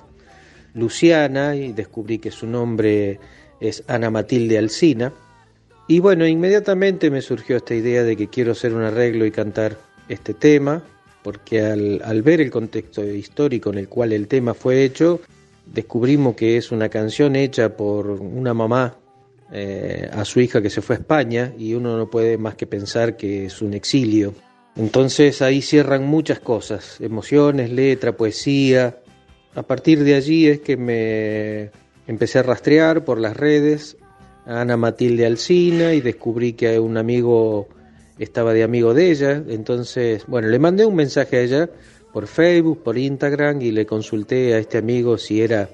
Luciana, 0.75 1.57
y 1.57 1.73
descubrí 1.73 2.21
que 2.21 2.31
su 2.31 2.47
nombre 2.47 3.19
es 3.59 3.83
Ana 3.89 4.11
Matilde 4.11 4.59
Alcina 4.59 5.13
y 5.87 5.99
bueno, 6.01 6.27
inmediatamente 6.27 7.11
me 7.11 7.21
surgió 7.21 7.57
esta 7.57 7.75
idea 7.75 8.03
de 8.03 8.17
que 8.17 8.29
quiero 8.29 8.53
hacer 8.53 8.75
un 8.75 8.83
arreglo 8.83 9.27
y 9.27 9.31
cantar 9.31 9.77
este 10.09 10.33
tema, 10.33 10.83
porque 11.23 11.61
al, 11.63 12.23
ver 12.23 12.41
el 12.41 12.51
contexto 12.51 13.05
histórico 13.05 13.71
en 13.71 13.79
el 13.79 13.89
cual 13.89 14.13
el 14.13 14.27
tema 14.27 14.55
fue 14.55 14.85
hecho, 14.85 15.21
descubrimos 15.67 16.37
que 16.37 16.57
es 16.57 16.73
una 16.73 16.89
canción 16.89 17.37
hecha 17.37 17.77
por 17.77 18.11
una 18.11 18.55
mamá 18.55 18.97
eh, 19.53 20.09
a 20.13 20.25
su 20.25 20.41
hija 20.41 20.63
que 20.63 20.71
se 20.71 20.81
fue 20.81 20.97
a 20.97 20.99
España 21.01 21.53
y 21.59 21.75
uno 21.75 21.97
no 21.97 22.09
puede 22.09 22.39
más 22.39 22.55
que 22.55 22.67
pensar 22.67 23.17
que 23.17 23.47
es 23.47 23.61
un 23.61 23.75
exilio. 23.75 24.35
Entonces 24.77 25.41
ahí 25.43 25.63
cierran 25.63 26.05
muchas 26.05 26.41
cosas, 26.41 27.01
emociones, 27.01 27.71
letra, 27.71 28.17
poesía. 28.17 29.01
A 29.55 29.63
partir 29.63 30.03
de 30.03 30.15
allí 30.15 30.49
es 30.49 30.61
que 30.61 30.77
me 30.77 31.71
empecé 32.07 32.39
a 32.41 32.43
rastrear 32.43 33.05
por 33.05 33.21
las 33.21 33.37
redes 33.37 33.97
Ana 34.47 34.77
Matilde 34.77 35.27
Alcina 35.27 35.95
y 35.95 36.01
descubrí 36.01 36.53
que 36.53 36.79
un 36.79 36.97
amigo 36.97 37.69
estaba 38.19 38.53
de 38.53 38.63
amigo 38.63 38.95
de 38.95 39.11
ella. 39.11 39.43
Entonces, 39.49 40.25
bueno, 40.27 40.49
le 40.49 40.59
mandé 40.59 40.85
un 40.85 40.95
mensaje 40.95 41.37
a 41.39 41.41
ella 41.41 41.71
por 42.13 42.27
Facebook, 42.27 42.83
por 42.83 42.99
Instagram 42.99 43.63
y 43.63 43.71
le 43.73 43.87
consulté 43.87 44.55
a 44.55 44.59
este 44.59 44.79
amigo 44.79 45.19
si 45.19 45.43
era 45.43 45.69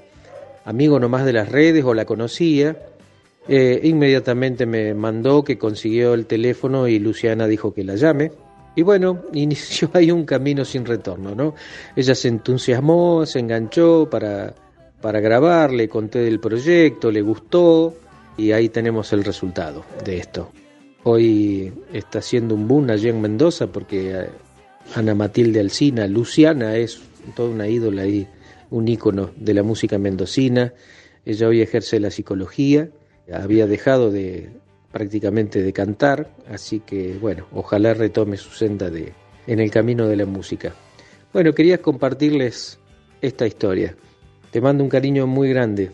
amigo 0.65 0.99
nomás 0.99 1.25
de 1.25 1.33
las 1.33 1.49
redes 1.49 1.83
o 1.83 1.93
la 1.93 2.05
conocía. 2.05 2.77
Eh, 3.47 3.81
inmediatamente 3.83 4.65
me 4.65 4.93
mandó 4.93 5.43
que 5.43 5.57
consiguió 5.57 6.13
el 6.13 6.25
teléfono 6.25 6.87
y 6.87 6.99
Luciana 6.99 7.47
dijo 7.47 7.73
que 7.73 7.83
la 7.83 7.95
llame. 7.95 8.31
Y 8.75 8.83
bueno, 8.83 9.23
inició 9.33 9.89
ahí 9.93 10.11
un 10.11 10.25
camino 10.25 10.63
sin 10.63 10.85
retorno, 10.85 11.35
¿no? 11.35 11.55
Ella 11.95 12.15
se 12.15 12.29
entusiasmó, 12.29 13.25
se 13.25 13.39
enganchó 13.39 14.09
para, 14.09 14.53
para 15.01 15.19
grabar, 15.19 15.71
le 15.71 15.89
conté 15.89 16.19
del 16.19 16.39
proyecto, 16.39 17.11
le 17.11 17.21
gustó 17.21 17.93
y 18.41 18.53
ahí 18.53 18.69
tenemos 18.69 19.13
el 19.13 19.23
resultado 19.23 19.85
de 20.03 20.17
esto. 20.17 20.51
Hoy 21.03 21.71
está 21.93 22.19
haciendo 22.19 22.55
un 22.55 22.67
boom 22.67 22.89
allí 22.89 23.07
en 23.07 23.21
Mendoza 23.21 23.67
porque 23.67 24.11
eh, 24.11 24.29
Ana 24.95 25.13
Matilde 25.13 25.59
Alcina, 25.59 26.07
Luciana, 26.07 26.75
es 26.75 26.99
toda 27.35 27.49
una 27.49 27.67
ídola 27.67 28.07
y 28.07 28.27
un 28.71 28.87
ícono 28.87 29.29
de 29.35 29.53
la 29.53 29.61
música 29.61 29.99
mendocina. 29.99 30.73
Ella 31.23 31.47
hoy 31.47 31.61
ejerce 31.61 31.99
la 31.99 32.09
psicología, 32.09 32.89
había 33.31 33.67
dejado 33.67 34.09
de 34.09 34.49
prácticamente 34.91 35.61
de 35.61 35.71
cantar, 35.71 36.31
así 36.49 36.79
que 36.79 37.19
bueno, 37.21 37.45
ojalá 37.53 37.93
retome 37.93 38.37
su 38.37 38.49
senda 38.49 38.89
de, 38.89 39.13
en 39.45 39.59
el 39.59 39.69
camino 39.69 40.07
de 40.07 40.15
la 40.15 40.25
música. 40.25 40.73
Bueno, 41.31 41.53
quería 41.53 41.77
compartirles 41.77 42.79
esta 43.21 43.45
historia. 43.45 43.95
Te 44.49 44.61
mando 44.61 44.83
un 44.83 44.89
cariño 44.89 45.27
muy 45.27 45.49
grande 45.49 45.91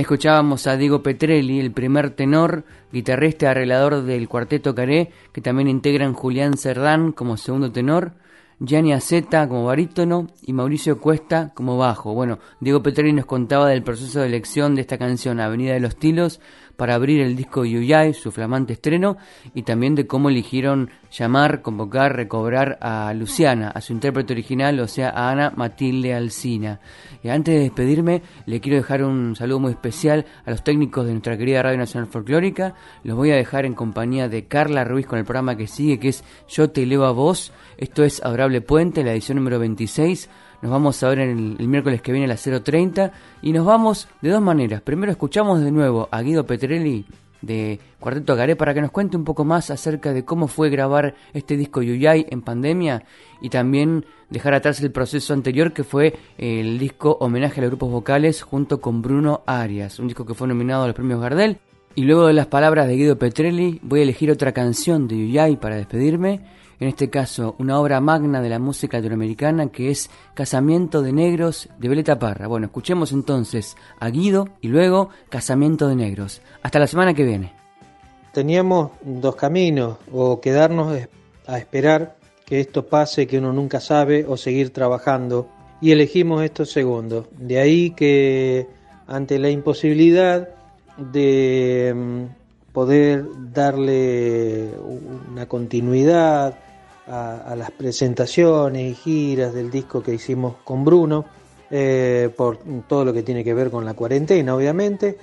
escuchábamos 0.00 0.66
a 0.66 0.76
Diego 0.76 1.02
Petrelli, 1.02 1.60
el 1.60 1.72
primer 1.72 2.10
tenor, 2.10 2.64
guitarrista 2.92 3.46
y 3.46 3.48
arreglador 3.48 4.02
del 4.02 4.28
cuarteto 4.28 4.74
Caré, 4.74 5.10
que 5.32 5.40
también 5.40 5.68
integran 5.68 6.14
Julián 6.14 6.56
Cerdán 6.56 7.12
como 7.12 7.36
segundo 7.36 7.70
tenor, 7.70 8.12
Gianni 8.60 8.92
Azeta 8.92 9.48
como 9.48 9.66
barítono 9.66 10.28
y 10.42 10.52
Mauricio 10.52 11.00
Cuesta 11.00 11.52
como 11.54 11.76
bajo. 11.76 12.14
Bueno, 12.14 12.38
Diego 12.60 12.82
Petrelli 12.82 13.12
nos 13.12 13.26
contaba 13.26 13.68
del 13.68 13.82
proceso 13.82 14.20
de 14.20 14.26
elección 14.26 14.74
de 14.74 14.80
esta 14.80 14.98
canción 14.98 15.40
Avenida 15.40 15.74
de 15.74 15.80
los 15.80 15.96
Tilos 15.96 16.40
para 16.76 16.94
abrir 16.94 17.20
el 17.20 17.36
disco 17.36 17.64
Yuyay, 17.64 18.14
su 18.14 18.32
flamante 18.32 18.74
estreno, 18.74 19.16
y 19.54 19.62
también 19.62 19.94
de 19.94 20.06
cómo 20.06 20.28
eligieron 20.28 20.90
llamar, 21.10 21.62
convocar, 21.62 22.16
recobrar 22.16 22.78
a 22.80 23.12
Luciana, 23.14 23.70
a 23.70 23.80
su 23.80 23.92
intérprete 23.92 24.32
original, 24.32 24.80
o 24.80 24.88
sea, 24.88 25.10
a 25.10 25.30
Ana 25.30 25.52
Matilde 25.54 26.14
Alcina. 26.14 26.80
Y 27.22 27.28
antes 27.28 27.54
de 27.54 27.60
despedirme, 27.60 28.22
le 28.46 28.60
quiero 28.60 28.76
dejar 28.76 29.02
un 29.04 29.36
saludo 29.36 29.60
muy 29.60 29.70
especial 29.70 30.26
a 30.44 30.50
los 30.50 30.64
técnicos 30.64 31.06
de 31.06 31.12
nuestra 31.12 31.38
querida 31.38 31.62
Radio 31.62 31.78
Nacional 31.78 32.10
Folclórica. 32.10 32.74
Los 33.02 33.16
voy 33.16 33.30
a 33.30 33.36
dejar 33.36 33.64
en 33.64 33.74
compañía 33.74 34.28
de 34.28 34.46
Carla 34.46 34.84
Ruiz 34.84 35.06
con 35.06 35.18
el 35.18 35.24
programa 35.24 35.56
que 35.56 35.66
sigue, 35.66 35.98
que 35.98 36.08
es 36.08 36.24
Yo 36.48 36.70
te 36.70 36.84
leo 36.84 37.04
a 37.04 37.12
vos. 37.12 37.52
Esto 37.78 38.04
es 38.04 38.22
Adorable 38.22 38.60
Puente, 38.60 39.04
la 39.04 39.12
edición 39.12 39.38
número 39.38 39.58
26. 39.58 40.28
Nos 40.64 40.70
vamos 40.72 41.02
a 41.02 41.10
ver 41.10 41.18
el, 41.18 41.56
el 41.58 41.68
miércoles 41.68 42.00
que 42.00 42.10
viene 42.10 42.24
a 42.24 42.28
las 42.28 42.46
0.30 42.46 43.10
y 43.42 43.52
nos 43.52 43.66
vamos 43.66 44.08
de 44.22 44.30
dos 44.30 44.40
maneras. 44.40 44.80
Primero 44.80 45.12
escuchamos 45.12 45.60
de 45.60 45.70
nuevo 45.70 46.08
a 46.10 46.22
Guido 46.22 46.46
Petrelli 46.46 47.04
de 47.42 47.80
Cuarteto 48.00 48.34
Garé 48.34 48.56
para 48.56 48.72
que 48.72 48.80
nos 48.80 48.90
cuente 48.90 49.18
un 49.18 49.24
poco 49.24 49.44
más 49.44 49.70
acerca 49.70 50.14
de 50.14 50.24
cómo 50.24 50.48
fue 50.48 50.70
grabar 50.70 51.16
este 51.34 51.58
disco 51.58 51.82
Yuyay 51.82 52.28
en 52.30 52.40
pandemia 52.40 53.04
y 53.42 53.50
también 53.50 54.06
dejar 54.30 54.54
atrás 54.54 54.80
el 54.80 54.90
proceso 54.90 55.34
anterior 55.34 55.74
que 55.74 55.84
fue 55.84 56.14
el 56.38 56.78
disco 56.78 57.18
Homenaje 57.20 57.60
a 57.60 57.64
los 57.64 57.70
grupos 57.72 57.90
vocales 57.90 58.40
junto 58.40 58.80
con 58.80 59.02
Bruno 59.02 59.42
Arias, 59.44 59.98
un 59.98 60.08
disco 60.08 60.24
que 60.24 60.32
fue 60.32 60.48
nominado 60.48 60.84
a 60.84 60.86
los 60.86 60.96
premios 60.96 61.20
Gardel. 61.20 61.58
Y 61.94 62.04
luego 62.04 62.26
de 62.26 62.32
las 62.32 62.46
palabras 62.46 62.88
de 62.88 62.96
Guido 62.96 63.18
Petrelli 63.18 63.80
voy 63.82 64.00
a 64.00 64.04
elegir 64.04 64.30
otra 64.30 64.52
canción 64.52 65.08
de 65.08 65.18
Yuyay 65.18 65.56
para 65.56 65.76
despedirme 65.76 66.40
en 66.84 66.90
este 66.90 67.08
caso 67.08 67.56
una 67.58 67.80
obra 67.80 67.98
magna 68.02 68.42
de 68.42 68.50
la 68.50 68.58
música 68.58 68.98
latinoamericana 68.98 69.68
que 69.68 69.90
es 69.90 70.10
Casamiento 70.34 71.00
de 71.00 71.14
Negros 71.14 71.70
de 71.78 71.88
Beleta 71.88 72.18
Parra. 72.18 72.46
Bueno, 72.46 72.66
escuchemos 72.66 73.10
entonces 73.12 73.74
a 73.98 74.10
Guido 74.10 74.50
y 74.60 74.68
luego 74.68 75.08
Casamiento 75.30 75.88
de 75.88 75.96
Negros. 75.96 76.42
Hasta 76.62 76.78
la 76.78 76.86
semana 76.86 77.14
que 77.14 77.24
viene. 77.24 77.54
Teníamos 78.32 78.90
dos 79.02 79.34
caminos, 79.34 79.96
o 80.12 80.42
quedarnos 80.42 80.94
a 81.46 81.58
esperar 81.58 82.16
que 82.44 82.60
esto 82.60 82.84
pase, 82.84 83.26
que 83.26 83.38
uno 83.38 83.54
nunca 83.54 83.80
sabe, 83.80 84.26
o 84.28 84.36
seguir 84.36 84.70
trabajando, 84.70 85.48
y 85.80 85.92
elegimos 85.92 86.42
estos 86.42 86.70
segundos. 86.70 87.28
De 87.38 87.60
ahí 87.60 87.92
que 87.92 88.66
ante 89.06 89.38
la 89.38 89.48
imposibilidad 89.48 90.50
de 90.98 91.94
mm, 91.96 92.72
poder 92.72 93.24
darle 93.52 94.68
una 95.30 95.46
continuidad 95.46 96.58
a, 97.06 97.54
las 97.56 97.70
presentaciones 97.70 98.92
y 98.92 98.94
giras 98.94 99.54
del 99.54 99.70
disco 99.70 100.02
que 100.02 100.14
hicimos 100.14 100.56
con 100.64 100.84
Bruno, 100.84 101.24
eh, 101.70 102.30
por 102.36 102.58
todo 102.88 103.04
lo 103.04 103.12
que 103.12 103.22
tiene 103.22 103.44
que 103.44 103.54
ver 103.54 103.70
con 103.70 103.84
la 103.84 103.94
cuarentena, 103.94 104.54
obviamente, 104.54 105.18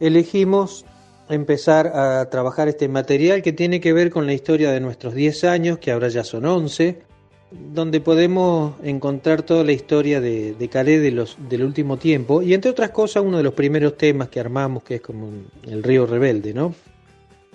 elegimos 0.00 0.84
empezar 1.28 1.86
a 1.88 2.28
trabajar 2.28 2.68
este 2.68 2.88
material 2.88 3.42
que 3.42 3.52
tiene 3.52 3.80
que 3.80 3.92
ver 3.92 4.10
con 4.10 4.26
la 4.26 4.34
historia 4.34 4.70
de 4.70 4.80
nuestros 4.80 5.14
10 5.14 5.44
años, 5.44 5.78
que 5.78 5.90
ahora 5.90 6.08
ya 6.08 6.22
son 6.22 6.44
11, 6.44 7.02
donde 7.50 8.00
podemos 8.00 8.74
encontrar 8.82 9.42
toda 9.42 9.64
la 9.64 9.72
historia 9.72 10.20
de, 10.20 10.54
de 10.54 10.68
Calais 10.68 11.00
de 11.00 11.10
los, 11.12 11.36
del 11.48 11.62
último 11.62 11.96
tiempo 11.96 12.42
y 12.42 12.52
entre 12.52 12.70
otras 12.70 12.90
cosas 12.90 13.22
uno 13.24 13.36
de 13.36 13.44
los 13.44 13.54
primeros 13.54 13.96
temas 13.96 14.28
que 14.28 14.40
armamos 14.40 14.82
que 14.82 14.96
es 14.96 15.00
como 15.00 15.30
el 15.62 15.82
río 15.82 16.04
rebelde, 16.04 16.52
¿no? 16.52 16.74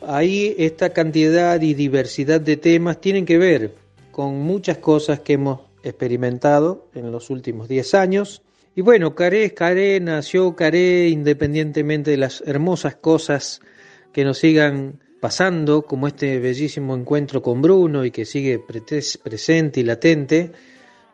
Ahí 0.06 0.56
esta 0.58 0.92
cantidad 0.92 1.62
y 1.62 1.74
diversidad 1.74 2.42
de 2.42 2.58
temas 2.58 3.02
tienen 3.02 3.26
que 3.26 3.38
ver 3.38 3.76
con 4.12 4.40
muchas 4.40 4.78
cosas 4.78 5.20
que 5.22 5.34
hemos 5.34 5.62
experimentado 5.84 6.88
en 6.94 7.12
los 7.12 7.30
últimos 7.30 7.68
10 7.68 7.94
años. 7.96 8.42
Y 8.76 8.82
bueno, 8.82 9.16
Caré 9.16 9.46
es 9.46 9.54
Caré, 9.54 10.00
nació 10.00 10.56
Caré 10.56 11.10
independientemente 11.10 12.12
de 12.12 12.18
las 12.18 12.44
hermosas 12.46 12.96
cosas 12.96 13.62
que 14.14 14.24
nos 14.24 14.40
sigan 14.40 15.00
pasando, 15.20 15.84
como 15.84 16.08
este 16.08 16.40
bellísimo 16.40 16.96
encuentro 16.96 17.42
con 17.42 17.62
Bruno 17.62 18.06
y 18.06 18.12
que 18.12 18.26
sigue 18.26 18.60
presente 18.60 19.80
y 19.80 19.84
latente. 19.84 20.52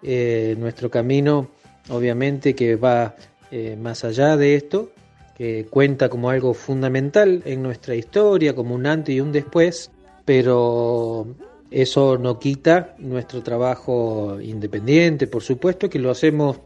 Eh, 0.04 0.56
nuestro 0.60 0.92
camino, 0.92 1.50
obviamente, 1.90 2.54
que 2.54 2.76
va 2.76 3.16
eh, 3.52 3.76
más 3.80 4.04
allá 4.04 4.38
de 4.38 4.56
esto, 4.56 4.92
que 5.36 5.68
cuenta 5.70 6.10
como 6.10 6.30
algo 6.30 6.54
fundamental 6.54 7.42
en 7.46 7.62
nuestra 7.62 7.96
historia, 7.96 8.56
como 8.56 8.74
un 8.74 8.86
antes 8.86 9.14
y 9.14 9.22
un 9.22 9.32
después, 9.32 9.92
pero 10.24 11.28
eso 11.70 12.18
no 12.18 12.40
quita 12.40 12.96
nuestro 13.00 13.44
trabajo 13.44 14.40
independiente, 14.42 15.28
por 15.28 15.44
supuesto 15.44 15.90
que 15.90 16.00
lo 16.00 16.10
hacemos 16.10 16.60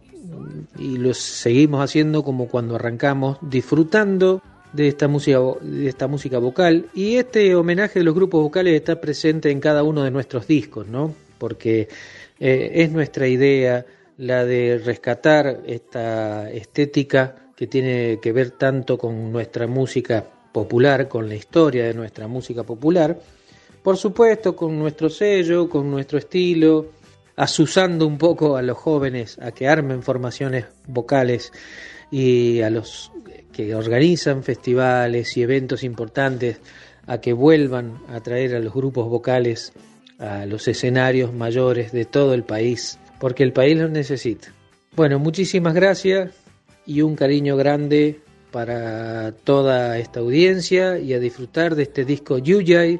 y 0.77 0.97
lo 0.97 1.13
seguimos 1.13 1.83
haciendo 1.83 2.23
como 2.23 2.47
cuando 2.47 2.75
arrancamos, 2.75 3.37
disfrutando 3.41 4.41
de 4.71 4.87
esta 4.87 5.07
música 5.07 5.39
de 5.61 5.89
esta 5.89 6.07
música 6.07 6.37
vocal 6.37 6.89
y 6.93 7.15
este 7.15 7.55
homenaje 7.55 7.99
de 7.99 8.05
los 8.05 8.13
grupos 8.13 8.43
vocales 8.43 8.75
está 8.75 9.01
presente 9.01 9.49
en 9.49 9.59
cada 9.59 9.81
uno 9.81 10.03
de 10.03 10.11
nuestros 10.11 10.45
discos, 10.45 10.87
¿no? 10.87 11.15
Porque 11.39 11.87
eh, 12.39 12.71
es 12.75 12.91
nuestra 12.91 13.27
idea 13.27 13.85
la 14.17 14.45
de 14.45 14.79
rescatar 14.83 15.61
esta 15.65 16.51
estética 16.51 17.48
que 17.59 17.67
tiene 17.67 18.21
que 18.21 18.31
ver 18.31 18.51
tanto 18.51 18.97
con 18.97 19.33
nuestra 19.33 19.67
música 19.67 20.23
popular, 20.53 21.09
con 21.09 21.27
la 21.27 21.35
historia 21.35 21.83
de 21.83 21.93
nuestra 21.93 22.25
música 22.25 22.63
popular, 22.63 23.19
por 23.83 23.97
supuesto 23.97 24.55
con 24.55 24.79
nuestro 24.79 25.09
sello, 25.09 25.67
con 25.67 25.91
nuestro 25.91 26.19
estilo, 26.19 26.91
asusando 27.35 28.07
un 28.07 28.17
poco 28.17 28.55
a 28.55 28.61
los 28.61 28.77
jóvenes 28.77 29.37
a 29.41 29.51
que 29.51 29.67
armen 29.67 30.03
formaciones 30.03 30.67
vocales 30.87 31.51
y 32.09 32.61
a 32.61 32.69
los 32.69 33.11
que 33.51 33.75
organizan 33.75 34.41
festivales 34.41 35.35
y 35.35 35.41
eventos 35.41 35.83
importantes 35.83 36.61
a 37.07 37.19
que 37.19 37.33
vuelvan 37.33 37.99
a 38.07 38.21
traer 38.21 38.55
a 38.55 38.59
los 38.61 38.73
grupos 38.73 39.09
vocales 39.09 39.73
a 40.17 40.45
los 40.45 40.65
escenarios 40.69 41.33
mayores 41.33 41.91
de 41.91 42.05
todo 42.05 42.33
el 42.33 42.43
país, 42.43 42.97
porque 43.19 43.43
el 43.43 43.51
país 43.51 43.77
los 43.77 43.91
necesita. 43.91 44.47
Bueno, 44.95 45.19
muchísimas 45.19 45.73
gracias 45.73 46.31
y 46.89 47.03
un 47.03 47.15
cariño 47.15 47.55
grande 47.55 48.19
para 48.51 49.31
toda 49.31 49.99
esta 49.99 50.21
audiencia 50.21 50.97
y 50.97 51.13
a 51.13 51.19
disfrutar 51.19 51.75
de 51.75 51.83
este 51.83 52.03
disco 52.03 52.39
Yuyay, 52.39 52.99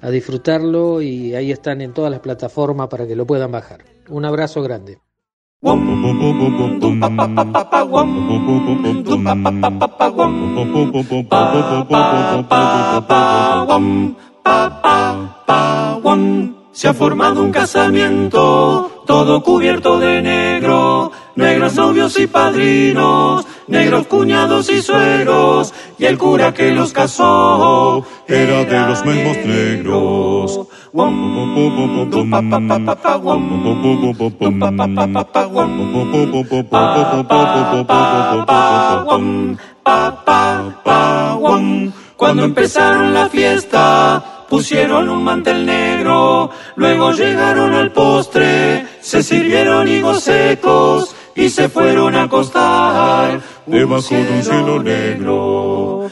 a 0.00 0.10
disfrutarlo 0.10 1.00
y 1.00 1.36
ahí 1.36 1.52
están 1.52 1.80
en 1.80 1.94
todas 1.94 2.10
las 2.10 2.18
plataformas 2.18 2.88
para 2.88 3.06
que 3.06 3.14
lo 3.14 3.26
puedan 3.26 3.52
bajar. 3.52 3.84
Un 4.08 4.24
abrazo 4.24 4.60
grande. 4.60 4.98
Se 16.78 16.86
ha 16.86 16.94
formado 16.94 17.42
un 17.42 17.50
casamiento, 17.50 19.02
todo 19.04 19.42
cubierto 19.42 19.98
de 19.98 20.22
negro, 20.22 21.10
negros 21.34 21.74
novios 21.74 22.16
y 22.20 22.28
padrinos, 22.28 23.44
negros 23.66 24.06
cuñados 24.06 24.70
y 24.70 24.80
suegros, 24.80 25.74
y 25.98 26.04
el 26.04 26.16
cura 26.16 26.54
que 26.54 26.70
los 26.70 26.92
casó 26.92 28.06
era 28.28 28.64
de 28.64 28.78
los 28.90 29.04
mismos 29.04 29.36
negros. 29.38 30.68
Cuando 42.16 42.44
empezaron 42.44 43.14
la 43.14 43.28
fiesta, 43.28 44.37
pusieron 44.48 45.08
un 45.08 45.22
mantel 45.22 45.66
negro, 45.66 46.50
luego 46.76 47.12
llegaron 47.12 47.74
al 47.74 47.92
postre, 47.92 48.86
se 49.00 49.22
sirvieron 49.22 49.86
higos 49.88 50.22
secos 50.22 51.14
y 51.34 51.50
se 51.50 51.68
fueron 51.68 52.14
a 52.14 52.24
acostar 52.24 53.40
debajo 53.66 54.14
de 54.14 54.32
un 54.32 54.42
cielo 54.42 54.82
negro. 54.82 56.10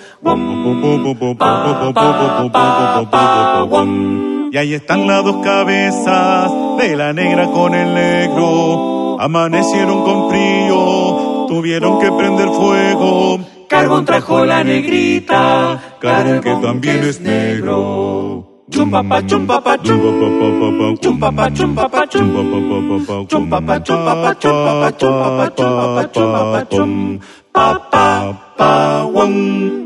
Y 4.53 4.59
ahí 4.59 4.75
están 4.75 5.07
las 5.07 5.25
dos 5.25 5.37
cabezas 5.43 6.53
de 6.79 6.97
la 6.97 7.13
negra 7.13 7.47
con 7.47 7.75
el 7.75 7.95
negro. 7.95 9.21
Amanecieron 9.21 10.05
con 10.05 10.29
frío, 10.31 11.47
tuvieron 11.49 11.99
que 11.99 12.13
prender 12.13 12.49
fuego 12.51 13.56
Carbón 13.69 14.05
trajo 14.05 14.45
la 14.45 14.63
negrita, 14.63 15.97
carbón 16.01 16.41
que 16.41 16.55
también 16.63 17.03
es 17.05 17.21
negro. 17.21 18.63
Chumpapa, 18.71 19.27
chumpapa, 19.27 19.79
chum, 19.83 20.99
chumpapa, 21.01 21.51
chumpapa, 21.53 22.07
chum, 22.09 23.27
chumpapa, 23.29 23.83
chumpapa, 23.83 24.39
chumpapa, 24.39 24.99
chumpapa, 24.99 25.51
chumpapa, 25.51 26.11
chumpapa, 26.13 26.69
chum, 26.71 27.19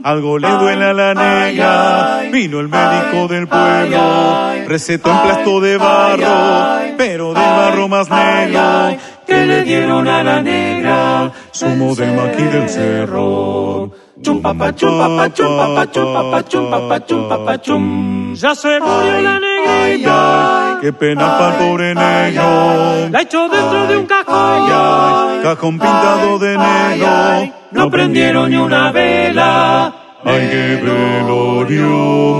Algo 0.03 0.39
le 0.39 0.49
duele 0.49 0.85
a 0.85 0.93
la 0.93 1.15
negra, 1.15 2.21
vino 2.31 2.61
el 2.61 2.69
médico 2.69 3.29
del 3.29 3.49
pueblo, 3.49 4.67
recetó 4.67 5.11
emplasto 5.11 5.61
de 5.61 5.77
barro, 5.77 6.97
pero 6.99 7.33
del 7.33 7.43
barro 7.43 7.89
más 7.89 8.11
negro 8.11 8.99
que 9.31 9.47
le 9.47 9.63
dieron 9.63 10.09
a 10.09 10.25
la 10.25 10.43
negra, 10.43 11.33
sumo 11.53 11.95
del 11.95 12.13
maquí 12.17 12.43
del 12.43 12.69
cerro. 12.69 13.91
Chum 14.23 14.43
papá, 14.43 14.75
chum 14.75 14.99
papá, 14.99 15.33
chum 15.33 15.57
papá, 15.57 15.87
chum 15.93 16.13
papá, 16.15 16.39
chum 16.51 16.71
papá, 16.71 17.07
chum 17.07 17.29
papá, 17.29 17.61
chum. 17.65 18.35
Ya 18.35 18.55
se 18.55 18.81
murió 18.81 19.21
la 19.23 19.37
negrita. 19.41 20.79
Qué 20.83 20.93
pena 20.93 21.39
para 21.39 21.51
el 21.51 21.55
pobre 21.63 21.95
negro. 21.95 23.09
La 23.11 23.23
echó 23.23 23.49
dentro 23.49 23.87
de 23.87 23.97
un 23.99 24.07
cajón. 24.07 25.43
Cajón 25.43 25.79
pintado 25.79 26.39
de 26.39 26.59
negro. 26.59 27.55
No 27.71 27.91
prendieron 27.91 28.51
ni 28.51 28.57
una 28.57 28.91
vela. 28.91 29.95
Ay, 30.25 30.49
qué 30.53 30.67
velorio 30.83 31.89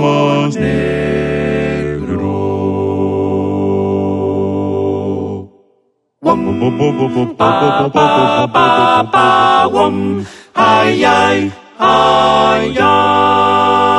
más 0.03 0.55
negro. 0.55 1.11
Ay, 10.53 11.03
ay. 11.03 11.51
Ay, 11.79 12.77
ay. 12.77 13.90